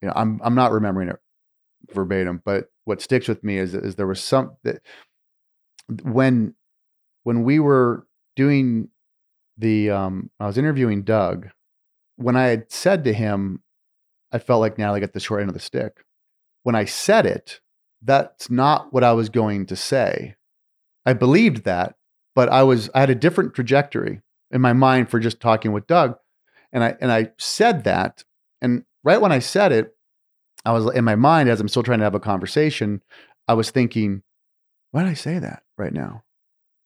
you 0.00 0.08
know 0.08 0.14
i'm 0.16 0.40
i'm 0.42 0.54
not 0.54 0.72
remembering 0.72 1.08
it 1.08 1.16
verbatim 1.92 2.40
but 2.44 2.70
what 2.84 3.02
sticks 3.02 3.28
with 3.28 3.44
me 3.44 3.58
is 3.58 3.74
is 3.74 3.96
there 3.96 4.06
was 4.06 4.22
some 4.22 4.56
that 4.62 4.80
when 6.02 6.54
when 7.24 7.42
we 7.42 7.58
were 7.58 8.06
doing 8.36 8.88
the 9.56 9.90
um 9.90 10.30
I 10.40 10.46
was 10.46 10.58
interviewing 10.58 11.02
Doug. 11.02 11.48
When 12.16 12.36
I 12.36 12.44
had 12.44 12.70
said 12.70 13.04
to 13.04 13.12
him, 13.12 13.62
I 14.32 14.38
felt 14.38 14.60
like 14.60 14.78
Natalie 14.78 15.00
got 15.00 15.12
the 15.12 15.20
short 15.20 15.40
end 15.40 15.50
of 15.50 15.54
the 15.54 15.60
stick. 15.60 16.04
When 16.62 16.74
I 16.74 16.84
said 16.84 17.26
it, 17.26 17.60
that's 18.04 18.50
not 18.50 18.92
what 18.92 19.04
I 19.04 19.12
was 19.12 19.28
going 19.28 19.66
to 19.66 19.76
say. 19.76 20.36
I 21.06 21.12
believed 21.12 21.64
that, 21.64 21.96
but 22.34 22.48
I 22.48 22.62
was 22.62 22.90
I 22.94 23.00
had 23.00 23.10
a 23.10 23.14
different 23.14 23.54
trajectory 23.54 24.20
in 24.50 24.60
my 24.60 24.72
mind 24.72 25.10
for 25.10 25.18
just 25.18 25.40
talking 25.40 25.72
with 25.72 25.86
Doug. 25.86 26.16
And 26.72 26.84
I 26.84 26.96
and 27.00 27.10
I 27.10 27.32
said 27.38 27.84
that. 27.84 28.24
And 28.60 28.84
right 29.02 29.20
when 29.20 29.32
I 29.32 29.38
said 29.38 29.72
it, 29.72 29.94
I 30.64 30.72
was 30.72 30.92
in 30.94 31.04
my 31.04 31.16
mind 31.16 31.48
as 31.48 31.60
I'm 31.60 31.68
still 31.68 31.82
trying 31.82 31.98
to 31.98 32.04
have 32.04 32.14
a 32.14 32.20
conversation, 32.20 33.02
I 33.48 33.54
was 33.54 33.70
thinking, 33.70 34.22
why 34.90 35.02
did 35.02 35.10
I 35.10 35.14
say 35.14 35.38
that 35.38 35.62
right 35.76 35.92
now? 35.92 36.22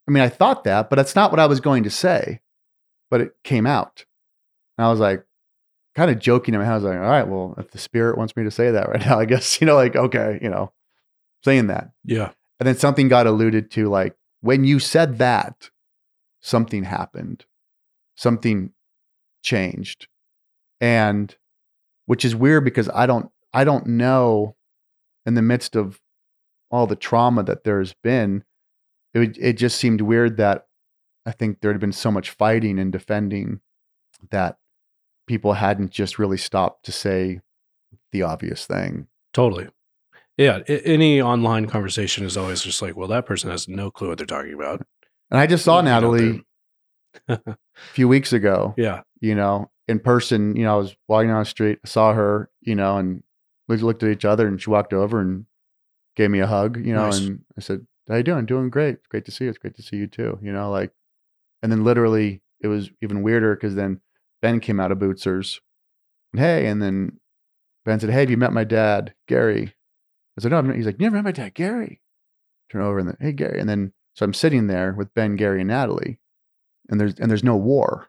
I 0.07 0.11
mean, 0.11 0.23
I 0.23 0.29
thought 0.29 0.65
that, 0.65 0.89
but 0.89 0.97
that's 0.97 1.15
not 1.15 1.31
what 1.31 1.41
I 1.41 1.47
was 1.47 1.61
going 1.61 1.85
to 1.85 1.91
say. 1.91 2.41
But 3.11 3.21
it 3.21 3.33
came 3.45 3.67
out. 3.67 4.05
And 4.77 4.87
I 4.87 4.91
was 4.91 5.01
like, 5.01 5.25
kind 5.95 6.11
of 6.11 6.19
joking 6.19 6.55
in 6.55 6.61
my 6.61 6.65
head. 6.65 6.73
I 6.73 6.77
was 6.77 6.85
like, 6.85 6.99
all 6.99 7.11
right, 7.11 7.27
well, 7.27 7.55
if 7.59 7.71
the 7.71 7.79
spirit 7.79 8.17
wants 8.17 8.37
me 8.37 8.45
to 8.45 8.51
say 8.51 8.71
that 8.71 8.89
right 8.89 9.01
now, 9.07 9.19
I 9.19 9.25
guess, 9.25 9.61
you 9.61 9.67
know, 9.67 9.75
like, 9.75 9.97
okay, 9.97 10.39
you 10.41 10.49
know, 10.49 10.73
saying 11.45 11.69
that. 11.69 11.91
Yeah. 12.05 12.33
And 12.61 12.67
then 12.67 12.77
something 12.77 13.09
got 13.09 13.27
alluded 13.27 13.71
to 13.73 13.89
like, 13.89 14.17
when 14.41 14.65
you 14.65 14.79
said 14.79 15.19
that, 15.19 15.71
something 16.41 16.85
happened, 16.85 17.45
something 18.17 18.73
changed. 19.43 20.09
And 20.81 21.35
which 22.07 22.25
is 22.25 22.35
weird 22.35 22.65
because 22.65 22.89
I 22.91 23.07
don't, 23.07 23.31
I 23.53 23.65
don't 23.65 23.87
know 23.87 24.57
in 25.27 25.35
the 25.35 25.43
midst 25.43 25.77
of 25.77 26.01
all 26.71 26.87
the 26.87 26.97
trauma 26.97 27.43
that 27.45 27.65
there's 27.65 27.95
been, 28.03 28.45
it, 29.15 29.37
it 29.39 29.53
just 29.55 29.79
seemed 29.79 30.01
weird 30.01 30.37
that 30.37 30.67
I 31.27 31.33
think 31.33 31.61
there 31.61 31.73
had 31.73 31.81
been 31.81 31.93
so 31.93 32.11
much 32.11 32.31
fighting 32.31 32.79
and 32.79 32.93
defending 32.93 33.61
that 34.31 34.59
people 35.27 35.55
hadn't 35.55 35.91
just 35.91 36.19
really 36.19 36.39
stopped 36.39 36.85
to 36.87 36.93
say 36.93 37.41
the 38.13 38.23
obvious 38.23 38.67
thing. 38.67 39.09
Totally. 39.33 39.69
Yeah. 40.39 40.61
any 40.69 41.21
online 41.21 41.67
conversation 41.67 42.25
is 42.25 42.37
always 42.37 42.63
just 42.63 42.81
like, 42.81 42.97
well, 42.97 43.09
that 43.09 43.27
person 43.27 43.51
has 43.51 43.69
no 43.69 43.91
clue 43.91 44.09
what 44.09 44.19
they're 44.19 44.27
talking 44.27 44.55
about. 44.55 44.87
And 45.31 45.39
I 45.39 45.47
just 45.47 45.65
saw 45.65 45.81
Natalie 45.83 46.43
a 47.29 47.41
few 47.93 48.09
weeks 48.09 48.33
ago, 48.33 48.75
Yeah. 48.79 49.03
you 49.21 49.35
know, 49.35 49.71
in 49.89 49.99
person. 49.99 50.57
You 50.57 50.65
know, 50.65 50.75
I 50.75 50.79
was 50.79 50.97
walking 51.09 51.29
down 51.29 51.41
the 51.41 51.45
street, 51.45 51.81
I 51.85 51.89
saw 51.89 52.13
her, 52.15 52.49
you 52.61 52.75
know, 52.75 52.97
and 52.99 53.23
we 53.69 53.77
looked 53.77 54.03
at 54.03 54.11
each 54.11 54.25
other 54.25 54.47
and 54.47 54.61
she 54.61 54.71
walked 54.71 54.93
over 54.93 55.21
and 55.21 55.45
gave 56.17 56.31
me 56.31 56.41
a 56.41 56.47
hug, 56.47 56.79
you 56.85 56.95
know, 56.95 57.07
Nice. 57.07 57.19
and 57.19 57.45
I 57.57 57.61
said, 57.61 57.87
How 58.09 58.17
you 58.17 58.23
doing? 58.23 58.47
Doing 58.47 58.71
great. 58.71 58.95
It's 58.97 59.07
great 59.09 59.25
to 59.27 59.31
see 59.31 59.45
you. 59.45 59.51
It's 59.51 59.59
great 59.59 59.75
to 59.77 59.83
see 59.83 59.97
you 59.97 60.07
too. 60.07 60.39
You 60.43 60.53
know, 60.53 60.71
like, 60.71 60.93
and 61.63 61.71
then 61.73 61.85
literally 61.85 62.43
it 62.61 62.69
was 62.69 62.91
even 63.03 63.23
weirder 63.23 63.55
because 63.57 63.75
then 63.75 64.01
Ben 64.41 64.61
came 64.61 64.81
out 64.81 64.93
of 64.93 64.99
Bucer's. 64.99 65.61
And, 66.33 66.41
hey, 66.41 66.67
and 66.67 66.81
then 66.83 67.19
Ben 67.85 68.01
said, 68.01 68.11
Hey, 68.11 68.21
have 68.21 68.31
you 68.31 68.37
met 68.37 68.53
my 68.53 68.65
dad, 68.65 69.15
Gary? 69.27 69.75
I 70.39 70.41
said, 70.43 70.53
No, 70.53 70.63
he's 70.73 70.87
like, 70.87 70.97
You 70.99 71.07
never 71.07 71.17
met 71.17 71.25
my 71.25 71.33
dad, 71.33 71.55
Gary. 71.55 72.01
Turn 72.71 72.83
over 72.83 72.99
and 72.99 73.09
then, 73.09 73.17
Hey, 73.21 73.33
Gary. 73.33 73.59
And 73.61 73.69
then, 73.69 73.93
so 74.15 74.25
I'm 74.25 74.35
sitting 74.35 74.67
there 74.69 74.93
with 74.93 75.13
Ben, 75.15 75.37
Gary, 75.37 75.61
and 75.61 75.69
Natalie, 75.69 76.19
and 76.89 77.01
there's, 77.01 77.15
and 77.19 77.31
there's 77.31 77.45
no 77.45 77.57
war. 77.57 78.09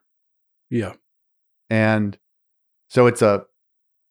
Yeah. 0.70 0.94
And 1.70 2.18
so 2.90 3.08
it's 3.08 3.22
a, 3.22 3.46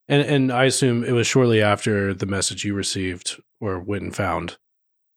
And 0.07 0.21
and 0.21 0.51
I 0.51 0.65
assume 0.65 1.03
it 1.03 1.11
was 1.13 1.27
shortly 1.27 1.61
after 1.61 2.13
the 2.13 2.25
message 2.25 2.63
you 2.65 2.73
received 2.73 3.41
or 3.61 3.79
went 3.79 4.03
and 4.03 4.15
found 4.15 4.57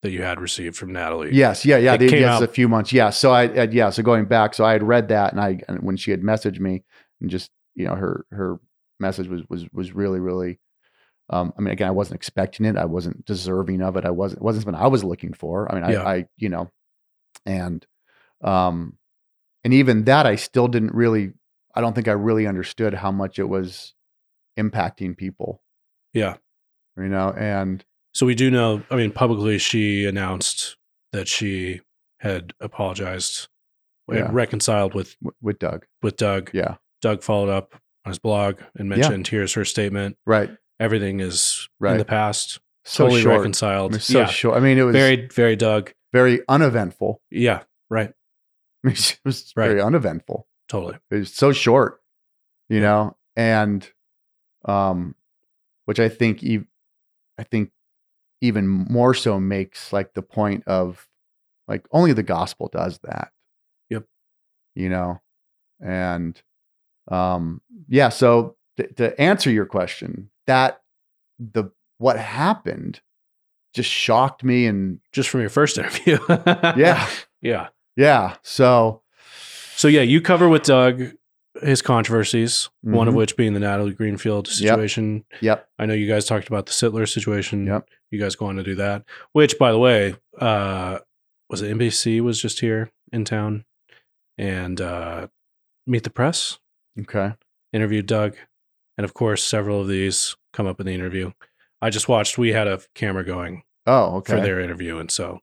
that 0.03 0.11
you 0.11 0.23
had 0.23 0.41
received 0.41 0.77
from 0.77 0.93
Natalie. 0.93 1.33
yes, 1.33 1.65
yeah, 1.65 1.77
yeah. 1.77 1.95
It 1.95 1.99
They, 1.99 2.09
came 2.09 2.21
yes, 2.23 2.33
out- 2.37 2.43
a 2.43 2.49
few 2.49 2.69
months. 2.69 2.93
Yeah. 2.93 3.11
So 3.11 3.31
I, 3.33 3.43
I, 3.45 3.63
yeah. 3.71 3.91
So 3.91 4.03
going 4.03 4.25
back, 4.25 4.53
so 4.55 4.65
I 4.65 4.73
had 4.73 4.83
read 4.83 5.09
that 5.09 5.33
and 5.33 5.41
I, 5.41 5.61
and 5.69 5.81
when 5.83 5.97
she 5.97 6.11
had 6.11 6.23
messaged 6.23 6.59
me 6.59 6.83
and 7.21 7.31
just, 7.31 7.51
you 7.77 7.87
know, 7.87 7.95
her, 7.95 8.27
her 8.33 8.59
message 8.99 9.29
was, 9.29 9.43
was, 9.49 9.65
was 9.73 9.93
really, 9.95 10.19
really, 10.19 10.59
um, 11.31 11.53
I 11.57 11.61
mean, 11.63 11.73
again, 11.73 11.89
I 11.89 11.93
wasn't 11.93 12.17
expecting 12.17 12.67
it. 12.67 12.77
I 12.77 12.85
wasn't 12.85 13.25
deserving 13.25 13.81
of 13.83 13.97
it. 13.97 14.05
I 14.05 14.11
wasn't, 14.11 14.41
it 14.41 14.45
wasn't 14.45 14.65
something 14.65 14.81
I 14.83 14.89
was 14.89 15.05
looking 15.05 15.33
for. 15.33 15.71
I 15.71 15.75
mean, 15.75 15.85
I, 15.85 15.93
Yeah. 15.93 16.03
I, 16.07 16.27
you 16.37 16.49
know, 16.49 16.71
and, 17.47 17.87
um, 18.43 18.99
and 19.65 19.73
even 19.73 20.05
that, 20.05 20.27
I 20.27 20.37
still 20.37 20.69
didn't 20.69 20.95
really, 20.95 21.33
I 21.75 21.81
don't 21.81 21.95
think 21.95 22.09
I 22.09 22.13
really 22.13 22.47
understood 22.47 22.95
how 22.95 23.11
much 23.13 23.39
it 23.39 23.45
was 23.49 23.95
impacting 24.59 25.17
people, 25.17 25.63
Yeah. 26.13 26.37
you 26.97 27.09
know, 27.09 27.31
and 27.33 27.85
So 28.15 28.27
we 28.27 28.35
do 28.35 28.51
know, 28.51 28.83
I 28.91 28.97
mean, 28.97 29.11
publicly 29.13 29.59
she 29.59 30.05
announced 30.05 30.77
that 31.13 31.29
she 31.29 31.81
had 32.21 32.53
apologized 32.61 33.49
and 34.09 34.19
Yeah. 34.19 34.29
reconciled 34.33 34.93
with 34.95 35.17
with 35.41 35.59
Doug. 35.59 35.87
with 36.03 36.17
Doug. 36.17 36.51
Yeah. 36.53 36.77
Doug 37.01 37.23
followed 37.23 37.49
up 37.49 37.75
on 38.05 38.11
his 38.11 38.19
blog 38.19 38.61
and 38.77 38.91
Yeah. 38.91 38.97
mentioned 38.97 39.29
here's 39.29 39.55
her 39.55 39.65
statement. 39.65 40.19
Right. 40.27 40.51
Everything 40.83 41.21
is 41.21 41.69
in 41.85 41.97
the 41.99 42.05
past. 42.05 42.59
So 42.85 43.05
totally 43.05 43.23
short. 43.23 43.35
I 43.35 43.39
reconciled. 43.39 43.93
mean, 43.93 44.01
so 44.01 44.19
yeah. 44.21 44.27
short. 44.27 44.57
I 44.57 44.61
mean, 44.61 44.77
it 44.79 44.83
was 44.83 44.93
Very, 44.95 45.29
very 45.29 45.55
Doug. 45.55 45.93
very 46.13 46.41
uneventful. 46.49 47.21
Yeah. 47.31 47.63
Right. 47.89 48.09
I 48.11 48.15
mean, 48.89 48.97
it 48.97 49.19
was 49.25 49.53
Right. 49.57 49.69
very 49.69 49.81
uneventful. 49.81 50.49
Totally. 50.69 50.99
It 51.11 51.15
was 51.15 51.33
so 51.33 51.53
short, 51.53 52.01
you 52.69 52.81
know, 52.81 53.17
and 53.37 53.89
um, 54.65 55.15
which 55.85 56.01
I 56.01 56.09
think, 56.09 56.43
ev- 56.43 56.67
I 57.39 57.45
think, 57.45 57.71
even 58.41 58.67
more 58.67 59.15
so 59.15 59.39
makes 59.39 59.93
like 59.93 60.15
the 60.15 60.23
point 60.23 60.65
of 60.67 61.07
like 61.69 61.87
only 61.93 62.13
the 62.13 62.25
gospel 62.25 62.69
does 62.73 62.99
that. 63.05 63.31
Yep. 63.91 64.05
You 64.75 64.89
know, 64.89 65.21
and 65.81 66.41
um, 67.09 67.61
yeah. 67.89 68.09
So 68.09 68.57
th- 68.77 68.97
to 68.97 69.21
answer 69.21 69.49
your 69.51 69.67
question, 69.67 70.31
that 70.47 70.81
the 71.39 71.71
what 71.99 72.19
happened 72.19 73.01
just 73.75 73.91
shocked 73.91 74.45
me 74.45 74.67
and 74.67 75.01
Just 75.13 75.29
from 75.31 75.41
your 75.41 75.49
first 75.51 75.79
interview. 75.79 76.19
yeah, 76.77 77.09
Yeah. 77.41 77.69
yeah. 77.97 78.37
So 78.43 79.03
So 79.77 79.89
yeah, 79.89 80.03
you 80.03 80.21
cover 80.21 80.49
with 80.49 80.65
Doug 80.65 81.13
his 81.63 81.83
controversies, 81.83 82.71
one 82.81 83.09
of 83.09 83.15
Mhm. 83.15 83.19
which 83.19 83.37
being 83.37 83.53
the 83.53 83.61
Natalie 83.61 83.93
Greenfield 83.93 84.49
situation. 84.49 85.25
Yep. 85.43 85.69
I 85.79 85.85
know 85.87 85.93
you 85.95 86.09
guys 86.09 86.25
talked 86.25 86.49
about 86.49 86.65
the 86.67 86.73
Sitler 86.73 87.07
situation. 87.09 87.67
Yep. 87.67 87.89
You 88.11 88.19
guys 88.19 88.37
go 88.37 88.47
on 88.47 88.57
to 88.57 88.63
do 88.63 88.75
that. 88.77 89.05
Which, 89.33 89.59
by 89.59 89.71
the 89.71 89.79
way, 89.79 90.17
uh, 90.39 90.99
was 91.51 91.61
it 91.61 91.71
NBC 91.77 92.21
was 92.23 92.41
just 92.41 92.61
here 92.61 92.91
in 93.13 93.25
town, 93.27 93.65
and 94.39 94.81
uh, 94.81 95.27
Meet 95.87 96.05
the 96.05 96.11
Press 96.11 96.59
okay. 96.99 97.35
interviewed 97.73 98.07
Doug, 98.07 98.37
and 99.03 99.09
of 99.09 99.15
course, 99.15 99.43
several 99.45 99.81
of 99.81 99.89
these 99.89 100.37
come 100.53 100.69
up 100.69 100.79
in 100.79 100.87
the 100.87 100.95
interview. 100.95 101.33
I 101.81 101.91
just 101.91 102.09
watched. 102.09 102.39
We 102.39 102.53
had 102.53 102.69
a 102.69 102.81
camera 102.95 103.25
going 103.25 103.65
Oh, 103.87 104.19
okay. 104.19 104.35
for 104.37 104.41
their 104.41 104.61
interview, 104.61 104.99
and 104.99 105.11
so 105.11 105.41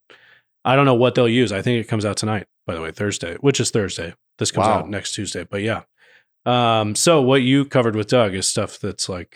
I 0.64 0.78
don't 0.78 0.86
know 0.86 0.96
what 0.96 1.14
they'll 1.16 1.28
use. 1.28 1.52
I 1.52 1.62
think 1.62 1.84
it 1.84 1.90
comes 1.90 2.06
out 2.06 2.16
tonight. 2.16 2.48
By 2.66 2.74
the 2.76 2.82
way, 2.82 2.92
Thursday, 2.92 3.36
which 3.42 3.60
is 3.60 3.70
Thursday. 3.72 4.14
This 4.38 4.52
comes 4.52 4.68
Wow. 4.68 4.80
out 4.80 4.90
next 4.90 5.14
Tuesday. 5.14 5.44
But 5.44 5.62
yeah. 5.64 5.82
Um, 6.46 6.96
so 6.96 7.22
what 7.22 7.42
you 7.42 7.66
covered 7.66 7.96
with 7.98 8.08
Doug 8.08 8.34
is 8.34 8.48
stuff 8.48 8.80
that's 8.80 9.10
like 9.10 9.36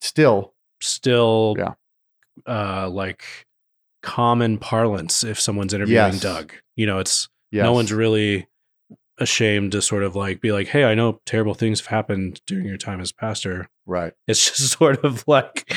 Still, 0.00 0.52
still 0.80 1.54
Yeah. 1.56 1.74
uh 2.46 2.88
like 2.90 3.24
common 4.02 4.58
parlance 4.58 5.22
if 5.24 5.40
someone's 5.40 5.72
interviewing 5.72 6.12
Yes. 6.14 6.20
Doug. 6.20 6.52
You 6.76 6.86
know, 6.86 6.98
it's 6.98 7.28
yes. 7.52 7.62
no 7.62 7.72
one's 7.72 7.92
really 7.92 8.48
ashamed 9.18 9.72
to 9.72 9.82
sort 9.82 10.02
of 10.02 10.16
like 10.16 10.40
be 10.40 10.52
like, 10.52 10.68
Hey, 10.68 10.84
I 10.84 10.94
know 10.94 11.20
terrible 11.26 11.54
things 11.54 11.80
have 11.80 11.86
happened 11.88 12.40
during 12.46 12.64
your 12.66 12.76
time 12.78 13.00
as 13.00 13.12
pastor. 13.12 13.68
right. 13.86 14.12
It's 14.26 14.44
just 14.58 14.72
sort 14.78 15.04
of 15.04 15.24
like 15.26 15.72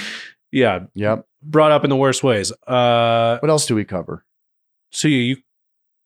yeah, 0.51 0.85
Yep. 0.95 1.25
brought 1.43 1.71
up 1.71 1.83
in 1.83 1.89
the 1.89 1.95
worst 1.95 2.23
ways. 2.23 2.51
Uh 2.67 3.37
What 3.39 3.49
else 3.49 3.65
do 3.65 3.75
we 3.75 3.85
cover? 3.85 4.23
so 4.91 5.07
you 5.07 5.17
you, 5.17 5.37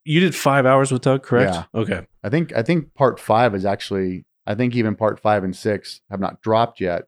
you 0.05 0.19
did 0.21 0.33
five 0.33 0.65
hours 0.65 0.91
with 0.91 1.03
Doug, 1.03 1.21
correct? 1.23 1.53
Yeah. 1.53 1.63
Okay. 1.79 2.07
I 2.23 2.29
think 2.29 2.53
I 2.55 2.63
think 2.63 2.93
part 2.95 3.19
five 3.19 3.53
is 3.53 3.65
actually 3.65 4.25
I 4.47 4.55
think 4.55 4.75
even 4.75 4.95
part 4.95 5.19
five 5.19 5.43
and 5.43 5.55
six 5.55 6.01
have 6.09 6.19
not 6.19 6.41
dropped 6.41 6.79
yet. 6.81 7.03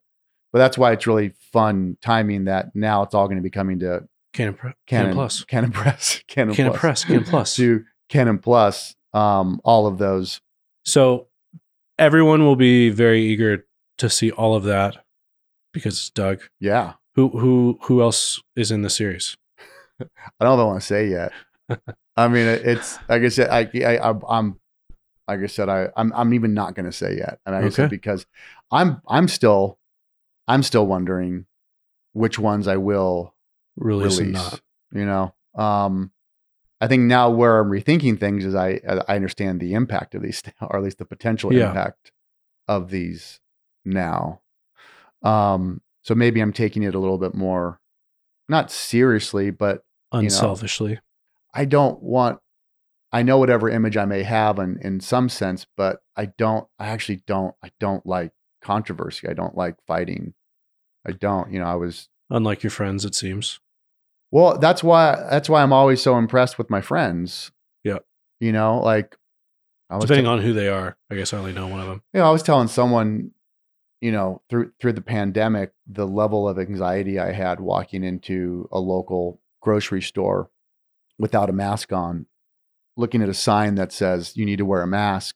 But 0.54 0.60
that's 0.60 0.78
why 0.78 0.92
it's 0.92 1.08
really 1.08 1.34
fun 1.54 1.98
timing 2.02 2.44
that 2.46 2.76
now 2.76 3.04
it's 3.04 3.16
all 3.16 3.26
going 3.28 3.38
to 3.38 3.42
be 3.42 3.50
coming 3.50 3.80
to 3.80 4.04
Canon, 4.34 4.54
Canon, 4.56 4.76
Canon 4.86 5.14
Plus. 5.14 5.44
Canon 5.46 5.72
Press, 5.72 6.22
Canon, 6.28 6.54
Canon 6.54 6.72
Plus, 6.74 6.80
Press, 6.82 7.04
Canon 7.06 7.24
Plus. 7.24 7.56
to 7.58 7.84
Canon 8.10 8.38
Plus. 8.38 8.96
Um, 9.14 9.60
all 9.64 9.88
of 9.88 9.98
those. 9.98 10.42
So 10.86 11.28
everyone 12.00 12.44
will 12.44 12.56
be 12.56 12.90
very 12.90 13.22
eager 13.22 13.66
to 13.98 14.10
see 14.10 14.32
all 14.32 14.56
of 14.56 14.64
that 14.64 15.04
because 15.74 15.96
it's 15.98 16.10
Doug. 16.10 16.42
Yeah, 16.60 16.94
Who 17.16 17.30
who 17.30 17.78
who 17.84 18.02
else 18.02 18.42
is 18.56 18.72
in 18.72 18.82
the 18.82 18.90
series? 18.90 19.38
I 20.02 20.06
don't 20.40 20.58
know 20.58 20.64
if 20.64 20.66
I 20.66 20.66
want 20.66 20.82
to 20.82 20.88
say 20.88 21.08
yet. 21.10 21.32
I 22.18 22.28
mean, 22.28 22.48
it, 22.48 22.66
it's 22.66 22.98
like 23.10 23.22
I 23.22 23.30
said, 23.30 23.50
I, 23.50 23.70
I, 23.86 23.98
I 24.12 24.14
I'm 24.30 24.60
like 25.28 25.40
I 25.42 25.48
said, 25.48 25.70
I, 25.70 25.90
I'm, 25.96 26.12
I'm 26.14 26.34
even 26.34 26.54
not 26.54 26.76
going 26.76 26.86
to 26.88 26.92
say 26.92 27.16
yet. 27.18 27.40
and 27.46 27.56
like 27.56 27.66
I 27.66 27.70
said, 27.70 27.90
because 27.90 28.26
I'm, 28.70 29.02
I'm 29.08 29.28
still, 29.30 29.78
I'm 30.48 30.62
still 30.64 30.86
wondering 30.86 31.46
which 32.12 32.38
ones 32.38 32.68
I 32.68 32.78
will 32.78 33.34
Release, 33.78 34.20
release. 34.20 34.34
not. 34.34 34.62
You 34.92 35.06
know, 35.06 35.34
um, 35.56 36.12
I 36.82 36.88
think 36.88 37.04
now 37.04 37.30
where 37.30 37.60
I'm 37.60 37.70
rethinking 37.70 38.20
things 38.20 38.44
is 38.44 38.56
I 38.56 38.82
I 39.08 39.16
understand 39.16 39.60
the 39.60 39.74
impact 39.74 40.16
of 40.16 40.24
these, 40.24 40.42
or 40.62 40.76
at 40.78 40.84
least 40.84 40.98
the 40.98 41.06
potential 41.06 41.54
Yeah. 41.54 41.68
impact 41.70 42.12
of 42.68 42.90
these 42.90 43.40
now. 43.86 44.42
Um, 45.24 45.82
so 46.02 46.16
maybe 46.16 46.42
I'm 46.42 46.54
taking 46.54 46.82
it 46.84 46.96
a 46.96 47.00
little 47.00 47.20
bit 47.20 47.36
more, 47.36 47.80
not 48.50 48.72
seriously, 48.72 49.52
but 49.52 49.84
know. 50.12 50.20
Unselfishly. 50.20 51.00
I 51.54 51.66
don't 51.66 52.02
want. 52.02 52.40
I 53.14 53.24
know 53.24 53.38
whatever 53.38 53.70
image 53.70 53.98
I 53.98 54.06
may 54.06 54.24
have 54.24 54.58
in 54.58 54.80
in 54.82 55.00
some 55.00 55.30
sense, 55.30 55.68
but 55.78 56.02
I 56.16 56.26
don't. 56.26 56.68
I 56.80 56.88
actually 56.88 57.22
don't. 57.28 57.54
I 57.64 57.72
don't 57.80 58.06
like 58.06 58.32
controversy. 58.64 59.28
I 59.28 59.34
don't 59.34 59.56
like 59.56 59.76
fighting. 59.86 60.34
I 61.06 61.12
don't. 61.12 61.52
You 61.52 61.60
know, 61.60 61.66
I 61.66 61.76
was 61.76 62.10
Unlike 62.30 62.64
your 62.64 62.72
friends, 62.72 63.04
it 63.04 63.14
seems. 63.14 63.60
Well, 64.32 64.58
that's 64.58 64.84
why 64.84 65.16
that's 65.30 65.50
why 65.50 65.62
I'm 65.62 65.74
always 65.74 66.02
so 66.02 66.18
impressed 66.18 66.58
with 66.58 66.70
my 66.70 66.82
friends. 66.82 67.52
Yeah. 67.84 68.00
You 68.40 68.52
know, 68.52 68.80
like 68.80 69.18
I 69.90 69.96
was 69.96 70.06
Depending 70.06 70.26
te- 70.26 70.32
on 70.32 70.42
who 70.42 70.54
they 70.54 70.70
are. 70.70 70.98
I 71.10 71.16
guess 71.16 71.34
I 71.34 71.38
only 71.38 71.54
know 71.54 71.68
one 71.68 71.82
of 71.82 71.88
them. 71.88 72.02
you 72.14 72.22
know, 72.22 72.28
I 72.28 72.32
was 72.32 72.44
telling 72.44 72.70
someone, 72.70 73.32
you 74.00 74.12
know, 74.12 74.42
through 74.50 74.72
through 74.80 74.94
the 74.94 75.02
pandemic, 75.02 75.74
the 75.86 76.08
level 76.08 76.48
of 76.48 76.58
anxiety 76.58 77.20
I 77.20 77.34
had 77.34 77.60
walking 77.60 78.04
into 78.04 78.70
a 78.72 78.80
local 78.80 79.42
grocery 79.62 80.02
store 80.02 80.50
without 81.20 81.50
a 81.50 81.54
mask 81.54 81.92
on, 81.92 82.26
looking 82.96 83.22
at 83.22 83.30
a 83.30 83.34
sign 83.34 83.76
that 83.76 83.92
says 83.92 84.38
you 84.38 84.46
need 84.46 84.58
to 84.58 84.66
wear 84.66 84.82
a 84.82 84.88
mask. 84.88 85.36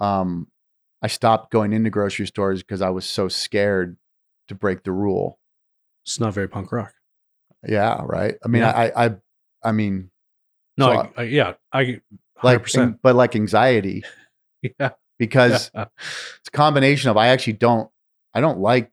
Um, 0.00 0.48
I 1.02 1.06
stopped 1.06 1.52
going 1.52 1.74
into 1.74 1.90
grocery 1.90 2.26
stores 2.26 2.62
because 2.62 2.80
I 2.80 2.88
was 2.88 3.04
so 3.04 3.28
scared 3.28 3.98
to 4.48 4.54
break 4.54 4.82
the 4.84 4.92
rule. 4.92 5.38
It's 6.06 6.18
not 6.18 6.32
very 6.34 6.48
punk 6.48 6.72
rock. 6.72 6.94
Yeah, 7.66 8.00
right. 8.04 8.34
I 8.44 8.48
mean, 8.48 8.62
Yeah. 8.62 8.70
I, 8.70 9.06
I, 9.06 9.14
I 9.62 9.72
mean, 9.72 10.10
No, 10.76 10.86
So 10.86 10.92
I, 10.92 11.10
I, 11.16 11.22
yeah, 11.24 11.54
I 11.72 12.00
like, 12.42 12.62
100%. 12.64 12.98
but 13.02 13.14
like 13.14 13.34
anxiety 13.36 14.02
yeah. 14.78 14.90
because 15.18 15.70
it's 15.74 16.48
a 16.48 16.50
combination 16.52 17.10
of 17.10 17.16
I 17.16 17.28
actually 17.28 17.54
don't 17.54 17.88
I 18.34 18.40
don't 18.40 18.58
like 18.58 18.90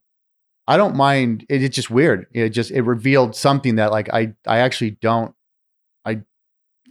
I 0.68 0.78
don't 0.78 0.96
mind 0.96 1.46
it, 1.50 1.64
it's 1.64 1.76
just 1.76 1.90
weird. 1.90 2.28
It 2.32 2.50
just 2.50 2.72
it 2.72 2.84
revealed 2.84 3.36
something 3.36 3.76
that 3.76 3.92
like 3.92 4.10
I 4.14 4.34
I 4.48 4.60
actually 4.60 4.92
don't 4.92 5.34
I 6.06 6.22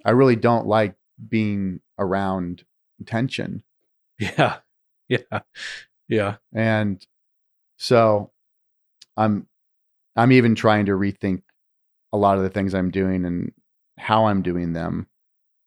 I 0.05 0.11
really 0.11 0.37
don't 0.37 0.67
like 0.67 0.95
being 1.29 1.81
around 1.99 2.65
tension. 3.07 3.63
Yeah. 4.19 4.57
Yeah. 5.09 5.41
Yeah. 6.09 6.37
And 6.53 7.05
so 7.79 8.33
I'm 9.17 9.47
I'm 10.17 10.33
even 10.33 10.55
trying 10.55 10.87
to 10.87 10.93
rethink 10.93 11.43
a 12.13 12.17
lot 12.19 12.37
of 12.37 12.43
the 12.43 12.51
things 12.51 12.75
I'm 12.75 12.91
doing 12.91 13.25
and 13.25 13.53
how 13.99 14.27
I'm 14.27 14.43
doing 14.43 14.73
them. 14.73 15.07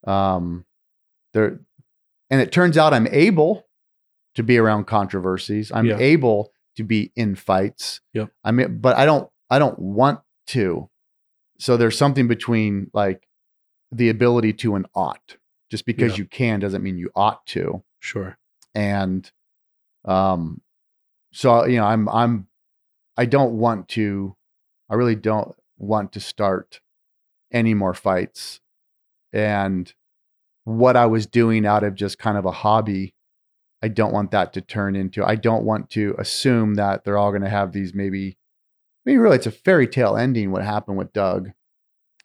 Um 0.05 0.65
there 1.33 1.59
and 2.29 2.41
it 2.41 2.51
turns 2.51 2.77
out 2.77 2.93
I'm 2.93 3.07
able 3.07 3.67
to 4.35 4.43
be 4.43 4.57
around 4.57 4.85
controversies. 4.85 5.71
I'm 5.71 5.85
Yeah. 5.85 5.97
able 5.99 6.51
to 6.75 6.83
be 6.83 7.11
in 7.15 7.35
fights. 7.35 8.01
Yep. 8.13 8.31
I 8.43 8.51
mean 8.51 8.79
but 8.79 8.97
I 8.97 9.05
don't 9.05 9.29
I 9.49 9.59
don't 9.59 9.77
want 9.79 10.19
to. 10.47 10.89
So 11.59 11.77
there's 11.77 11.97
something 11.97 12.27
between 12.27 12.89
like 12.93 13.27
the 13.91 14.09
ability 14.09 14.53
to 14.53 14.75
and 14.75 14.87
ought. 14.95 15.37
Just 15.69 15.85
because 15.85 16.13
Yeah. 16.13 16.17
you 16.19 16.25
can 16.25 16.59
doesn't 16.59 16.83
mean 16.83 16.97
you 16.97 17.09
ought 17.15 17.45
to 17.47 17.83
Sure. 17.99 18.37
and 18.75 19.31
um 20.05 20.61
so 21.31 21.65
you 21.65 21.77
know 21.77 21.85
i'm 21.85 22.09
i'm 22.09 22.47
i 23.17 23.25
don't 23.25 23.57
want 23.57 23.87
to 23.87 24.35
i 24.89 24.95
really 24.95 25.15
don't 25.15 25.55
want 25.83 26.11
to 26.13 26.19
start 26.19 26.81
any 27.51 27.73
more 27.73 27.93
fights 27.93 28.59
and 29.31 29.93
what 30.63 30.95
i 30.95 31.05
was 31.05 31.25
doing 31.27 31.65
out 31.65 31.83
of 31.83 31.95
just 31.95 32.17
kind 32.17 32.37
of 32.37 32.45
a 32.45 32.51
hobby 32.51 33.13
i 33.81 33.87
don't 33.87 34.13
want 34.13 34.31
that 34.31 34.53
to 34.53 34.61
turn 34.61 34.95
into 34.95 35.23
i 35.23 35.35
don't 35.35 35.65
want 35.65 35.89
to 35.89 36.15
assume 36.17 36.75
that 36.75 37.03
they're 37.03 37.17
all 37.17 37.31
going 37.31 37.43
to 37.43 37.49
have 37.49 37.71
these 37.71 37.93
maybe 37.93 38.37
mean 39.05 39.19
really 39.19 39.35
it's 39.35 39.47
a 39.47 39.51
fairy 39.51 39.87
tale 39.87 40.15
ending 40.15 40.51
what 40.51 40.63
happened 40.63 40.97
with 40.97 41.13
doug 41.13 41.51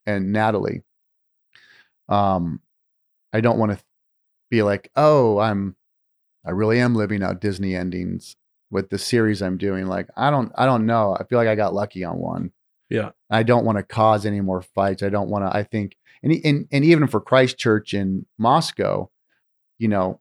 and 0.06 0.32
natalie 0.32 0.82
um 2.09 2.61
i 3.32 3.40
don't 3.40 3.59
want 3.59 3.72
to 3.72 3.84
be 4.50 4.62
like 4.62 4.90
oh 4.96 5.38
i'm 5.38 5.74
I 6.48 6.52
really 6.52 6.80
am 6.80 6.94
living 6.94 7.22
out 7.22 7.42
Disney 7.42 7.76
endings 7.76 8.34
with 8.70 8.88
the 8.88 8.98
series 8.98 9.42
I'm 9.42 9.59
doing. 9.59 9.86
Like, 9.86 10.09
I 10.16 10.30
don't, 10.30 10.50
I 10.56 10.64
don't 10.64 10.86
know. 10.86 11.14
I 11.18 11.24
feel 11.24 11.38
like 11.38 11.46
I 11.46 11.54
got 11.54 11.74
lucky 11.74 12.04
on 12.04 12.18
one. 12.18 12.52
Yeah. 12.89 13.11
I 13.30 13.43
don't 13.43 13.64
want 13.64 13.78
to 13.78 13.84
cause 13.84 14.24
any 14.24 14.41
more 14.41 14.62
fights. 14.62 15.03
I 15.03 15.09
don't 15.09 15.28
want 15.28 15.45
to. 15.45 15.57
I 15.57 15.62
think, 15.62 15.97
and 16.22 16.32
and 16.45 16.66
and 16.72 16.84
even 16.84 17.07
for 17.07 17.20
Christ 17.20 17.59
Church 17.59 17.95
in 17.95 18.26
Moscow, 18.39 19.11
you 19.78 19.89
know, 19.89 20.20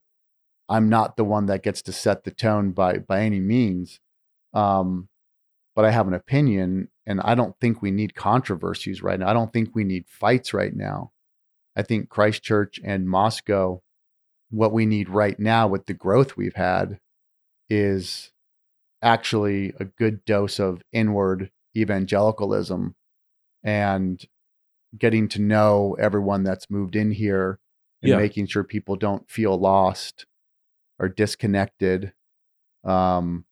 I'm 0.70 0.89
not 0.89 1.18
the 1.18 1.24
one 1.24 1.45
that 1.47 1.63
gets 1.63 1.82
to 1.84 1.93
set 1.93 2.24
the 2.24 2.32
tone 2.32 2.72
by 2.72 2.97
by 2.97 3.22
any 3.22 3.39
means. 3.39 3.99
Um, 4.53 5.07
but 5.76 5.86
I 5.86 5.91
have 5.91 6.07
an 6.07 6.13
opinion, 6.13 6.89
and 7.05 7.22
I 7.22 7.36
don't 7.36 7.55
think 7.61 7.82
we 7.82 7.91
need 7.91 8.15
controversies 8.15 9.01
right 9.01 9.20
now. 9.20 9.30
I 9.30 9.34
don't 9.34 9.53
think 9.53 9.74
we 9.74 9.84
need 9.84 10.05
fights 10.07 10.53
right 10.53 10.76
now. 10.76 11.11
I 11.76 11.84
think 11.84 12.09
Christ 12.09 12.43
Church 12.43 12.80
and 12.84 13.07
Moscow 13.07 13.82
what 14.49 14.72
we 14.72 14.86
need 14.86 15.09
right 15.09 15.39
now 15.39 15.68
with 15.68 15.86
the 15.86 15.93
growth 15.93 16.38
we've 16.38 16.55
had 16.55 16.99
is 17.70 18.32
actually 19.01 19.74
a 19.80 19.86
good 19.86 20.24
dose 20.26 20.59
of 20.59 20.82
inward 20.91 21.51
evangelicalism 21.78 22.95
and 23.63 24.25
getting 24.97 25.28
to 25.30 25.41
know 25.41 25.95
everyone 25.99 26.43
that's 26.43 26.69
moved 26.69 26.95
in 26.95 27.11
here 27.11 27.59
and 28.01 28.11
Yeah. 28.11 28.17
making 28.17 28.47
sure 28.47 28.63
people 28.63 28.95
don't 28.95 29.30
feel 29.30 29.57
lost 29.57 30.25
or 30.99 31.09
disconnected 31.09 32.13
um 32.84 33.45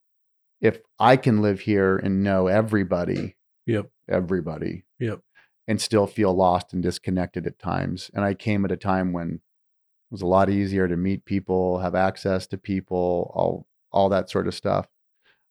if 0.61 0.79
i 0.99 1.17
can 1.17 1.41
live 1.41 1.59
here 1.61 1.97
and 1.97 2.23
know 2.23 2.47
everybody 2.47 3.35
Yep. 3.65 3.89
everybody 4.07 4.85
Yep. 4.99 5.21
and 5.67 5.81
still 5.81 6.07
feel 6.07 6.33
lost 6.33 6.73
and 6.73 6.81
disconnected 6.81 7.45
at 7.47 7.59
times 7.59 8.09
and 8.13 8.23
i 8.23 8.33
came 8.33 8.63
at 8.65 8.71
a 8.71 8.77
time 8.77 9.11
when 9.13 9.35
it 9.35 10.11
was 10.11 10.21
a 10.21 10.27
lot 10.27 10.51
easier 10.51 10.87
to 10.87 10.95
meet 10.95 11.25
people, 11.25 11.79
have 11.79 11.95
access 11.95 12.45
to 12.47 12.59
people, 12.59 13.31
all 13.33 13.67
all 13.91 14.07
that 14.09 14.29
sort 14.29 14.47
of 14.47 14.53
stuff. 14.53 14.87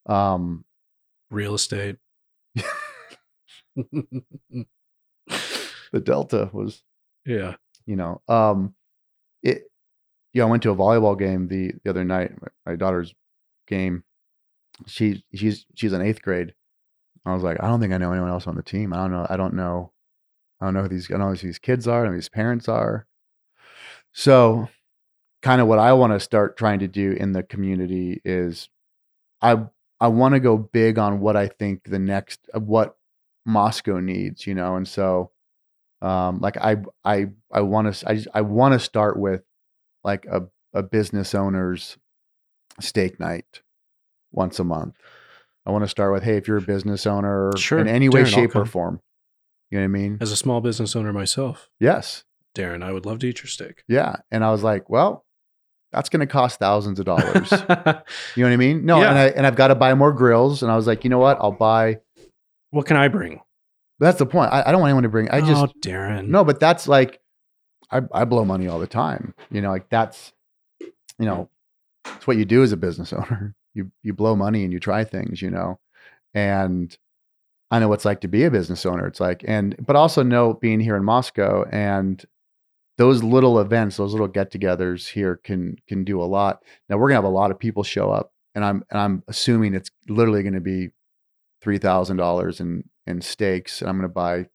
Um, 0.07 0.65
Real 1.29 1.55
estate. 1.55 1.97
the 5.93 6.01
Delta 6.03 6.51
was, 6.53 6.83
yeah. 7.25 7.55
you 7.87 7.97
know, 7.97 8.21
um, 8.29 8.75
it. 9.43 9.65
Yeah, 10.33 10.45
I 10.45 10.47
went 10.47 10.65
to 10.65 10.71
a 10.71 10.77
volleyball 10.77 11.19
game 11.19 11.49
the 11.49 11.73
the 11.85 11.91
other 11.91 12.05
night. 12.05 12.33
My, 12.41 12.73
my 12.73 12.77
daughter's 12.77 13.15
game. 13.67 14.03
She 14.87 15.25
she's 15.33 15.67
she's 15.75 15.93
in 15.93 16.03
eighth 16.03 16.23
grade. 16.23 16.55
I 17.27 17.33
was 17.33 17.43
like, 17.43 17.63
I 17.63 17.69
don't 17.69 17.81
think 17.81 17.93
I 17.93 17.99
know 17.99 18.13
anyone 18.13 18.31
else 18.31 18.47
on 18.47 18.57
the 18.57 18.63
team. 18.63 18.93
I 18.93 18.97
don't 18.97 19.13
know. 19.13 19.27
I 19.29 19.37
don't 19.37 19.55
know. 19.55 19.93
I 20.61 20.67
don't 20.67 20.75
know 20.75 20.83
who 20.83 20.89
these. 20.89 21.11
I 21.11 21.15
don't 21.15 21.21
know 21.21 21.31
who 21.31 21.37
these 21.37 21.59
kids 21.59 21.89
are. 21.89 21.95
I 21.95 21.99
don't 21.99 22.07
know 22.07 22.11
who 22.13 22.19
these 22.19 22.29
parents 22.29 22.69
are. 22.69 23.07
So, 24.13 24.69
kind 25.43 25.61
of 25.61 25.67
what 25.67 25.79
I 25.79 25.93
want 25.93 26.13
to 26.13 26.21
start 26.21 26.57
trying 26.57 26.81
to 26.81 26.89
do 26.89 27.13
in 27.13 27.33
the 27.33 27.43
community 27.43 28.21
is, 28.25 28.69
I 29.41 29.65
I 30.01 30.09
want 30.09 30.35
to 30.35 30.41
go 30.41 30.57
big 30.57 30.99
on 30.99 31.21
what 31.21 31.37
I 31.37 31.49
think 31.49 31.85
the 31.85 31.99
next 31.99 32.41
uh, 32.55 32.61
what 32.61 32.97
Moscow 33.47 34.01
needs, 34.01 34.47
you 34.47 34.55
know, 34.55 34.77
and 34.77 34.87
so, 34.89 35.31
um, 36.03 36.41
like 36.41 36.57
I 36.57 36.77
I 37.05 37.27
I 37.53 37.61
want 37.63 37.95
to 37.95 38.09
I 38.09 38.15
just, 38.17 38.29
I 38.35 38.41
want 38.43 38.73
to 38.75 38.79
start 38.79 39.19
with 39.19 39.43
like 40.03 40.27
a 40.27 40.43
a 40.73 40.83
business 40.83 41.35
owner's 41.35 41.97
steak 42.81 43.21
night 43.21 43.63
once 44.33 44.59
a 44.59 44.65
month. 44.65 44.97
I 45.67 45.71
want 45.71 45.85
to 45.85 45.89
start 45.89 46.13
with, 46.13 46.25
hey, 46.25 46.37
if 46.37 46.47
you're 46.49 46.59
a 46.59 46.63
business 46.63 47.07
owner 47.07 47.53
Sure, 47.57 47.79
in 47.79 47.89
any 47.89 48.09
way, 48.09 48.23
Darren, 48.25 48.35
shape, 48.35 48.57
or 48.57 48.67
form, 48.67 49.01
you 49.71 49.79
know 49.79 49.83
what 49.83 49.97
I 49.99 50.01
mean? 50.03 50.19
As 50.21 50.31
a 50.33 50.37
small 50.37 50.61
business 50.61 50.95
owner 50.95 51.13
myself, 51.13 51.71
Yes, 51.81 52.25
Darren, 52.55 52.83
I 52.83 52.93
would 52.93 53.07
love 53.07 53.21
to 53.21 53.29
eat 53.29 53.39
your 53.39 53.47
steak. 53.49 53.83
yeah. 53.89 54.17
And 54.31 54.45
I 54.45 54.51
was 54.51 54.63
like, 54.63 54.91
well, 54.91 55.25
that's 55.95 56.09
going 56.09 56.21
to 56.21 56.27
cost 56.27 56.59
thousands 56.59 56.99
of 56.99 57.07
dollars. 57.07 57.51
You 58.37 58.43
know 58.43 58.49
what 58.49 58.53
I 58.53 58.57
mean? 58.57 58.85
No, 58.85 59.01
Yeah. 59.01 59.11
and 59.11 59.19
I 59.19 59.27
and 59.29 59.47
I've 59.47 59.57
got 59.57 59.69
to 59.69 59.75
buy 59.75 59.95
more 59.95 60.13
grills. 60.13 60.63
And 60.63 60.71
I 60.71 60.77
was 60.77 60.87
like, 60.87 61.05
you 61.05 61.11
know 61.11 61.19
what? 61.19 61.39
I'll 61.41 61.53
buy. 61.53 61.99
what 62.71 62.87
can 62.87 62.97
I 62.97 63.09
bring? 63.09 63.41
That's 64.01 64.19
the 64.19 64.27
point. 64.27 64.53
I, 64.53 64.65
I 64.67 64.73
don't 64.73 64.81
want 64.81 64.91
anyone 64.91 65.05
to 65.05 65.09
bring. 65.09 65.31
I 65.31 65.41
just 65.41 65.63
oh, 65.63 65.73
Darren. 65.81 66.27
no, 66.29 66.45
but 66.45 66.59
that's 66.61 66.89
like, 66.89 67.21
I 67.91 68.01
I 68.13 68.25
blow 68.25 68.45
money 68.45 68.67
all 68.67 68.81
the 68.81 68.87
time. 68.89 69.35
You 69.51 69.61
know, 69.63 69.71
like 69.71 69.89
that's, 69.89 70.33
you 70.81 71.27
know, 71.27 71.49
it's 72.17 72.27
what 72.27 72.37
you 72.37 72.45
do 72.45 72.63
as 72.63 72.73
a 72.73 72.77
business 72.77 73.13
owner. 73.13 73.55
You 73.77 73.91
you 74.05 74.13
blow 74.13 74.37
money 74.37 74.63
and 74.63 74.73
you 74.73 74.79
try 74.79 75.03
things. 75.03 75.43
You 75.43 75.51
know, 75.51 75.81
and 76.33 76.97
I 77.73 77.81
know 77.81 77.89
what 77.89 77.95
it's 77.97 78.05
like 78.05 78.21
to 78.21 78.29
be 78.29 78.45
a 78.45 78.51
business 78.51 78.87
owner. 78.87 79.05
It's 79.09 79.19
like 79.19 79.45
and 79.49 79.75
but 79.85 79.97
also 79.97 80.23
know 80.23 80.55
being 80.55 80.79
here 80.79 80.95
in 80.95 81.03
Moscow 81.03 81.65
and 81.73 82.25
those 82.97 83.23
little 83.23 83.61
events, 83.61 83.97
those 83.97 84.13
little 84.13 84.29
get-togethers 84.29 85.09
here 85.09 85.37
can 85.43 85.77
can 85.89 86.05
do 86.05 86.23
a 86.23 86.25
lot. 86.25 86.63
Now 86.89 86.97
we're 86.97 87.09
gonna 87.09 87.17
have 87.17 87.25
a 87.25 87.29
lot 87.29 87.51
of 87.51 87.59
people 87.59 87.83
show 87.83 88.11
up, 88.11 88.33
and 88.55 88.65
I'm 88.65 88.85
and 88.91 89.01
I'm 89.01 89.23
assuming 89.29 89.75
it's 89.75 89.91
literally 90.09 90.43
going 90.43 90.55
to 90.55 90.61
be 90.61 90.91
three 91.61 91.79
thousand 91.79 92.19
dollars 92.19 92.61
in 92.61 92.85
in 93.07 93.21
steaks, 93.21 93.81
and 93.81 93.91
I'm 93.91 94.01
to 94.03 94.09
buy, 94.09 94.47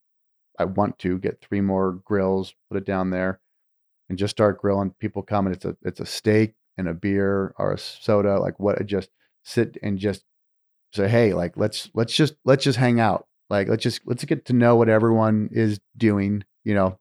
I 0.58 0.66
want 0.66 0.98
to 1.00 1.18
get 1.18 1.42
three 1.42 1.62
more 1.62 1.94
grills, 2.06 2.56
put 2.70 2.78
it 2.78 2.86
down 2.86 3.10
there, 3.10 3.40
and 4.10 4.18
just 4.18 4.32
start 4.32 4.60
grilling. 4.60 4.94
People 5.00 5.22
come 5.22 5.48
and 5.48 5.56
it's 5.56 5.66
a 5.66 5.76
it's 5.84 6.00
a 6.00 6.06
steak 6.06 6.56
and 6.78 6.88
a 6.88 6.94
beer 6.94 7.54
or 7.58 7.74
a 7.74 7.78
soda, 7.78 8.40
like 8.40 8.60
what? 8.60 8.86
Just 8.86 9.10
sit 9.44 9.78
and 9.84 10.00
just 10.00 10.24
say, 10.94 11.08
hey, 11.08 11.34
like 11.34 11.58
let's 11.58 11.90
let's 11.94 12.14
just 12.14 12.36
let's 12.46 12.64
just 12.64 12.80
hang 12.80 13.00
out. 13.00 13.28
Like 13.50 13.68
let's 13.68 13.84
just 13.84 14.02
let's 14.06 14.24
get 14.26 14.46
to 14.46 14.54
know 14.54 14.76
what 14.76 14.90
everyone 14.90 15.50
is 15.52 15.80
doing. 15.98 16.44
You 16.64 16.76
know, 16.76 17.00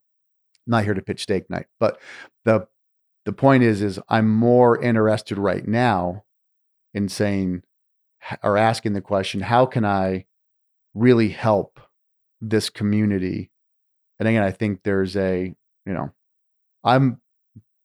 not 0.69 0.85
here 0.85 0.95
to 0.95 1.03
pitch 1.03 1.23
steak 1.23 1.49
night, 1.51 1.67
but 1.81 2.01
the 2.45 2.67
the 3.25 3.33
point 3.33 3.63
is 3.63 3.83
is 3.83 4.01
I'm 4.09 4.29
more 4.29 4.81
interested 4.81 5.39
right 5.39 5.67
now 5.67 6.25
in 6.95 7.09
saying 7.09 7.63
or 8.43 8.57
asking 8.57 8.93
the 8.93 9.01
question, 9.01 9.41
how 9.41 9.67
can 9.67 9.85
I 9.85 10.25
really 10.95 11.29
help 11.31 11.81
this 12.41 12.71
community? 12.71 13.51
And 14.19 14.29
again, 14.29 14.43
I 14.43 14.51
think 14.51 14.83
there's 14.83 15.17
a, 15.17 15.55
you 15.87 15.93
know, 15.93 16.11
I'm 16.85 17.21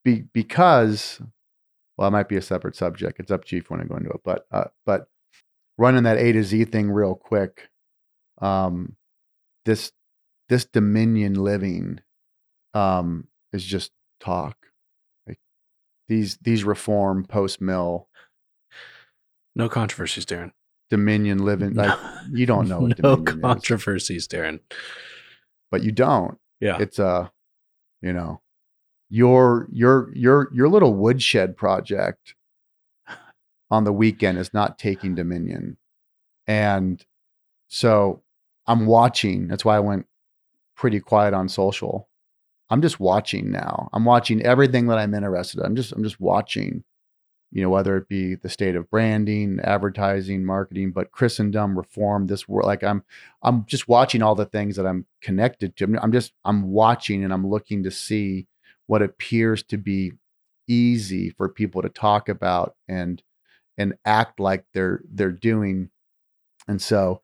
be, 0.03 0.23
because 0.33 1.21
well, 1.97 2.07
it 2.07 2.11
might 2.11 2.29
be 2.29 2.37
a 2.37 2.41
separate 2.41 2.75
subject. 2.75 3.19
It's 3.19 3.31
up 3.31 3.45
to 3.45 3.55
you 3.55 3.61
if 3.61 3.69
you 3.69 3.75
want 3.75 3.83
to 3.83 3.89
go 3.89 3.97
into 3.97 4.09
it, 4.09 4.21
but 4.23 4.45
uh, 4.51 4.65
but 4.85 5.07
running 5.77 6.03
that 6.03 6.17
A 6.17 6.31
to 6.31 6.43
Z 6.43 6.65
thing 6.65 6.89
real 6.89 7.15
quick. 7.15 7.69
Um, 8.41 8.95
this 9.65 9.91
this 10.49 10.65
Dominion 10.65 11.35
living 11.35 11.99
um, 12.73 13.27
is 13.51 13.63
just 13.63 13.91
talk. 14.19 14.57
Like 15.27 15.39
these 16.07 16.37
these 16.37 16.63
reform 16.63 17.25
post 17.25 17.61
mill. 17.61 18.07
No 19.55 19.69
controversies, 19.69 20.25
Darren. 20.25 20.51
Dominion 20.89 21.39
living 21.39 21.73
like 21.73 21.97
you 22.31 22.45
don't 22.45 22.67
know 22.67 22.79
what 22.81 23.01
no 23.01 23.15
Dominion 23.15 23.37
is, 23.37 23.41
controversies, 23.41 24.27
Darren. 24.27 24.59
but 25.71 25.83
you 25.83 25.91
don't. 25.91 26.37
Yeah. 26.59 26.77
It's 26.79 26.99
a, 26.99 27.31
you 28.01 28.13
know, 28.13 28.41
your 29.09 29.67
your 29.71 30.11
your 30.15 30.49
your 30.53 30.69
little 30.69 30.93
woodshed 30.93 31.57
project 31.57 32.35
on 33.69 33.83
the 33.83 33.93
weekend 33.93 34.37
is 34.37 34.53
not 34.53 34.77
taking 34.77 35.15
Dominion, 35.15 35.77
and 36.47 37.03
so 37.67 38.21
I'm 38.65 38.85
watching. 38.85 39.47
That's 39.47 39.65
why 39.65 39.77
I 39.77 39.81
went 39.81 40.05
pretty 40.75 40.99
quiet 40.99 41.33
on 41.33 41.49
social. 41.49 42.07
I'm 42.73 42.81
just 42.81 42.99
watching 42.99 43.51
now. 43.51 43.89
I'm 43.93 44.05
watching 44.05 44.43
everything 44.43 44.87
that 44.87 44.99
I'm 44.99 45.15
interested 45.15 45.61
in. 45.61 45.67
I'm 45.67 45.77
just 45.77 45.93
I'm 45.93 46.03
just 46.03 46.19
watching, 46.19 46.83
you 47.51 47.61
know, 47.63 47.69
whether 47.69 47.97
it 47.97 48.09
be 48.09 48.35
the 48.35 48.49
state 48.49 48.75
of 48.75 48.89
branding, 48.91 49.59
advertising, 49.63 50.45
marketing, 50.45 50.91
but 50.91 51.11
Christendom, 51.11 51.77
reform, 51.77 52.27
this 52.27 52.47
world. 52.49 52.67
Like 52.67 52.83
I'm 52.83 53.03
I'm 53.43 53.65
just 53.67 53.87
watching 53.87 54.23
all 54.23 54.35
the 54.35 54.45
things 54.47 54.77
that 54.77 54.87
I'm 54.87 55.05
connected 55.21 55.77
to. 55.77 55.85
I'm- 56.01 56.11
just 56.13 56.33
I'm 56.45 56.71
watching 56.71 57.23
and 57.23 57.33
I'm 57.33 57.47
looking 57.47 57.83
to 57.83 57.91
see 57.91 58.47
what 58.87 59.03
appears 59.03 59.63
to 59.63 59.77
be 59.77 60.13
easy 60.67 61.31
for 61.31 61.49
people 61.49 61.81
to 61.83 61.89
talk 61.89 62.29
about 62.29 62.75
and 62.89 63.23
and 63.77 63.95
act 64.05 64.39
like 64.39 64.65
they're 64.73 65.01
they're 65.11 65.31
doing. 65.33 65.91
And 66.69 66.81
so 66.81 67.22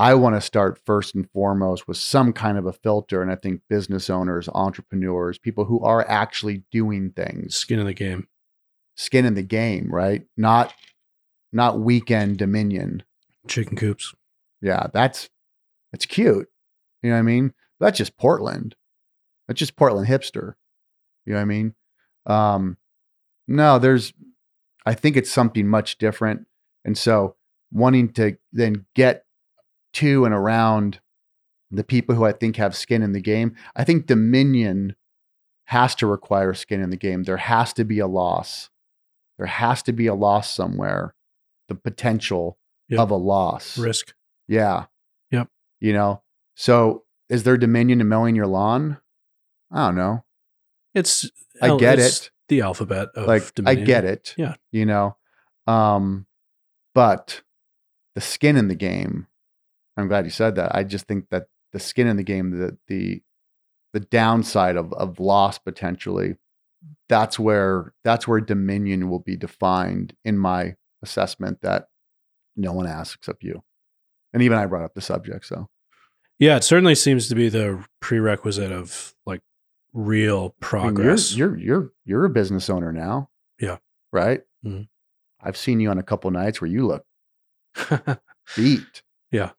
I 0.00 0.14
want 0.14 0.34
to 0.34 0.40
start 0.40 0.80
first 0.86 1.14
and 1.14 1.30
foremost 1.30 1.86
with 1.86 1.98
some 1.98 2.32
kind 2.32 2.56
of 2.56 2.64
a 2.64 2.72
filter. 2.72 3.20
And 3.20 3.30
I 3.30 3.34
think 3.36 3.60
business 3.68 4.08
owners, 4.08 4.48
entrepreneurs, 4.54 5.36
people 5.38 5.66
who 5.66 5.80
are 5.84 6.08
actually 6.08 6.64
doing 6.70 7.10
things, 7.10 7.54
Skin 7.54 7.78
in 7.78 7.86
the 7.86 7.92
game. 7.92 8.26
skin 8.96 9.26
in 9.26 9.34
the 9.34 9.42
game, 9.42 9.92
right? 9.92 10.24
Not 10.36 10.72
not 11.52 11.80
weekend 11.80 12.38
dominion. 12.38 13.02
Chicken 13.46 13.76
coops. 13.76 14.14
Yeah, 14.62 14.86
that's 14.92 15.28
that's 15.92 16.06
cute. 16.06 16.48
You 17.02 17.10
know 17.10 17.16
what 17.16 17.20
I 17.20 17.22
mean? 17.22 17.52
That's 17.78 17.98
just 17.98 18.16
Portland. 18.16 18.76
That's 19.48 19.58
just 19.58 19.76
Portland 19.76 20.08
hipster. 20.08 20.54
You 21.26 21.34
know 21.34 21.38
what 21.40 21.42
I 21.42 21.46
mean? 21.46 21.74
Um, 22.26 22.76
no, 23.48 23.78
there's 23.78 24.14
I 24.86 24.94
think 24.94 25.16
it's 25.16 25.30
something 25.30 25.66
much 25.68 25.98
different. 25.98 26.46
And 26.86 26.96
so 26.96 27.36
wanting 27.70 28.12
to 28.14 28.38
then 28.52 28.86
get 28.94 29.24
to 29.94 30.24
and 30.24 30.34
around 30.34 31.00
the 31.70 31.84
people 31.84 32.14
who 32.14 32.24
I 32.24 32.32
think 32.32 32.56
have 32.56 32.76
skin 32.76 33.02
in 33.02 33.12
the 33.12 33.20
game, 33.20 33.54
I 33.76 33.84
think 33.84 34.06
Dominion 34.06 34.96
has 35.66 35.94
to 35.96 36.06
require 36.06 36.52
skin 36.54 36.80
in 36.80 36.90
the 36.90 36.96
game. 36.96 37.22
There 37.22 37.36
has 37.36 37.72
to 37.74 37.84
be 37.84 37.98
a 38.00 38.06
loss. 38.08 38.70
There 39.38 39.46
has 39.46 39.82
to 39.84 39.92
be 39.92 40.06
a 40.06 40.14
loss 40.14 40.50
somewhere. 40.50 41.14
The 41.68 41.74
potential 41.76 42.58
Yep. 42.88 42.98
of 42.98 43.10
a 43.12 43.16
loss. 43.16 43.78
Risk. 43.78 44.14
Yeah. 44.48 44.86
Yep. 45.30 45.48
You 45.78 45.92
know, 45.92 46.22
so 46.56 47.04
is 47.28 47.44
there 47.44 47.56
dominion 47.56 48.00
in 48.00 48.08
mowing 48.08 48.34
your 48.34 48.48
lawn? 48.48 48.98
I 49.70 49.86
don't 49.86 49.94
know. 49.94 50.24
It's 50.92 51.30
I 51.62 51.76
get 51.76 52.00
it's 52.00 52.26
it. 52.26 52.30
The 52.48 52.62
alphabet 52.62 53.10
of 53.14 53.28
like 53.28 53.54
Dominion. 53.54 53.82
I 53.82 53.86
get 53.86 54.04
it. 54.04 54.34
Yeah. 54.36 54.56
You 54.72 54.86
know, 54.86 55.16
um, 55.68 56.26
but 56.92 57.42
the 58.16 58.20
skin 58.20 58.56
in 58.56 58.66
the 58.66 58.74
game. 58.74 59.28
I'm 59.96 60.08
glad 60.08 60.24
you 60.24 60.30
said 60.30 60.54
that. 60.56 60.74
I 60.74 60.84
just 60.84 61.06
think 61.06 61.28
that 61.30 61.46
the 61.72 61.80
skin 61.80 62.06
in 62.06 62.16
the 62.16 62.22
game, 62.22 62.50
the 62.50 62.76
the 62.88 63.22
the 63.92 64.00
downside 64.00 64.76
of 64.76 64.92
of 64.94 65.18
loss 65.20 65.58
potentially, 65.58 66.36
that's 67.08 67.38
where 67.38 67.92
that's 68.04 68.26
where 68.28 68.40
dominion 68.40 69.08
will 69.10 69.18
be 69.20 69.36
defined 69.36 70.14
in 70.24 70.38
my 70.38 70.76
assessment 71.02 71.60
that 71.62 71.88
no 72.56 72.72
one 72.72 72.86
asks 72.86 73.14
except 73.16 73.42
you. 73.42 73.62
And 74.32 74.42
even 74.42 74.58
I 74.58 74.66
brought 74.66 74.84
up 74.84 74.94
the 74.94 75.00
subject. 75.00 75.46
So 75.46 75.68
Yeah, 76.38 76.56
it 76.56 76.64
certainly 76.64 76.94
seems 76.94 77.28
to 77.28 77.34
be 77.34 77.48
the 77.48 77.84
prerequisite 78.00 78.70
of 78.72 79.14
like 79.26 79.40
real 79.92 80.36
I 80.38 80.42
mean, 80.42 80.52
progress. 80.60 81.34
you're, 81.34 81.56
you're 81.56 81.64
you're 81.82 81.92
you're 82.04 82.24
a 82.26 82.30
business 82.30 82.70
owner 82.70 82.92
now. 82.92 83.28
Yeah. 83.60 83.78
Right. 84.12 84.42
Mhm. 84.64 84.88
I've 85.42 85.56
seen 85.56 85.80
you 85.80 85.90
on 85.90 85.98
a 85.98 86.02
couple 86.02 86.30
nights 86.30 86.60
where 86.60 86.70
you 86.70 86.86
look 86.86 87.04
beat. 88.56 89.02
Yeah. 89.30 89.50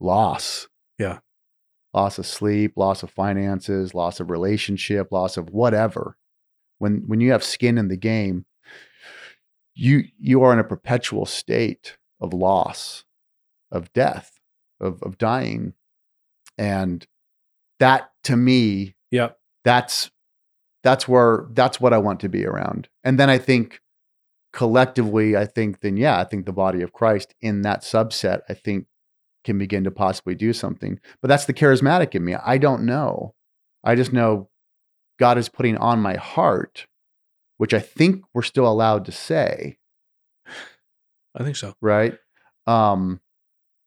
Loss. 0.00 0.68
Yeah. 0.98 1.18
Loss 1.92 2.18
of 2.18 2.26
sleep, 2.26 2.72
loss 2.76 3.02
of 3.02 3.10
finances, 3.10 3.94
loss 3.94 4.20
of 4.20 4.30
relationship, 4.30 5.12
loss 5.12 5.36
of 5.36 5.50
whatever. 5.50 6.16
When 6.78 7.04
when 7.06 7.20
you 7.20 7.32
have 7.32 7.44
skin 7.44 7.78
in 7.78 7.88
the 7.88 7.96
game, 7.96 8.46
you 9.74 10.04
you 10.18 10.42
are 10.42 10.52
in 10.52 10.58
a 10.58 10.64
perpetual 10.64 11.24
state 11.24 11.96
of 12.20 12.32
loss, 12.32 13.04
of 13.70 13.92
death, 13.92 14.40
of 14.80 15.02
of 15.02 15.18
dying. 15.18 15.74
And 16.58 17.06
that 17.80 18.10
to 18.24 18.36
me 18.36 18.94
yep. 19.10 19.38
that's 19.64 20.10
that's 20.82 21.08
where 21.08 21.46
that's 21.52 21.80
what 21.80 21.92
I 21.92 21.98
want 21.98 22.20
to 22.20 22.28
be 22.28 22.46
around. 22.46 22.88
And 23.02 23.18
then 23.18 23.30
I 23.30 23.38
think 23.38 23.80
collectively, 24.52 25.36
I 25.36 25.46
think 25.46 25.80
then 25.80 25.96
yeah, 25.96 26.18
I 26.20 26.24
think 26.24 26.46
the 26.46 26.52
body 26.52 26.82
of 26.82 26.92
Christ 26.92 27.34
in 27.40 27.62
that 27.62 27.82
subset, 27.82 28.40
I 28.48 28.54
think 28.54 28.86
can 29.44 29.58
begin 29.58 29.84
to 29.84 29.90
possibly 29.90 30.34
do 30.34 30.52
something. 30.52 30.98
But 31.20 31.28
that's 31.28 31.44
the 31.44 31.54
charismatic 31.54 32.14
in 32.14 32.24
me. 32.24 32.34
I 32.34 32.58
don't 32.58 32.84
know. 32.84 33.34
I 33.84 33.94
just 33.94 34.12
know 34.12 34.48
God 35.18 35.38
is 35.38 35.48
putting 35.48 35.76
on 35.76 36.00
my 36.00 36.16
heart, 36.16 36.86
which 37.58 37.74
I 37.74 37.80
think 37.80 38.24
we're 38.32 38.42
still 38.42 38.66
allowed 38.66 39.04
to 39.04 39.12
say, 39.12 39.78
I 41.34 41.44
think 41.44 41.56
so. 41.56 41.74
right? 41.80 42.18
Um, 42.66 43.20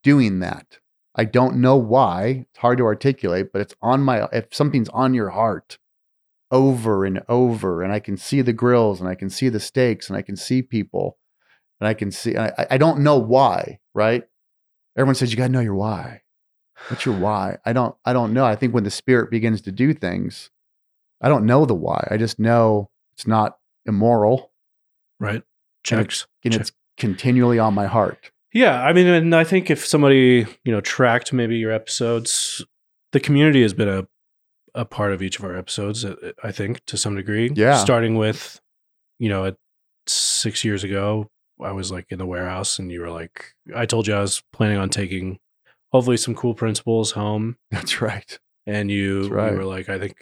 doing 0.03 0.39
that. 0.39 0.79
I 1.15 1.25
don't 1.25 1.57
know 1.57 1.75
why. 1.75 2.45
It's 2.49 2.59
hard 2.59 2.77
to 2.77 2.85
articulate, 2.85 3.51
but 3.51 3.61
it's 3.61 3.75
on 3.81 4.01
my 4.01 4.27
if 4.31 4.53
something's 4.53 4.89
on 4.89 5.13
your 5.13 5.29
heart 5.31 5.79
over 6.51 7.05
and 7.05 7.23
over, 7.27 7.81
and 7.81 7.91
I 7.91 7.99
can 7.99 8.17
see 8.17 8.41
the 8.41 8.53
grills 8.53 8.99
and 8.99 9.09
I 9.09 9.15
can 9.15 9.29
see 9.29 9.49
the 9.49 9.59
steaks 9.59 10.09
and 10.09 10.17
I 10.17 10.21
can 10.21 10.35
see 10.35 10.61
people 10.61 11.17
and 11.81 11.87
I 11.87 11.93
can 11.93 12.11
see 12.11 12.37
I, 12.37 12.67
I 12.69 12.77
don't 12.77 12.99
know 12.99 13.17
why, 13.17 13.79
right? 13.95 14.25
Everyone 14.97 15.15
says 15.15 15.31
you 15.31 15.37
gotta 15.37 15.51
know 15.51 15.59
your 15.59 15.75
why. 15.75 16.21
What's 16.89 17.05
your 17.05 17.17
why? 17.17 17.57
I 17.65 17.73
don't 17.73 17.95
I 18.05 18.13
don't 18.13 18.33
know. 18.33 18.45
I 18.45 18.55
think 18.55 18.73
when 18.73 18.83
the 18.83 18.91
spirit 18.91 19.29
begins 19.31 19.61
to 19.61 19.71
do 19.71 19.93
things, 19.93 20.49
I 21.21 21.29
don't 21.29 21.45
know 21.45 21.65
the 21.65 21.73
why. 21.75 22.07
I 22.11 22.17
just 22.17 22.39
know 22.39 22.89
it's 23.15 23.27
not 23.27 23.57
immoral 23.85 24.51
Right. 25.19 25.41
Checks. 25.83 26.27
and 26.43 26.53
Check. 26.53 26.61
it's 26.61 26.71
continually 26.97 27.57
on 27.59 27.73
my 27.73 27.87
heart. 27.87 28.31
Yeah, 28.53 28.81
I 28.83 28.93
mean, 28.93 29.07
and 29.07 29.35
I 29.35 29.43
think 29.43 29.69
if 29.69 29.85
somebody 29.85 30.45
you 30.63 30.71
know 30.71 30.81
tracked 30.81 31.31
maybe 31.33 31.57
your 31.57 31.71
episodes, 31.71 32.63
the 33.11 33.19
community 33.19 33.61
has 33.61 33.73
been 33.73 33.89
a 33.89 34.07
a 34.75 34.85
part 34.85 35.11
of 35.13 35.21
each 35.23 35.39
of 35.39 35.45
our 35.45 35.55
episodes. 35.55 36.05
uh, 36.05 36.15
I 36.43 36.51
think 36.51 36.85
to 36.85 36.97
some 36.97 37.15
degree. 37.15 37.49
Yeah. 37.55 37.77
Starting 37.77 38.15
with, 38.15 38.59
you 39.17 39.27
know, 39.29 39.45
at 39.45 39.57
six 40.05 40.63
years 40.63 40.83
ago, 40.83 41.29
I 41.61 41.71
was 41.71 41.91
like 41.91 42.05
in 42.09 42.17
the 42.19 42.25
warehouse, 42.25 42.79
and 42.79 42.91
you 42.91 43.01
were 43.01 43.09
like, 43.09 43.53
I 43.75 43.85
told 43.85 44.07
you 44.07 44.13
I 44.13 44.21
was 44.21 44.43
planning 44.53 44.77
on 44.77 44.89
taking 44.89 45.39
hopefully 45.91 46.17
some 46.17 46.35
cool 46.35 46.53
principles 46.53 47.11
home, 47.11 47.57
That's 47.71 48.01
right. 48.01 48.37
and 48.65 48.91
you, 48.91 49.27
right. 49.29 49.51
you 49.51 49.57
were 49.57 49.65
like, 49.65 49.89
I 49.89 49.97
think 49.99 50.17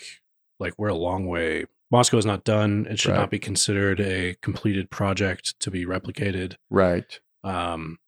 like 0.60 0.74
we're 0.78 0.90
a 0.90 0.96
long 0.96 1.28
way. 1.28 1.66
Moscow 1.92 2.18
is 2.18 2.26
not 2.26 2.44
done. 2.44 2.88
It 2.90 3.00
should 3.00 3.12
Right. 3.12 3.20
not 3.20 3.30
be 3.30 3.40
considered 3.40 4.00
a 4.00 4.36
completed 4.42 4.90
project 4.90 5.60
to 5.60 5.70
be 5.72 5.86
replicated 5.86 6.56
Right. 6.70 7.20
um, 7.44 8.00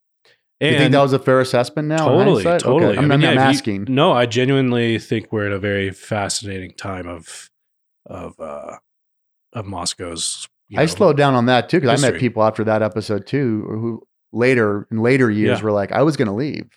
And 0.59 0.71
you 0.73 0.77
think 0.79 0.91
that 0.93 1.01
was 1.01 1.13
a 1.13 1.19
fair 1.19 1.39
assessment 1.41 1.87
now? 1.87 2.07
totally, 2.07 2.43
totally. 2.43 2.97
Okay. 2.97 2.97
I'm, 3.05 3.11
I 3.11 3.17
mean, 3.17 3.27
I'm 3.29 3.37
if 3.37 3.43
you- 3.43 3.49
asking. 3.49 3.85
no, 3.89 4.13
I 4.13 4.25
genuinely 4.25 4.97
think 4.97 5.31
we're 5.31 5.45
at 5.47 5.51
a 5.51 5.59
very 5.59 5.91
fascinating 5.91 6.71
time 6.71 7.07
of 7.07 7.49
of 8.07 8.39
uh 8.39 8.77
of 9.53 9.65
Moscow's. 9.65 10.47
I 10.75 10.81
know, 10.81 10.85
slowed 10.87 11.17
down 11.17 11.33
on 11.33 11.45
that 11.45 11.69
too 11.69 11.79
because 11.79 12.03
I 12.03 12.11
met 12.11 12.19
people 12.19 12.43
after 12.43 12.63
that 12.65 12.81
episode 12.81 13.25
too 13.27 13.63
who 13.69 14.07
later 14.33 14.87
in 14.91 14.97
later 15.01 15.29
years 15.31 15.59
Yeah. 15.59 15.63
were 15.65 15.71
like, 15.71 15.91
I 15.91 16.03
was 16.03 16.17
going 16.17 16.27
to 16.27 16.33
leave. 16.33 16.67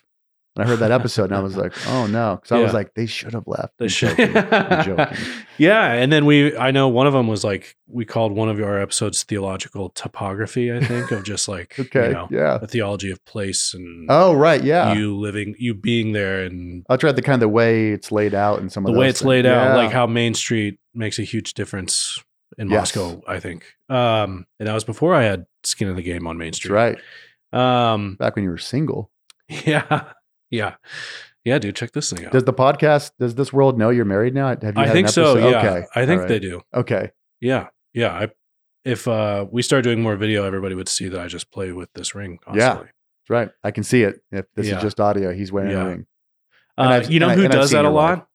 And 0.57 0.65
I 0.65 0.67
heard 0.67 0.79
that 0.79 0.91
episode 0.91 1.25
and 1.25 1.35
I 1.35 1.39
was 1.39 1.55
like, 1.63 1.71
oh 1.87 2.07
no, 2.07 2.35
because 2.35 2.51
I 2.51 2.59
was 2.59 2.73
like, 2.73 2.93
they 2.93 3.05
should 3.05 3.33
have 3.33 3.47
left. 3.47 3.77
the 3.77 3.85
I'm 3.85 3.89
shit. 3.89 4.17
joking. 4.17 4.37
I'm 4.53 4.85
joking. 4.97 5.17
yeah, 5.57 5.93
and 5.93 6.11
then 6.11 6.25
we, 6.25 6.57
I 6.57 6.71
know 6.71 6.89
one 6.89 7.07
of 7.07 7.13
them 7.13 7.27
was 7.29 7.45
like 7.45 7.77
we 7.87 8.03
called 8.03 8.33
one 8.33 8.49
of 8.49 8.59
our 8.61 8.77
episodes 8.77 9.23
theological 9.23 9.89
topography. 9.91 10.69
I 10.73 10.81
think 10.83 11.09
of 11.11 11.23
just 11.23 11.47
like 11.47 11.79
Okay, 11.79 12.07
you 12.07 12.13
know, 12.13 12.27
yeah. 12.29 12.59
a 12.61 12.67
theology 12.67 13.11
of 13.11 13.23
place 13.23 13.73
and 13.73 14.07
Oh 14.09 14.33
right, 14.33 14.61
yeah. 14.61 14.91
you 14.93 15.17
living, 15.17 15.55
you 15.57 15.73
being 15.73 16.11
there, 16.11 16.43
and 16.43 16.85
I'll 16.89 16.97
try 16.97 17.13
the 17.13 17.21
kind 17.21 17.35
of 17.35 17.39
the 17.41 17.47
way 17.49 17.91
it's 17.91 18.11
laid 18.11 18.33
out 18.33 18.59
and 18.59 18.69
some 18.69 18.85
of 18.85 18.93
the 18.93 18.99
way 18.99 19.07
it's 19.07 19.19
things. 19.19 19.27
laid 19.29 19.45
out, 19.45 19.67
Yeah. 19.67 19.75
like 19.77 19.91
how 19.91 20.05
Main 20.05 20.33
Street 20.33 20.79
makes 20.93 21.17
a 21.17 21.23
huge 21.23 21.53
difference 21.53 22.21
in 22.57 22.69
Yes. 22.69 22.95
Moscow. 22.95 23.21
I 23.27 23.39
think, 23.39 23.65
um, 23.89 24.45
and 24.59 24.67
that 24.67 24.73
was 24.73 24.83
before 24.83 25.13
I 25.15 25.23
had 25.23 25.45
skin 25.63 25.87
in 25.87 25.95
the 25.95 26.01
game 26.03 26.27
on 26.27 26.37
Main 26.37 26.47
That's 26.47 26.57
Street. 26.57 26.73
right. 26.73 26.97
Um, 27.53 28.15
Back 28.15 28.35
when 28.35 28.43
you 28.43 28.49
were 28.49 28.57
single. 28.57 29.11
yeah, 29.49 30.11
yeah, 30.49 30.75
yeah, 31.43 31.59
dude, 31.59 31.75
check 31.75 31.91
this 31.91 32.11
thing 32.11 32.25
out. 32.25 32.31
Does 32.31 32.43
the 32.45 32.53
podcast, 32.53 33.11
does 33.19 33.35
this 33.35 33.51
world 33.51 33.77
know 33.77 33.89
you're 33.89 34.05
married 34.05 34.33
now? 34.33 34.47
Have 34.49 34.61
you 34.77 34.83
I 34.83 34.89
think 34.89 35.09
so. 35.09 35.37
Yeah, 35.37 35.57
Okay. 35.59 35.85
I 35.95 36.05
think 36.05 36.21
All 36.21 36.27
they 36.27 36.39
do. 36.39 36.61
Okay. 36.73 37.11
Yeah, 37.39 37.67
yeah. 37.93 38.13
I, 38.13 38.27
if 38.85 39.07
uh, 39.07 39.45
we 39.51 39.61
start 39.61 39.83
doing 39.83 40.01
more 40.01 40.15
video, 40.15 40.43
everybody 40.45 40.75
would 40.75 40.87
see 40.89 41.07
that 41.09 41.19
I 41.19 41.27
just 41.27 41.51
play 41.51 41.71
with 41.71 41.91
this 41.93 42.15
ring 42.15 42.39
Yeah. 42.53 42.75
That's 42.75 43.29
right. 43.29 43.49
I 43.63 43.71
can 43.71 43.83
see 43.83 44.03
it. 44.03 44.21
If 44.31 44.45
this 44.55 44.67
Yeah. 44.67 44.77
is 44.77 44.81
just 44.81 44.99
audio, 44.99 45.33
he's 45.33 45.51
wearing 45.51 45.71
Yeah. 45.71 45.83
a 45.83 45.87
ring. 45.87 46.05
Uh, 46.77 47.03
you 47.07 47.19
know 47.19 47.29
who 47.29 47.47
does 47.47 47.71
that 47.71 47.85
a 47.85 47.89
lot? 47.89 48.27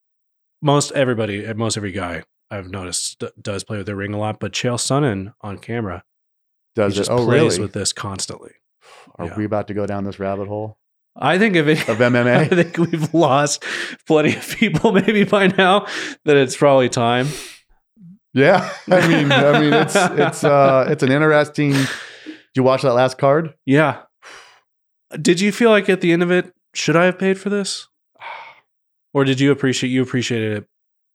Most 0.62 0.92
everybody, 0.92 1.52
most 1.54 1.76
every 1.76 1.92
guy 1.92 2.22
I've 2.50 2.70
noticed 2.70 3.22
does 3.40 3.64
play 3.64 3.78
with 3.78 3.86
the 3.86 3.96
ring 3.96 4.14
a 4.14 4.18
lot. 4.18 4.40
But 4.40 4.52
Chael 4.52 4.76
Sonnen 4.76 5.32
on 5.40 5.58
camera, 5.58 6.04
Does 6.74 6.92
he 6.94 6.98
just 6.98 7.10
Oh, 7.10 7.24
plays 7.24 7.42
really? 7.42 7.60
with 7.60 7.72
this 7.72 7.92
constantly. 7.92 8.52
Are 9.16 9.26
yeah. 9.26 9.36
we 9.36 9.44
about 9.44 9.68
to 9.68 9.74
go 9.74 9.86
down 9.86 10.04
this 10.04 10.18
rabbit 10.18 10.48
hole? 10.48 10.78
I 11.16 11.38
think 11.38 11.56
if 11.56 11.66
it, 11.66 11.88
Of 11.88 11.98
MMA? 11.98 12.36
I 12.36 12.46
think 12.48 12.76
we've 12.76 13.12
lost 13.14 13.64
plenty 14.06 14.36
of 14.36 14.48
people 14.56 14.92
maybe 15.06 15.24
by 15.24 15.46
now 15.48 15.86
that 16.24 16.36
it's 16.36 16.56
probably 16.56 16.88
time. 16.88 17.26
Yeah. 18.34 18.70
I 18.90 19.08
mean, 19.08 19.32
I 19.32 19.60
mean, 19.60 19.72
it's 19.72 19.96
it's 19.96 20.44
uh 20.44 20.86
it's 20.88 21.02
an 21.02 21.10
interesting. 21.10 21.72
Did 21.72 21.88
you 22.54 22.62
watch 22.62 22.82
that 22.82 22.92
last 22.92 23.18
card? 23.18 23.54
Yeah. 23.64 24.02
Did 25.20 25.40
you 25.40 25.52
feel 25.52 25.70
like 25.70 25.88
at 25.88 26.00
the 26.00 26.12
end 26.12 26.22
of 26.22 26.30
it, 26.30 26.52
should 26.74 26.96
I 26.96 27.06
have 27.06 27.18
paid 27.18 27.38
for 27.38 27.50
this? 27.50 27.88
Or 29.14 29.24
did 29.24 29.40
you 29.40 29.50
appreciate 29.50 29.88
you 29.88 30.02
appreciated 30.02 30.58
it 30.58 30.68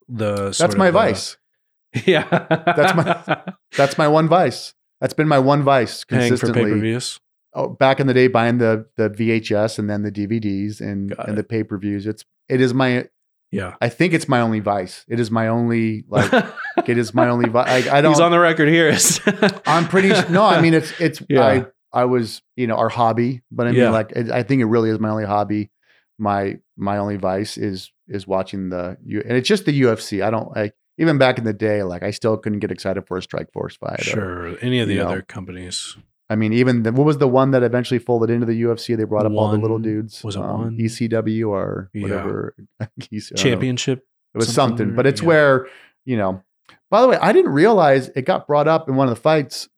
the 0.09 0.55
That's 0.57 0.75
my 0.75 0.91
vice. 0.91 1.37
yeah. 2.05 2.27
That's 2.29 2.95
my- 2.95 3.43
That's 3.77 3.97
my 3.97 4.07
one 4.07 4.27
vice. 4.27 4.73
That's 4.99 5.13
been 5.13 5.27
my 5.27 5.39
one 5.39 5.63
vice 5.63 6.03
paying 6.05 6.21
for 6.35 6.45
consistently. 6.47 6.63
pay-per-views. 6.71 7.19
oh, 7.53 7.69
back 7.69 7.99
in 7.99 8.07
the 8.07 8.13
day 8.13 8.27
buying 8.27 8.59
the 8.59 8.85
the 8.97 9.09
VHS 9.09 9.79
and 9.79 9.89
then 9.89 10.03
the 10.03 10.11
DVDs 10.11 10.79
and 10.79 11.15
Got 11.15 11.27
and 11.29 11.33
it. 11.33 11.41
the 11.41 11.43
pay 11.43 11.63
per 11.63 11.77
views. 11.77 12.05
It's 12.05 12.23
it 12.49 12.61
is 12.61 12.73
my 12.73 13.07
Yeah. 13.51 13.75
I 13.81 13.89
think 13.89 14.13
it's 14.13 14.27
my 14.29 14.41
only 14.41 14.59
vice. 14.59 15.05
It 15.07 15.19
is 15.19 15.31
my 15.31 15.47
only 15.47 16.05
like 16.07 16.31
it 16.87 16.97
is 16.97 17.13
my 17.13 17.27
only 17.29 17.49
vice. 17.49 17.87
I, 17.87 17.97
I 17.97 18.01
don't. 18.01 18.11
He's 18.11 18.19
on 18.19 18.31
the 18.31 18.39
record 18.39 18.69
here. 18.69 18.95
I'm 19.65 19.87
pretty 19.87 20.09
no. 20.31 20.43
I 20.45 20.61
mean 20.61 20.73
it's 20.75 20.91
it's 21.01 21.21
Yeah. 21.29 21.45
I 21.45 21.65
I 21.93 22.05
was 22.05 22.41
you 22.55 22.67
know 22.67 22.75
our 22.75 22.89
hobby, 22.89 23.41
but 23.51 23.67
I 23.67 23.71
mean 23.71 23.79
Yeah. 23.81 23.89
like 23.89 24.11
it, 24.11 24.29
I 24.31 24.43
think 24.43 24.61
it 24.61 24.65
really 24.65 24.89
is 24.91 24.99
my 24.99 25.09
only 25.09 25.25
hobby. 25.25 25.71
My 26.19 26.59
my 26.81 26.97
only 26.97 27.15
vice 27.15 27.57
is 27.57 27.91
is 28.07 28.27
watching 28.27 28.69
the 28.69 28.97
U 29.05 29.21
and 29.25 29.37
it's 29.37 29.47
just 29.47 29.65
the 29.65 29.81
UFC. 29.81 30.23
I 30.23 30.31
don't 30.31 30.53
like 30.55 30.73
even 30.97 31.17
back 31.17 31.37
in 31.37 31.45
the 31.45 31.53
day. 31.53 31.83
Like 31.83 32.03
I 32.03 32.11
still 32.11 32.35
couldn't 32.37 32.59
get 32.59 32.71
excited 32.71 33.07
for 33.07 33.17
a 33.17 33.21
Strikeforce 33.21 33.77
fight. 33.77 34.01
or- 34.01 34.03
sure. 34.03 34.57
Any 34.61 34.79
of 34.79 34.87
the 34.87 34.95
you 34.95 34.99
know. 34.99 35.07
other 35.07 35.21
companies. 35.21 35.95
I 36.29 36.35
mean, 36.35 36.53
even 36.53 36.83
the, 36.83 36.93
what 36.93 37.05
was 37.05 37.17
the 37.17 37.27
one 37.27 37.51
that 37.51 37.61
eventually 37.61 37.99
folded 37.99 38.29
into 38.29 38.45
the 38.45 38.63
UFC? 38.63 38.95
They 38.95 39.03
brought 39.03 39.25
up 39.25 39.33
all 39.33 39.51
the 39.51 39.57
little 39.57 39.79
dudes. 39.79 40.23
was 40.23 40.37
it 40.37 40.41
um, 40.41 40.61
one? 40.61 40.77
ECW 40.77 41.49
or 41.49 41.89
whatever? 41.93 42.55
EC 42.79 42.87
I 42.89 42.89
don't 42.97 43.11
know. 43.11 43.43
Championship. 43.43 43.99
It 44.33 44.37
was 44.37 44.47
something 44.47 44.77
something, 44.77 44.93
or- 44.93 44.95
but 44.95 45.07
it's 45.07 45.21
yeah. 45.21 45.27
where 45.27 45.67
you 46.05 46.17
know. 46.17 46.41
By 46.89 47.01
the 47.01 47.07
way, 47.07 47.17
I 47.17 47.31
didn't 47.31 47.51
realize 47.51 48.09
it 48.09 48.23
got 48.23 48.47
brought 48.47 48.67
up 48.67 48.89
in 48.89 48.95
one 48.95 49.07
of 49.07 49.15
the 49.15 49.21
fights. 49.21 49.69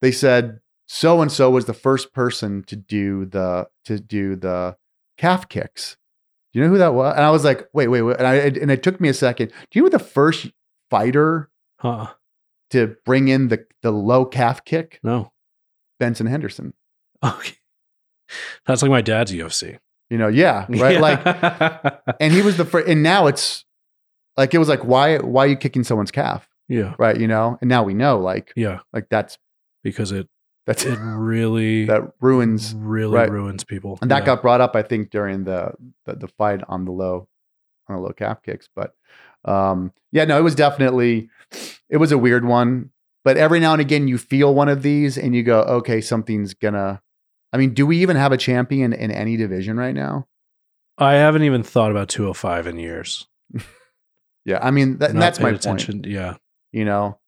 They 0.00 0.12
said 0.12 0.60
so 0.86 1.22
and 1.22 1.30
so 1.30 1.50
was 1.50 1.66
the 1.66 1.74
first 1.74 2.12
person 2.12 2.64
to 2.64 2.76
do 2.76 3.26
the 3.26 3.68
to 3.84 3.98
do 3.98 4.36
the 4.36 4.76
calf 5.18 5.48
kicks. 5.48 5.96
Do 6.52 6.58
you 6.58 6.64
know 6.64 6.70
who 6.70 6.78
that 6.78 6.94
was? 6.94 7.14
And 7.16 7.24
I 7.24 7.30
was 7.30 7.44
like, 7.44 7.68
wait, 7.72 7.88
wait, 7.88 8.02
wait. 8.02 8.16
And, 8.18 8.26
I, 8.26 8.34
and 8.36 8.70
it 8.70 8.82
took 8.82 9.00
me 9.00 9.08
a 9.08 9.14
second. 9.14 9.48
Do 9.70 9.78
you 9.78 9.82
know 9.82 9.88
the 9.88 9.98
first 9.98 10.48
fighter 10.90 11.50
Huh. 11.78 12.08
to 12.70 12.94
bring 13.04 13.28
in 13.28 13.48
the 13.48 13.66
the 13.82 13.90
low 13.90 14.24
calf 14.24 14.64
kick? 14.64 15.00
No. 15.02 15.32
Benson 15.98 16.26
Henderson. 16.26 16.74
Okay. 17.24 17.54
That's 18.66 18.82
like 18.82 18.90
my 18.90 19.02
dad's 19.02 19.32
UFC. 19.32 19.78
You 20.10 20.18
know, 20.18 20.28
yeah, 20.28 20.66
right. 20.70 21.00
Like 21.00 21.24
Like 21.24 22.02
and 22.20 22.32
he 22.32 22.42
was 22.42 22.56
the 22.58 22.64
first 22.66 22.86
and 22.88 23.02
now 23.02 23.26
it's 23.28 23.64
like 24.36 24.52
it 24.54 24.58
was 24.58 24.68
like 24.68 24.84
why 24.84 25.18
why 25.18 25.44
are 25.44 25.48
you 25.48 25.56
kicking 25.56 25.84
someone's 25.84 26.10
calf 26.10 26.46
Yeah. 26.68 26.94
right 26.98 27.18
you 27.18 27.26
know 27.28 27.56
and 27.60 27.68
now 27.68 27.82
we 27.82 27.94
know 27.94 28.18
like 28.18 28.52
Yeah. 28.56 28.80
like 28.92 29.08
that's 29.10 29.38
Because 29.82 30.12
it 30.12 30.28
that's 30.66 30.84
it 30.84 30.96
really 30.98 31.84
that 31.92 32.12
ruins 32.20 32.74
really 32.76 33.14
right. 33.16 33.30
ruins 33.30 33.64
people. 33.64 33.98
and 34.02 34.10
that 34.10 34.20
Yeah. 34.20 34.26
got 34.26 34.42
brought 34.42 34.60
up 34.60 34.76
i 34.76 34.82
think 34.82 35.10
during 35.10 35.44
the, 35.44 35.72
the 36.06 36.14
the 36.16 36.28
fight 36.28 36.60
on 36.68 36.84
the 36.84 36.92
low 36.92 37.28
on 37.88 37.96
the 37.96 38.02
low 38.02 38.12
cap 38.12 38.42
kicks 38.44 38.68
but 38.74 38.94
um 39.44 39.92
yeah 40.12 40.24
no 40.24 40.38
it 40.38 40.42
was 40.42 40.54
definitely 40.54 41.28
it 41.90 41.96
was 41.96 42.12
a 42.12 42.18
weird 42.18 42.44
one 42.44 42.90
but 43.24 43.36
every 43.36 43.58
now 43.60 43.72
and 43.72 43.80
again 43.80 44.06
you 44.08 44.18
feel 44.18 44.54
one 44.54 44.68
of 44.68 44.82
these 44.82 45.18
and 45.18 45.34
you 45.34 45.42
go 45.42 45.62
okay 45.62 46.00
something's 46.00 46.54
gonna 46.54 47.02
i 47.52 47.56
mean 47.56 47.74
do 47.74 47.84
we 47.86 47.98
even 47.98 48.16
have 48.16 48.30
a 48.32 48.36
champion 48.36 48.92
in 48.92 49.10
any 49.10 49.36
division 49.36 49.76
right 49.76 49.94
now 49.94 50.26
I 50.98 51.14
haven't 51.14 51.42
even 51.42 51.62
thought 51.62 51.90
about 51.90 52.10
205 52.10 52.66
in 52.66 52.78
years. 52.78 53.26
yeah 54.44 54.58
i 54.62 54.70
mean 54.70 54.98
that, 54.98 55.10
and 55.10 55.20
that's 55.20 55.40
my 55.40 55.52
paid 55.52 55.62
point. 55.62 56.06
Yeah. 56.06 56.36
you 56.70 56.84
know 56.84 57.18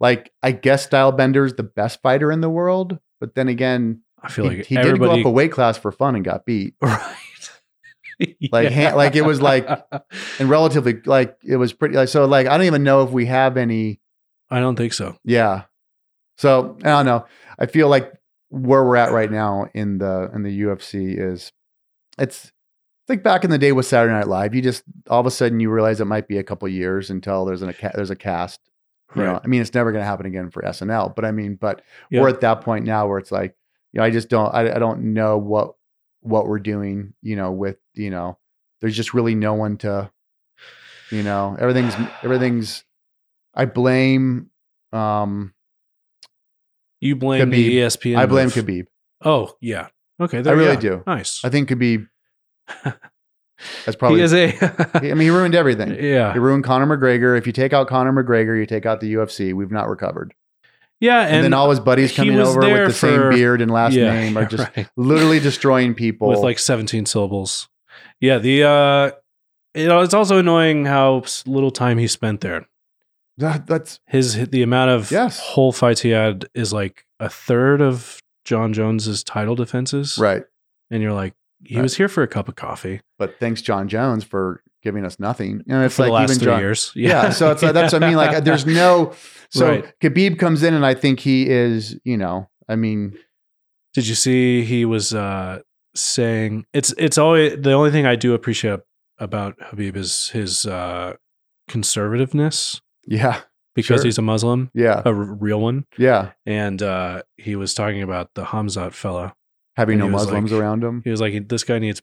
like 0.00 0.32
i 0.42 0.50
guess 0.52 0.86
Stylebender's 0.86 1.54
the 1.54 1.62
best 1.62 2.02
fighter 2.02 2.32
in 2.32 2.40
the 2.40 2.50
world 2.50 2.98
but 3.20 3.34
then 3.34 3.48
again 3.48 4.02
I 4.22 4.28
feel 4.28 4.48
he, 4.48 4.56
like 4.58 4.66
he 4.66 4.76
did 4.76 4.98
go 4.98 5.10
up 5.10 5.24
a 5.24 5.30
weight 5.30 5.52
class 5.52 5.78
for 5.78 5.92
fun 5.92 6.14
and 6.14 6.24
got 6.24 6.44
beat. 6.44 6.74
Right. 6.82 7.16
Like, 8.52 8.70
ha- 8.70 8.94
like 8.94 9.16
it 9.16 9.22
was 9.24 9.40
like- 9.40 9.66
and 10.38 10.50
relatively 10.50 11.00
like 11.06 11.38
it 11.42 11.56
was 11.56 11.72
pretty 11.72 11.94
like 11.96 12.10
so 12.10 12.26
like 12.26 12.46
i 12.46 12.58
don't 12.58 12.66
even 12.66 12.82
know 12.82 13.02
if 13.02 13.10
we 13.10 13.24
have 13.24 13.56
any 13.56 13.98
I 14.50 14.60
don't 14.60 14.76
think 14.76 14.92
so. 14.92 15.16
yeah. 15.24 15.62
So 16.36 16.76
i 16.80 16.88
don't 16.88 17.06
know. 17.06 17.24
I 17.58 17.64
feel 17.64 17.88
like 17.88 18.12
where 18.50 18.84
we're 18.84 18.96
at 18.96 19.12
right 19.12 19.30
now 19.30 19.68
in 19.72 19.96
the 19.98 20.30
in 20.34 20.42
the 20.42 20.60
ufc 20.62 21.18
is 21.18 21.52
it's 22.18 22.52
like 23.08 23.22
back 23.22 23.44
in 23.44 23.50
the 23.50 23.56
day 23.58 23.72
with 23.72 23.86
saturday 23.86 24.12
night 24.12 24.28
live 24.28 24.54
you 24.54 24.60
just 24.60 24.82
all 25.08 25.20
of 25.20 25.26
a 25.26 25.30
sudden 25.30 25.60
you 25.60 25.70
realize 25.70 26.00
it 26.00 26.04
might 26.04 26.28
be 26.28 26.36
a 26.36 26.42
couple 26.42 26.68
years 26.68 27.08
until 27.10 27.44
there's 27.46 27.62
an, 27.62 27.70
a 27.70 27.90
there's 27.94 28.10
a 28.10 28.16
cast 28.16 28.60
you 29.16 29.22
know 29.22 29.32
Right. 29.32 29.40
i 29.44 29.46
mean 29.46 29.60
it's 29.60 29.74
never 29.74 29.92
going 29.92 30.02
to 30.02 30.06
happen 30.06 30.26
again 30.26 30.50
for 30.50 30.62
snl 30.62 31.14
but 31.14 31.24
i 31.24 31.30
mean 31.32 31.56
but 31.56 31.82
Yeah. 32.10 32.20
we're 32.22 32.28
at 32.28 32.40
that 32.42 32.60
point 32.62 32.84
now 32.84 33.08
where 33.08 33.18
it's 33.18 33.32
like 33.32 33.56
you 33.92 33.98
know 33.98 34.04
i 34.04 34.10
just 34.10 34.28
don't 34.28 34.54
I, 34.54 34.74
I 34.74 34.78
don't 34.78 35.14
know 35.14 35.36
what 35.38 35.74
what 36.20 36.46
we're 36.46 36.58
doing 36.60 37.14
you 37.22 37.34
know 37.36 37.50
with 37.52 37.76
you 37.94 38.10
know 38.10 38.38
there's 38.80 38.96
just 38.96 39.14
really 39.14 39.34
no 39.34 39.54
one 39.54 39.76
to 39.78 40.10
you 41.10 41.22
know 41.22 41.56
everything's 41.58 41.94
everything's 42.22 42.84
i 43.54 43.64
blame 43.64 44.50
um 44.92 45.54
You 47.00 47.16
blame 47.16 47.48
Khabib. 47.48 47.52
the 47.52 47.78
ESPN. 47.78 48.16
i 48.16 48.26
blame 48.26 48.46
move. 48.46 48.54
khabib 48.54 48.86
Oh, 49.24 49.54
yeah. 49.60 49.88
Okay. 50.20 50.38
i 50.38 50.52
really 50.52 50.76
do 50.76 51.02
Nice. 51.06 51.44
i 51.44 51.48
think 51.48 51.68
khabib 51.68 52.06
he 53.86 53.92
probably 53.96 54.20
is 54.22 54.32
a. 54.32 54.52
i 54.94 55.00
mean 55.00 55.18
he 55.20 55.30
ruined 55.30 55.54
everything 55.54 55.94
yeah. 56.02 56.32
he 56.32 56.38
ruined 56.38 56.64
conor 56.64 56.86
mcgregor 56.86 57.36
if 57.36 57.46
you 57.46 57.52
take 57.52 57.72
out 57.72 57.88
conor 57.88 58.12
mcgregor 58.12 58.58
you 58.58 58.66
take 58.66 58.86
out 58.86 59.00
the 59.00 59.14
ufc 59.14 59.52
we've 59.54 59.70
not 59.70 59.88
recovered 59.88 60.32
Yeah. 61.00 61.22
and, 61.22 61.36
And, 61.36 61.44
then 61.44 61.52
all 61.54 61.70
his 61.70 61.80
buddies 61.80 62.12
coming 62.12 62.38
over 62.38 62.60
with 62.60 62.88
the 62.88 62.92
same 62.92 63.30
beard 63.30 63.60
and 63.62 63.70
last 63.70 63.94
yeah, 63.94 64.12
name 64.12 64.36
are 64.36 64.44
just 64.56 64.68
right. 64.76 64.86
literally 64.96 65.40
destroying 65.40 65.94
people 65.94 66.28
with 66.28 66.40
like 66.40 66.58
17 66.58 67.06
syllables. 67.06 67.68
Yeah. 68.20 68.36
The, 68.38 68.64
uh, 68.64 69.10
you 69.74 69.86
know, 69.88 70.00
it's 70.00 70.12
also 70.12 70.38
annoying 70.38 70.84
how 70.84 71.22
little 71.46 71.70
time 71.70 71.96
he 71.96 72.06
spent 72.06 72.40
there. 72.42 72.66
That- 73.38 73.66
that's 73.66 73.98
His, 74.06 74.48
the 74.50 74.62
amount 74.62 74.90
of 74.90 75.10
Yes. 75.10 75.38
whole 75.40 75.72
fights 75.72 76.02
he 76.02 76.10
had 76.10 76.46
is 76.54 76.72
like 76.72 77.06
a 77.18 77.30
third 77.30 77.80
of 77.80 78.20
Jon 78.44 78.72
Jones's 78.74 79.24
title 79.24 79.54
defenses. 79.54 80.18
right 80.18 80.42
And 80.90 81.02
you're 81.02 81.14
like, 81.14 81.32
he 81.64 81.76
Right. 81.76 81.82
was 81.82 81.96
here 81.96 82.08
for 82.08 82.22
a 82.22 82.28
cup 82.28 82.48
of 82.48 82.54
coffee 82.56 83.00
but 83.18 83.38
thanks 83.40 83.60
Jon 83.62 83.88
Jones 83.88 84.24
for 84.24 84.62
giving 84.82 85.04
us 85.04 85.20
nothing. 85.20 85.62
And 85.68 85.84
it's 85.84 85.96
for 85.96 86.04
like 86.04 86.08
the 86.08 86.12
last 86.14 86.30
even 86.30 86.38
three 86.42 86.52
Jon, 86.52 86.60
years. 86.60 86.92
yeah. 86.94 87.28
So 87.30 87.50
it's 87.50 87.60
that's 87.60 87.92
what 87.92 88.02
I 88.02 88.08
mean. 88.08 88.16
Like 88.16 88.44
there's 88.44 88.64
no. 88.66 89.12
So 89.52 89.68
Right. 89.68 89.92
Khabib 90.00 90.38
comes 90.38 90.62
in, 90.62 90.74
and 90.74 90.86
I 90.86 90.94
think 90.94 91.18
he 91.20 91.50
is. 91.50 91.98
You 92.04 92.16
know, 92.16 92.48
I 92.68 92.76
mean, 92.76 93.18
Did 93.94 94.06
you 94.06 94.14
see 94.14 94.62
he 94.64 94.84
was 94.84 95.12
uh 95.12 95.60
saying 95.96 96.64
it's 96.72 96.94
it's 96.96 97.18
always 97.18 97.60
the 97.60 97.72
only 97.72 97.90
thing 97.90 98.06
I 98.06 98.14
do 98.16 98.32
appreciate 98.32 98.78
about 99.18 99.58
Khabib 99.58 99.96
is 99.96 100.28
his 100.30 100.64
uh, 100.66 101.14
conservativeness 101.84 102.80
Yeah. 103.06 103.40
because 103.74 104.00
Sure. 104.00 104.04
he's 104.04 104.18
a 104.18 104.22
Muslim, 104.22 104.70
Yeah. 104.74 105.02
a 105.04 105.08
r- 105.08 105.14
real 105.14 105.60
one, 105.60 105.84
Yeah. 105.98 106.30
and 106.46 106.82
uh, 106.82 107.22
he 107.36 107.56
was 107.56 107.74
talking 107.74 108.02
about 108.02 108.30
the 108.34 108.44
Khamzat 108.44 108.92
fella. 108.92 109.34
Having 109.80 110.00
And 110.00 110.10
no 110.10 110.16
Muslims 110.18 110.52
like- 110.52 110.60
around 110.60 110.84
him. 110.84 111.00
He 111.04 111.10
was 111.10 111.20
like, 111.20 111.48
"This 111.48 111.64
guy 111.64 111.78
needs 111.78 112.02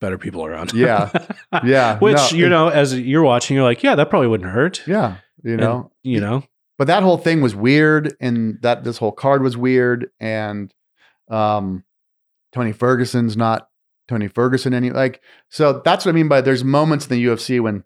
better 0.00 0.18
people 0.18 0.44
around." 0.44 0.72
him." 0.72 0.80
Yeah. 0.80 1.10
Yeah. 1.64 1.98
Which 1.98 2.16
No, 2.32 2.38
you 2.38 2.46
it- 2.46 2.50
know, 2.50 2.68
as 2.68 2.98
you're 2.98 3.22
watching, 3.22 3.54
you're 3.56 3.64
like, 3.64 3.82
"Yeah, 3.82 3.94
that 3.94 4.10
probably 4.10 4.28
wouldn't 4.28 4.50
hurt." 4.50 4.82
Yeah. 4.86 5.16
You 5.42 5.52
And, 5.52 5.60
know, 5.60 5.90
you 6.02 6.20
know, 6.20 6.42
but 6.78 6.86
that 6.88 7.02
whole 7.02 7.18
thing 7.18 7.40
was 7.40 7.54
weird 7.54 8.14
and 8.20 8.58
that 8.62 8.84
this 8.84 8.98
whole 8.98 9.12
card 9.12 9.42
was 9.42 9.56
weird 9.56 10.10
and 10.20 10.72
um 11.30 11.84
Tony 12.52 12.72
Ferguson's 12.72 13.36
not 13.36 13.68
Tony 14.08 14.28
Ferguson 14.28 14.74
any 14.74 14.90
like 14.90 15.20
so 15.48 15.80
that's 15.84 16.04
what 16.04 16.12
I 16.12 16.14
mean 16.14 16.28
by 16.28 16.40
there's 16.42 16.62
moments 16.64 17.06
in 17.06 17.10
the 17.16 17.24
UFC 17.26 17.60
when 17.60 17.84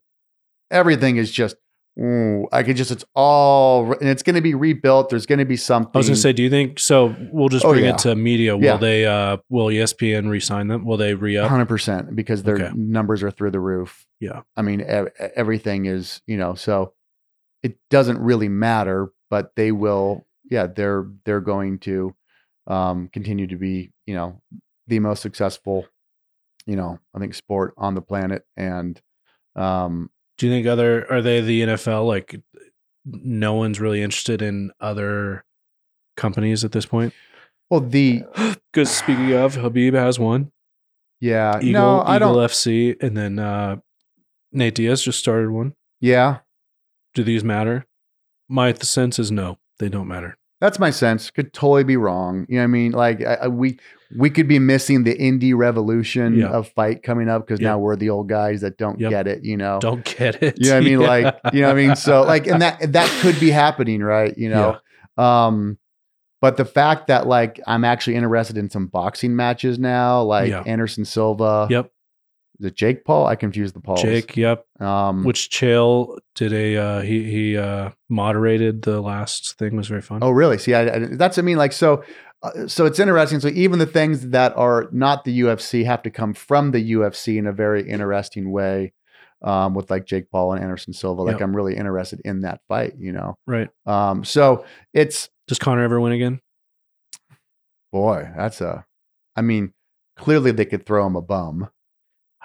everything 0.71 1.17
is 1.17 1.31
just 1.31 1.57
ooh, 2.01 2.47
I 2.53 2.63
could 2.63 2.77
just 2.77 2.91
it's 2.91 3.05
all 3.15 3.93
and 3.93 4.09
it's 4.09 4.23
going 4.23 4.37
to 4.37 4.41
be 4.43 4.55
rebuilt 4.55 5.11
there's 5.11 5.27
going 5.27 5.39
to 5.41 5.45
be 5.45 5.57
something 5.57 5.91
I 5.95 5.99
was 5.99 6.09
gonna 6.09 6.17
say, 6.17 6.33
do 6.33 6.43
you 6.43 6.51
think 6.51 6.79
so? 6.79 7.15
We'll 7.33 7.49
just 7.49 7.65
Oh, 7.65 7.73
bring 7.73 7.85
yeah. 7.85 7.91
it 7.95 7.99
to 7.99 8.15
media. 8.15 8.57
Will 8.57 8.65
Yeah. 8.65 8.77
they? 8.77 9.05
uh 9.07 9.39
Will 9.49 9.67
ESPN 9.67 10.29
re-sign 10.31 10.69
them? 10.69 10.85
Will 10.85 10.97
they 10.97 11.15
re-up? 11.15 11.51
100% 11.51 12.15
because 12.15 12.43
their 12.45 12.55
Okay. 12.57 12.71
numbers 12.75 13.23
are 13.23 13.31
through 13.31 13.51
the 13.51 13.61
roof. 13.61 14.07
Yeah. 14.21 14.43
I 14.57 14.63
mean 14.63 14.81
e- 14.81 14.85
everything 15.37 15.87
is, 15.87 16.23
you 16.27 16.37
know, 16.37 16.55
so 16.55 16.93
it 17.63 17.77
doesn't 17.91 18.19
really 18.21 18.49
matter, 18.49 19.09
but 19.31 19.53
they 19.57 19.73
will 19.73 20.27
yeah, 20.51 20.67
they're 20.67 21.07
they're 21.25 21.41
going 21.41 21.79
to 21.81 22.15
um 22.67 23.09
continue 23.13 23.47
to 23.49 23.57
be, 23.57 23.91
you 24.07 24.15
know, 24.15 24.41
the 24.87 24.99
most 25.01 25.21
successful 25.21 25.87
you 26.67 26.77
know, 26.77 26.99
I 27.15 27.19
think 27.19 27.35
sport 27.35 27.73
on 27.79 27.95
the 27.95 28.03
planet 28.03 28.45
and 28.57 29.01
um 29.57 30.11
Do 30.39 30.47
you 30.47 30.53
think 30.53 30.67
other 30.67 31.11
are 31.11 31.21
they 31.21 31.41
the 31.41 31.63
NFL? 31.63 32.07
Like, 32.07 32.41
no 33.05 33.55
one's 33.55 33.81
really 33.81 34.03
interested 34.03 34.41
in 34.43 34.71
other 34.81 35.45
companies 36.17 36.65
at 36.65 36.73
this 36.73 36.87
point. 36.87 37.13
well 37.71 37.81
the 37.81 38.23
Because 38.73 38.91
speaking 38.91 39.33
of, 39.33 39.57
Khabib 39.57 39.95
has 39.95 40.19
one. 40.19 40.53
yeah, 41.21 41.59
Eagle, 41.61 41.73
no, 41.73 42.01
I 42.03 42.17
Eagle 42.17 42.35
don't 42.35 42.49
FC, 42.51 42.97
and 43.03 43.17
then 43.17 43.39
uh 43.39 43.77
Nate 44.53 44.75
Diaz 44.77 45.03
just 45.03 45.19
started 45.19 45.51
one. 45.51 45.75
yeah, 46.01 46.39
Do 47.15 47.23
these 47.25 47.43
matter? 47.45 47.87
My 48.49 48.73
sense 48.75 49.19
is 49.19 49.31
no, 49.31 49.59
they 49.79 49.89
don't 49.89 50.09
matter. 50.09 50.37
That's 50.61 50.79
my 50.79 50.91
sense. 50.91 51.31
Could 51.31 51.53
totally 51.53 51.85
be 51.85 51.97
wrong. 51.97 52.45
You 52.49 52.57
know 52.57 52.63
what 52.63 52.65
I 52.65 52.67
mean? 52.69 52.93
Like 52.93 53.25
I, 53.25 53.35
I- 53.35 53.49
we 53.49 53.79
we 54.17 54.31
could 54.31 54.49
be 54.49 54.59
missing 54.59 55.05
the 55.05 55.15
indie 55.15 55.55
revolution 55.57 56.37
Yeah. 56.39 56.49
of 56.49 56.69
fight 56.69 57.03
coming 57.03 57.29
up 57.29 57.47
because 57.47 57.61
now 57.61 57.79
we're 57.79 57.97
the 57.97 58.09
old 58.11 58.29
guys 58.29 58.63
that 58.63 58.79
don't 58.79 58.99
Yep. 58.99 59.11
get 59.11 59.27
it. 59.27 59.45
You 59.45 59.57
know? 59.59 59.79
Don't 59.81 60.05
get 60.05 60.43
it. 60.43 60.55
You 60.59 60.71
know 60.71 60.77
what 60.77 60.83
I 60.83 60.85
mean? 60.87 61.01
Yeah. 61.01 61.09
Like 61.09 61.41
you 61.53 61.61
know 61.61 61.67
what 61.69 61.77
I 61.77 61.87
mean? 61.87 61.97
So 61.97 62.23
like, 62.23 62.47
and 62.47 62.63
that 62.63 62.93
that 62.93 63.11
could 63.21 63.39
be 63.39 63.51
happening, 63.51 64.03
right? 64.03 64.37
You 64.37 64.49
know. 64.51 64.79
Um, 65.23 65.79
but 66.41 66.57
the 66.57 66.65
fact 66.65 67.09
that 67.09 67.27
like 67.27 67.61
I'm 67.67 67.85
actually 67.85 68.15
interested 68.17 68.57
in 68.57 68.71
some 68.71 68.87
boxing 68.87 69.35
matches 69.37 69.79
now, 69.79 70.23
like. 70.23 70.53
Anderson 70.67 71.05
Silva. 71.05 71.67
Yep. 71.69 71.91
Is 72.61 72.67
it 72.67 72.75
Jake 72.75 73.05
Paul? 73.05 73.27
I 73.27 73.37
confused 73.37 73.75
the 73.77 73.81
Pauls. 73.81 74.03
Jake. 74.03 74.37
Yep. 74.37 74.65
Um, 74.81 75.23
Which 75.23 75.49
Chael 75.49 76.19
did 76.35 76.53
a 76.53 76.77
uh, 76.77 77.01
he 77.03 77.23
he 77.31 77.57
uh, 77.57 77.91
moderated 78.09 78.83
the 78.83 79.01
last 79.01 79.57
thing 79.59 79.77
was 79.77 79.87
very 79.87 80.03
fun. 80.03 80.21
Oh, 80.23 80.31
really? 80.31 80.59
See, 80.59 80.75
I, 80.75 80.93
I, 80.93 80.99
that's 81.13 81.37
what 81.37 81.43
I 81.43 81.47
mean. 81.47 81.57
Like, 81.57 81.73
so, 81.73 82.03
uh, 82.43 82.67
so 82.67 82.87
it's 82.87 82.99
interesting. 82.99 83.41
So 83.41 83.49
even 83.49 83.79
the 83.79 83.87
things 83.87 84.29
that 84.29 84.57
are 84.57 84.89
not 84.93 85.25
the 85.25 85.41
UFC 85.41 85.85
have 85.85 86.03
to 86.03 86.11
come 86.11 86.35
from 86.35 86.71
the 86.71 86.93
UFC 86.93 87.37
in 87.37 87.47
a 87.47 87.53
very 87.53 87.89
interesting 87.89 88.51
way. 88.51 88.93
Um, 89.41 89.73
with 89.75 89.89
like 89.89 90.05
Jake 90.05 90.33
Paul 90.33 90.55
and 90.55 90.61
Anderson 90.61 90.93
Silva, 90.93 91.23
like 91.23 91.35
Yep. 91.35 91.43
I'm 91.43 91.55
really 91.55 91.77
interested 91.77 92.21
in 92.25 92.41
that 92.41 92.61
fight. 92.67 92.95
You 92.99 93.13
know, 93.13 93.39
right. 93.47 93.69
um, 93.87 94.25
so 94.25 94.65
it's 94.93 95.31
Does 95.47 95.61
Conor 95.61 95.85
ever 95.85 96.01
win 96.01 96.11
again? 96.11 96.41
boy, 97.93 98.29
that's 98.37 98.61
a. 98.61 98.85
I 99.37 99.43
mean, 99.43 99.75
clearly 100.17 100.51
they 100.51 100.65
could 100.65 100.85
throw 100.85 101.07
him 101.07 101.15
a 101.15 101.23
bum, 101.23 101.69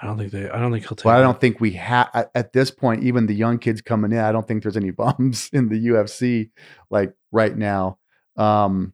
I 0.03 0.07
don't 0.07 0.17
think 0.17 0.31
they. 0.33 0.49
I 0.49 0.59
don't 0.59 0.71
think 0.71 0.83
he'll 0.83 0.97
take. 0.97 1.05
but 1.05 1.15
I 1.17 1.21
don't 1.21 1.39
think 1.39 1.61
we 1.61 1.71
have 1.71 2.09
at, 2.13 2.31
at 2.35 2.51
this 2.51 2.71
point. 2.71 3.03
Even 3.03 3.25
the 3.25 3.33
young 3.33 3.57
kids 3.57 3.81
coming 3.81 4.11
in, 4.11 4.17
I 4.17 4.33
don't 4.33 4.45
think 4.45 4.61
there's 4.61 4.75
any 4.77 4.91
bums 4.91 5.49
in 5.53 5.69
the 5.69 5.79
UFC 5.87 6.49
like 6.89 7.13
right 7.31 7.55
now. 7.55 7.99
Um, 8.35 8.93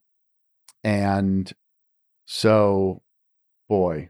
and 0.83 1.51
so, 2.25 3.01
boy, 3.67 4.09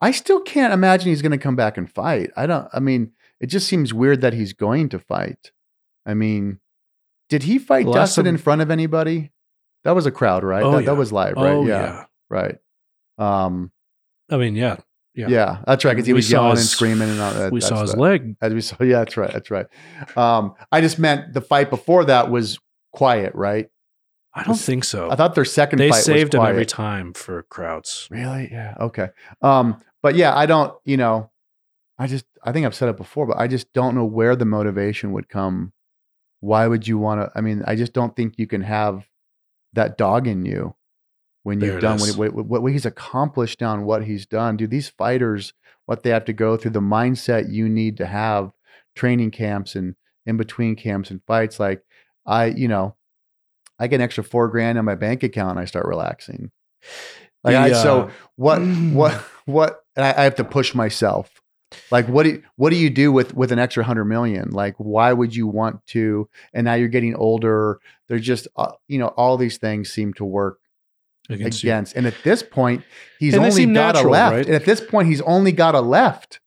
I 0.00 0.12
still 0.12 0.40
can't 0.40 0.72
imagine 0.72 1.08
he's 1.08 1.22
going 1.22 1.32
to 1.32 1.38
come 1.38 1.56
back 1.56 1.76
and 1.76 1.90
fight. 1.90 2.30
I 2.36 2.46
don't. 2.46 2.68
I 2.72 2.80
mean, 2.80 3.12
it 3.40 3.46
just 3.46 3.68
seems 3.68 3.92
weird 3.92 4.20
that 4.20 4.32
he's 4.32 4.52
going 4.52 4.88
to 4.90 4.98
fight. 4.98 5.52
I 6.06 6.14
mean, 6.14 6.60
did 7.28 7.44
he 7.44 7.58
fight 7.58 7.86
last 7.86 8.16
Dustin 8.16 8.26
in 8.26 8.38
front 8.38 8.62
of 8.62 8.70
anybody? 8.70 9.30
That 9.84 9.92
was 9.92 10.06
a 10.06 10.10
crowd, 10.10 10.44
right? 10.44 10.62
Oh, 10.62 10.72
that, 10.72 10.80
yeah. 10.80 10.86
that 10.86 10.96
was 10.96 11.12
live, 11.12 11.36
right? 11.36 11.52
Oh 11.52 11.66
yeah, 11.66 11.82
yeah. 11.82 12.04
right. 12.28 12.58
Um, 13.18 13.70
I 14.30 14.36
mean, 14.36 14.54
yeah. 14.56 14.76
yeah. 15.14 15.28
Yeah. 15.28 15.58
that's 15.66 15.84
right. 15.84 15.94
Because 15.94 16.06
he 16.06 16.12
We 16.12 16.18
was 16.18 16.30
yelling 16.30 16.52
and 16.52 16.60
screaming 16.60 17.08
and 17.10 17.20
all 17.20 17.32
that. 17.34 17.52
we 17.52 17.60
saw 17.60 17.82
his 17.82 17.96
leg. 17.96 18.36
As 18.40 18.54
we 18.54 18.60
saw, 18.60 18.76
yeah, 18.82 19.00
that's 19.00 19.16
right. 19.16 19.32
That's 19.32 19.50
right. 19.50 19.66
Um, 20.16 20.54
I 20.72 20.80
just 20.80 20.98
meant 20.98 21.32
the 21.32 21.40
fight 21.40 21.70
before 21.70 22.04
that 22.04 22.30
was 22.30 22.58
quiet, 22.92 23.34
right? 23.34 23.68
I 24.32 24.44
don't 24.44 24.54
think 24.54 24.84
so. 24.84 25.10
I 25.10 25.16
thought 25.16 25.34
their 25.34 25.44
second 25.44 25.78
they 25.80 25.90
fight 25.90 26.04
saved 26.04 26.34
him 26.34 26.42
every 26.42 26.66
time 26.66 27.12
for 27.14 27.42
crowds. 27.44 28.06
Really? 28.10 28.48
Yeah. 28.50 28.76
Okay. 28.78 29.08
Um, 29.42 29.82
but 30.02 30.14
yeah, 30.14 30.36
I 30.36 30.46
don't, 30.46 30.72
you 30.84 30.96
know, 30.96 31.30
I 31.98 32.06
just, 32.06 32.24
I 32.42 32.52
think 32.52 32.64
I've 32.64 32.74
said 32.74 32.88
it 32.88 32.96
before, 32.96 33.26
but 33.26 33.38
I 33.38 33.48
just 33.48 33.72
don't 33.72 33.94
know 33.94 34.04
where 34.04 34.36
the 34.36 34.44
motivation 34.44 35.12
would 35.12 35.28
come. 35.28 35.72
Why 36.38 36.66
would 36.66 36.86
you 36.86 36.96
want 36.96 37.20
to? 37.20 37.30
I 37.36 37.42
mean, 37.42 37.62
I 37.66 37.74
just 37.74 37.92
don't 37.92 38.14
think 38.16 38.34
you 38.38 38.46
can 38.46 38.62
have 38.62 39.06
that 39.74 39.98
dog 39.98 40.26
in 40.26 40.46
you 40.46 40.74
when 41.42 41.58
There 41.58 41.72
you've 41.72 41.82
done 41.82 41.96
is. 41.96 42.16
what, 42.16 42.32
what, 42.32 42.62
what 42.62 42.72
he's 42.72 42.86
accomplished 42.86 43.60
now 43.60 43.74
and 43.74 43.84
what 43.84 44.04
he's 44.04 44.26
done. 44.26 44.56
Dude, 44.56 44.70
these 44.70 44.88
fighters, 44.88 45.52
what 45.86 46.02
they 46.02 46.10
have 46.10 46.24
to 46.26 46.32
go 46.32 46.56
through, 46.56 46.70
the 46.70 46.80
mindset 46.80 47.52
you 47.52 47.68
need 47.68 47.96
to 47.98 48.06
have, 48.06 48.52
training 48.94 49.32
camps 49.32 49.74
and 49.74 49.96
in 50.24 50.36
between 50.36 50.76
camps 50.76 51.10
and 51.10 51.20
fights. 51.26 51.60
Like, 51.60 51.82
I, 52.24 52.46
you 52.46 52.68
know, 52.68 52.94
I 53.80 53.86
get 53.88 53.96
an 53.96 54.02
extra 54.02 54.22
four 54.22 54.48
grand 54.48 54.78
in 54.78 54.84
my 54.84 54.94
bank 54.94 55.22
account 55.24 55.52
and 55.52 55.58
I 55.58 55.64
start 55.64 55.86
relaxing. 55.86 56.52
Like, 57.42 57.56
I, 57.56 57.68
The, 57.70 57.82
so 57.82 58.10
what 58.36 58.58
what 58.58 59.12
what 59.46 59.80
and 59.96 60.04
I, 60.04 60.10
I 60.10 60.24
have 60.24 60.36
to 60.36 60.44
push 60.44 60.74
myself 60.74 61.40
like 61.90 62.06
what 62.08 62.24
do 62.24 62.30
you, 62.30 62.42
what 62.56 62.70
do 62.70 62.76
you 62.76 62.90
do 62.90 63.10
with 63.12 63.34
with 63.34 63.52
an 63.52 63.58
extra 63.58 63.82
100 63.82 64.04
million 64.04 64.50
like 64.50 64.74
why 64.78 65.12
would 65.12 65.34
you 65.34 65.46
want 65.46 65.84
to 65.86 66.28
and 66.52 66.64
now 66.64 66.74
you're 66.74 66.88
getting 66.88 67.14
older 67.14 67.78
they're 68.08 68.18
just 68.18 68.48
uh, 68.56 68.72
you 68.88 68.98
know 68.98 69.08
all 69.08 69.36
these 69.36 69.56
things 69.56 69.88
seem 69.90 70.12
to 70.14 70.24
work 70.24 70.58
against 71.28 71.62
against 71.62 71.94
and 71.94 72.06
at 72.06 72.14
this 72.24 72.42
point 72.42 72.82
he's 73.20 73.34
And 73.34 73.44
only 73.44 73.66
got 73.66 73.94
a 73.96 74.02
left 74.02 74.34
right? 74.34 74.46
and 74.46 74.54
at 74.54 74.64
this 74.64 74.80
point 74.80 75.08
he's 75.08 75.20
only 75.20 75.52
got 75.52 75.76
a 75.76 75.80
left 75.80 76.40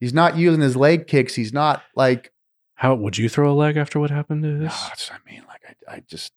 he's 0.00 0.12
not 0.12 0.36
using 0.36 0.60
his 0.60 0.74
leg 0.76 1.06
kicks 1.06 1.36
he's 1.36 1.52
not 1.52 1.82
like 1.94 2.32
How 2.74 2.94
would 2.96 3.16
you 3.16 3.28
throw 3.28 3.52
a 3.52 3.54
leg 3.54 3.76
after 3.76 4.00
what 4.00 4.10
happened 4.10 4.42
to 4.42 4.58
this? 4.58 4.74
that's 4.88 5.08
what 5.08 5.20
I 5.24 5.30
mean. 5.30 5.44
Like 5.46 5.62
I, 5.88 5.94
I 5.96 6.02
just, 6.08 6.32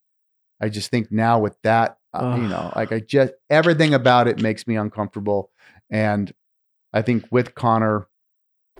I 0.61 0.69
just 0.69 0.91
think 0.91 1.11
now 1.11 1.39
with 1.39 1.57
that, 1.63 1.97
uh, 2.13 2.37
you 2.39 2.47
know, 2.47 2.71
like 2.75 2.91
I 2.91 2.99
just 2.99 3.33
everything 3.49 3.93
about 3.93 4.27
it 4.27 4.41
makes 4.41 4.67
me 4.67 4.75
uncomfortable, 4.75 5.49
and 5.89 6.31
I 6.93 7.01
think 7.01 7.25
with 7.31 7.55
Conor, 7.55 8.07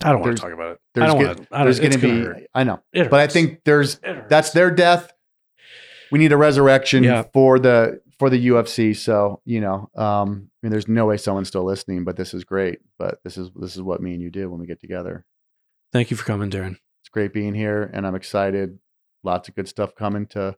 I 0.04 0.12
don't 0.12 0.22
want 0.22 0.38
to 0.38 0.42
talk 0.42 0.54
about 0.54 0.74
it. 0.74 0.80
I 0.96 1.00
there's 1.00 1.14
don't 1.14 1.20
get-. 1.20 1.48
I 1.52 1.58
don't, 1.58 1.66
there's 1.66 1.80
going 1.80 1.92
to 1.94 1.98
be, 1.98 2.22
hurt. 2.24 2.44
I 2.54 2.64
know, 2.64 2.82
but 2.94 3.14
I 3.14 3.28
think 3.28 3.62
there's 3.66 4.00
that's 4.30 4.52
their 4.52 4.70
death. 4.72 5.12
We 6.12 6.20
need 6.20 6.32
a 6.34 6.38
resurrection 6.38 7.04
Yeah. 7.04 7.24
for 7.34 7.58
the 7.58 8.02
for 8.20 8.30
the 8.30 8.48
UFC. 8.50 8.96
So 8.96 9.42
you 9.46 9.62
know, 9.62 9.90
um, 9.96 10.50
I 10.62 10.68
mean, 10.68 10.72
there's 10.72 10.88
no 10.88 11.06
way 11.06 11.18
someone's 11.18 11.48
still 11.48 11.64
listening, 11.64 12.04
but 12.04 12.18
this 12.18 12.34
is 12.34 12.44
great. 12.44 12.80
But 13.00 13.20
this 13.24 13.38
is 13.38 13.50
this 13.56 13.76
is 13.76 13.82
what 13.82 14.02
me 14.02 14.14
and 14.14 14.22
you 14.22 14.30
do 14.30 14.50
when 14.50 14.60
we 14.60 14.68
get 14.68 14.82
together. 14.82 15.26
Thank 15.92 16.12
you 16.12 16.18
for 16.18 16.26
coming, 16.26 16.50
Darren. 16.50 16.78
It's 17.02 17.10
great 17.12 17.34
being 17.34 17.54
here, 17.56 17.90
and 17.94 18.06
I'm 18.06 18.16
excited. 18.16 18.78
Lots 19.24 19.50
of 19.50 19.56
good 19.56 19.68
stuff 19.68 19.96
coming 19.96 20.26
to 20.28 20.56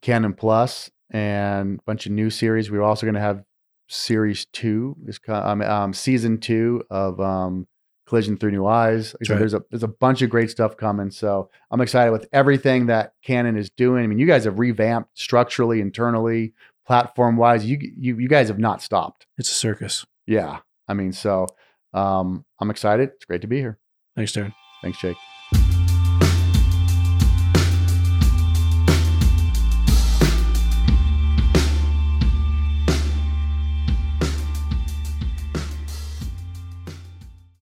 Canon 0.00 0.34
Plus 0.34 0.90
and 1.10 1.78
a 1.78 1.82
bunch 1.82 2.06
of 2.06 2.12
new 2.12 2.30
series. 2.30 2.70
We're 2.70 2.82
also 2.82 3.06
going 3.06 3.14
to 3.14 3.20
have 3.20 3.44
series 3.88 4.46
two, 4.46 4.96
is 5.06 5.20
um, 5.28 5.62
um, 5.62 5.92
season 5.92 6.38
two 6.38 6.82
of 6.90 7.20
um, 7.20 7.66
Collision 8.06 8.36
Through 8.36 8.52
New 8.52 8.66
Eyes. 8.66 9.14
Said, 9.22 9.30
right. 9.30 9.38
There's 9.38 9.54
a 9.54 9.62
there's 9.70 9.82
a 9.82 9.88
bunch 9.88 10.22
of 10.22 10.30
great 10.30 10.50
stuff 10.50 10.76
coming. 10.76 11.10
So 11.10 11.50
I'm 11.70 11.80
excited 11.80 12.10
with 12.10 12.28
everything 12.32 12.86
that 12.86 13.14
Canon 13.22 13.56
is 13.56 13.70
doing. 13.70 14.04
I 14.04 14.06
mean, 14.06 14.18
you 14.18 14.26
guys 14.26 14.44
have 14.44 14.58
revamped 14.58 15.18
structurally, 15.18 15.80
internally, 15.80 16.54
platform 16.86 17.36
wise. 17.36 17.64
You 17.64 17.78
you 17.80 18.18
you 18.18 18.28
guys 18.28 18.48
have 18.48 18.58
not 18.58 18.82
stopped. 18.82 19.26
It's 19.38 19.50
a 19.50 19.54
circus. 19.54 20.04
Yeah, 20.26 20.58
I 20.88 20.94
mean, 20.94 21.12
so 21.12 21.46
um, 21.92 22.44
I'm 22.60 22.70
excited. 22.70 23.10
It's 23.14 23.24
great 23.24 23.42
to 23.42 23.46
be 23.46 23.58
here. 23.58 23.78
Thanks, 24.16 24.32
Darren. 24.32 24.54
Thanks, 24.82 24.98
Jake. 24.98 25.16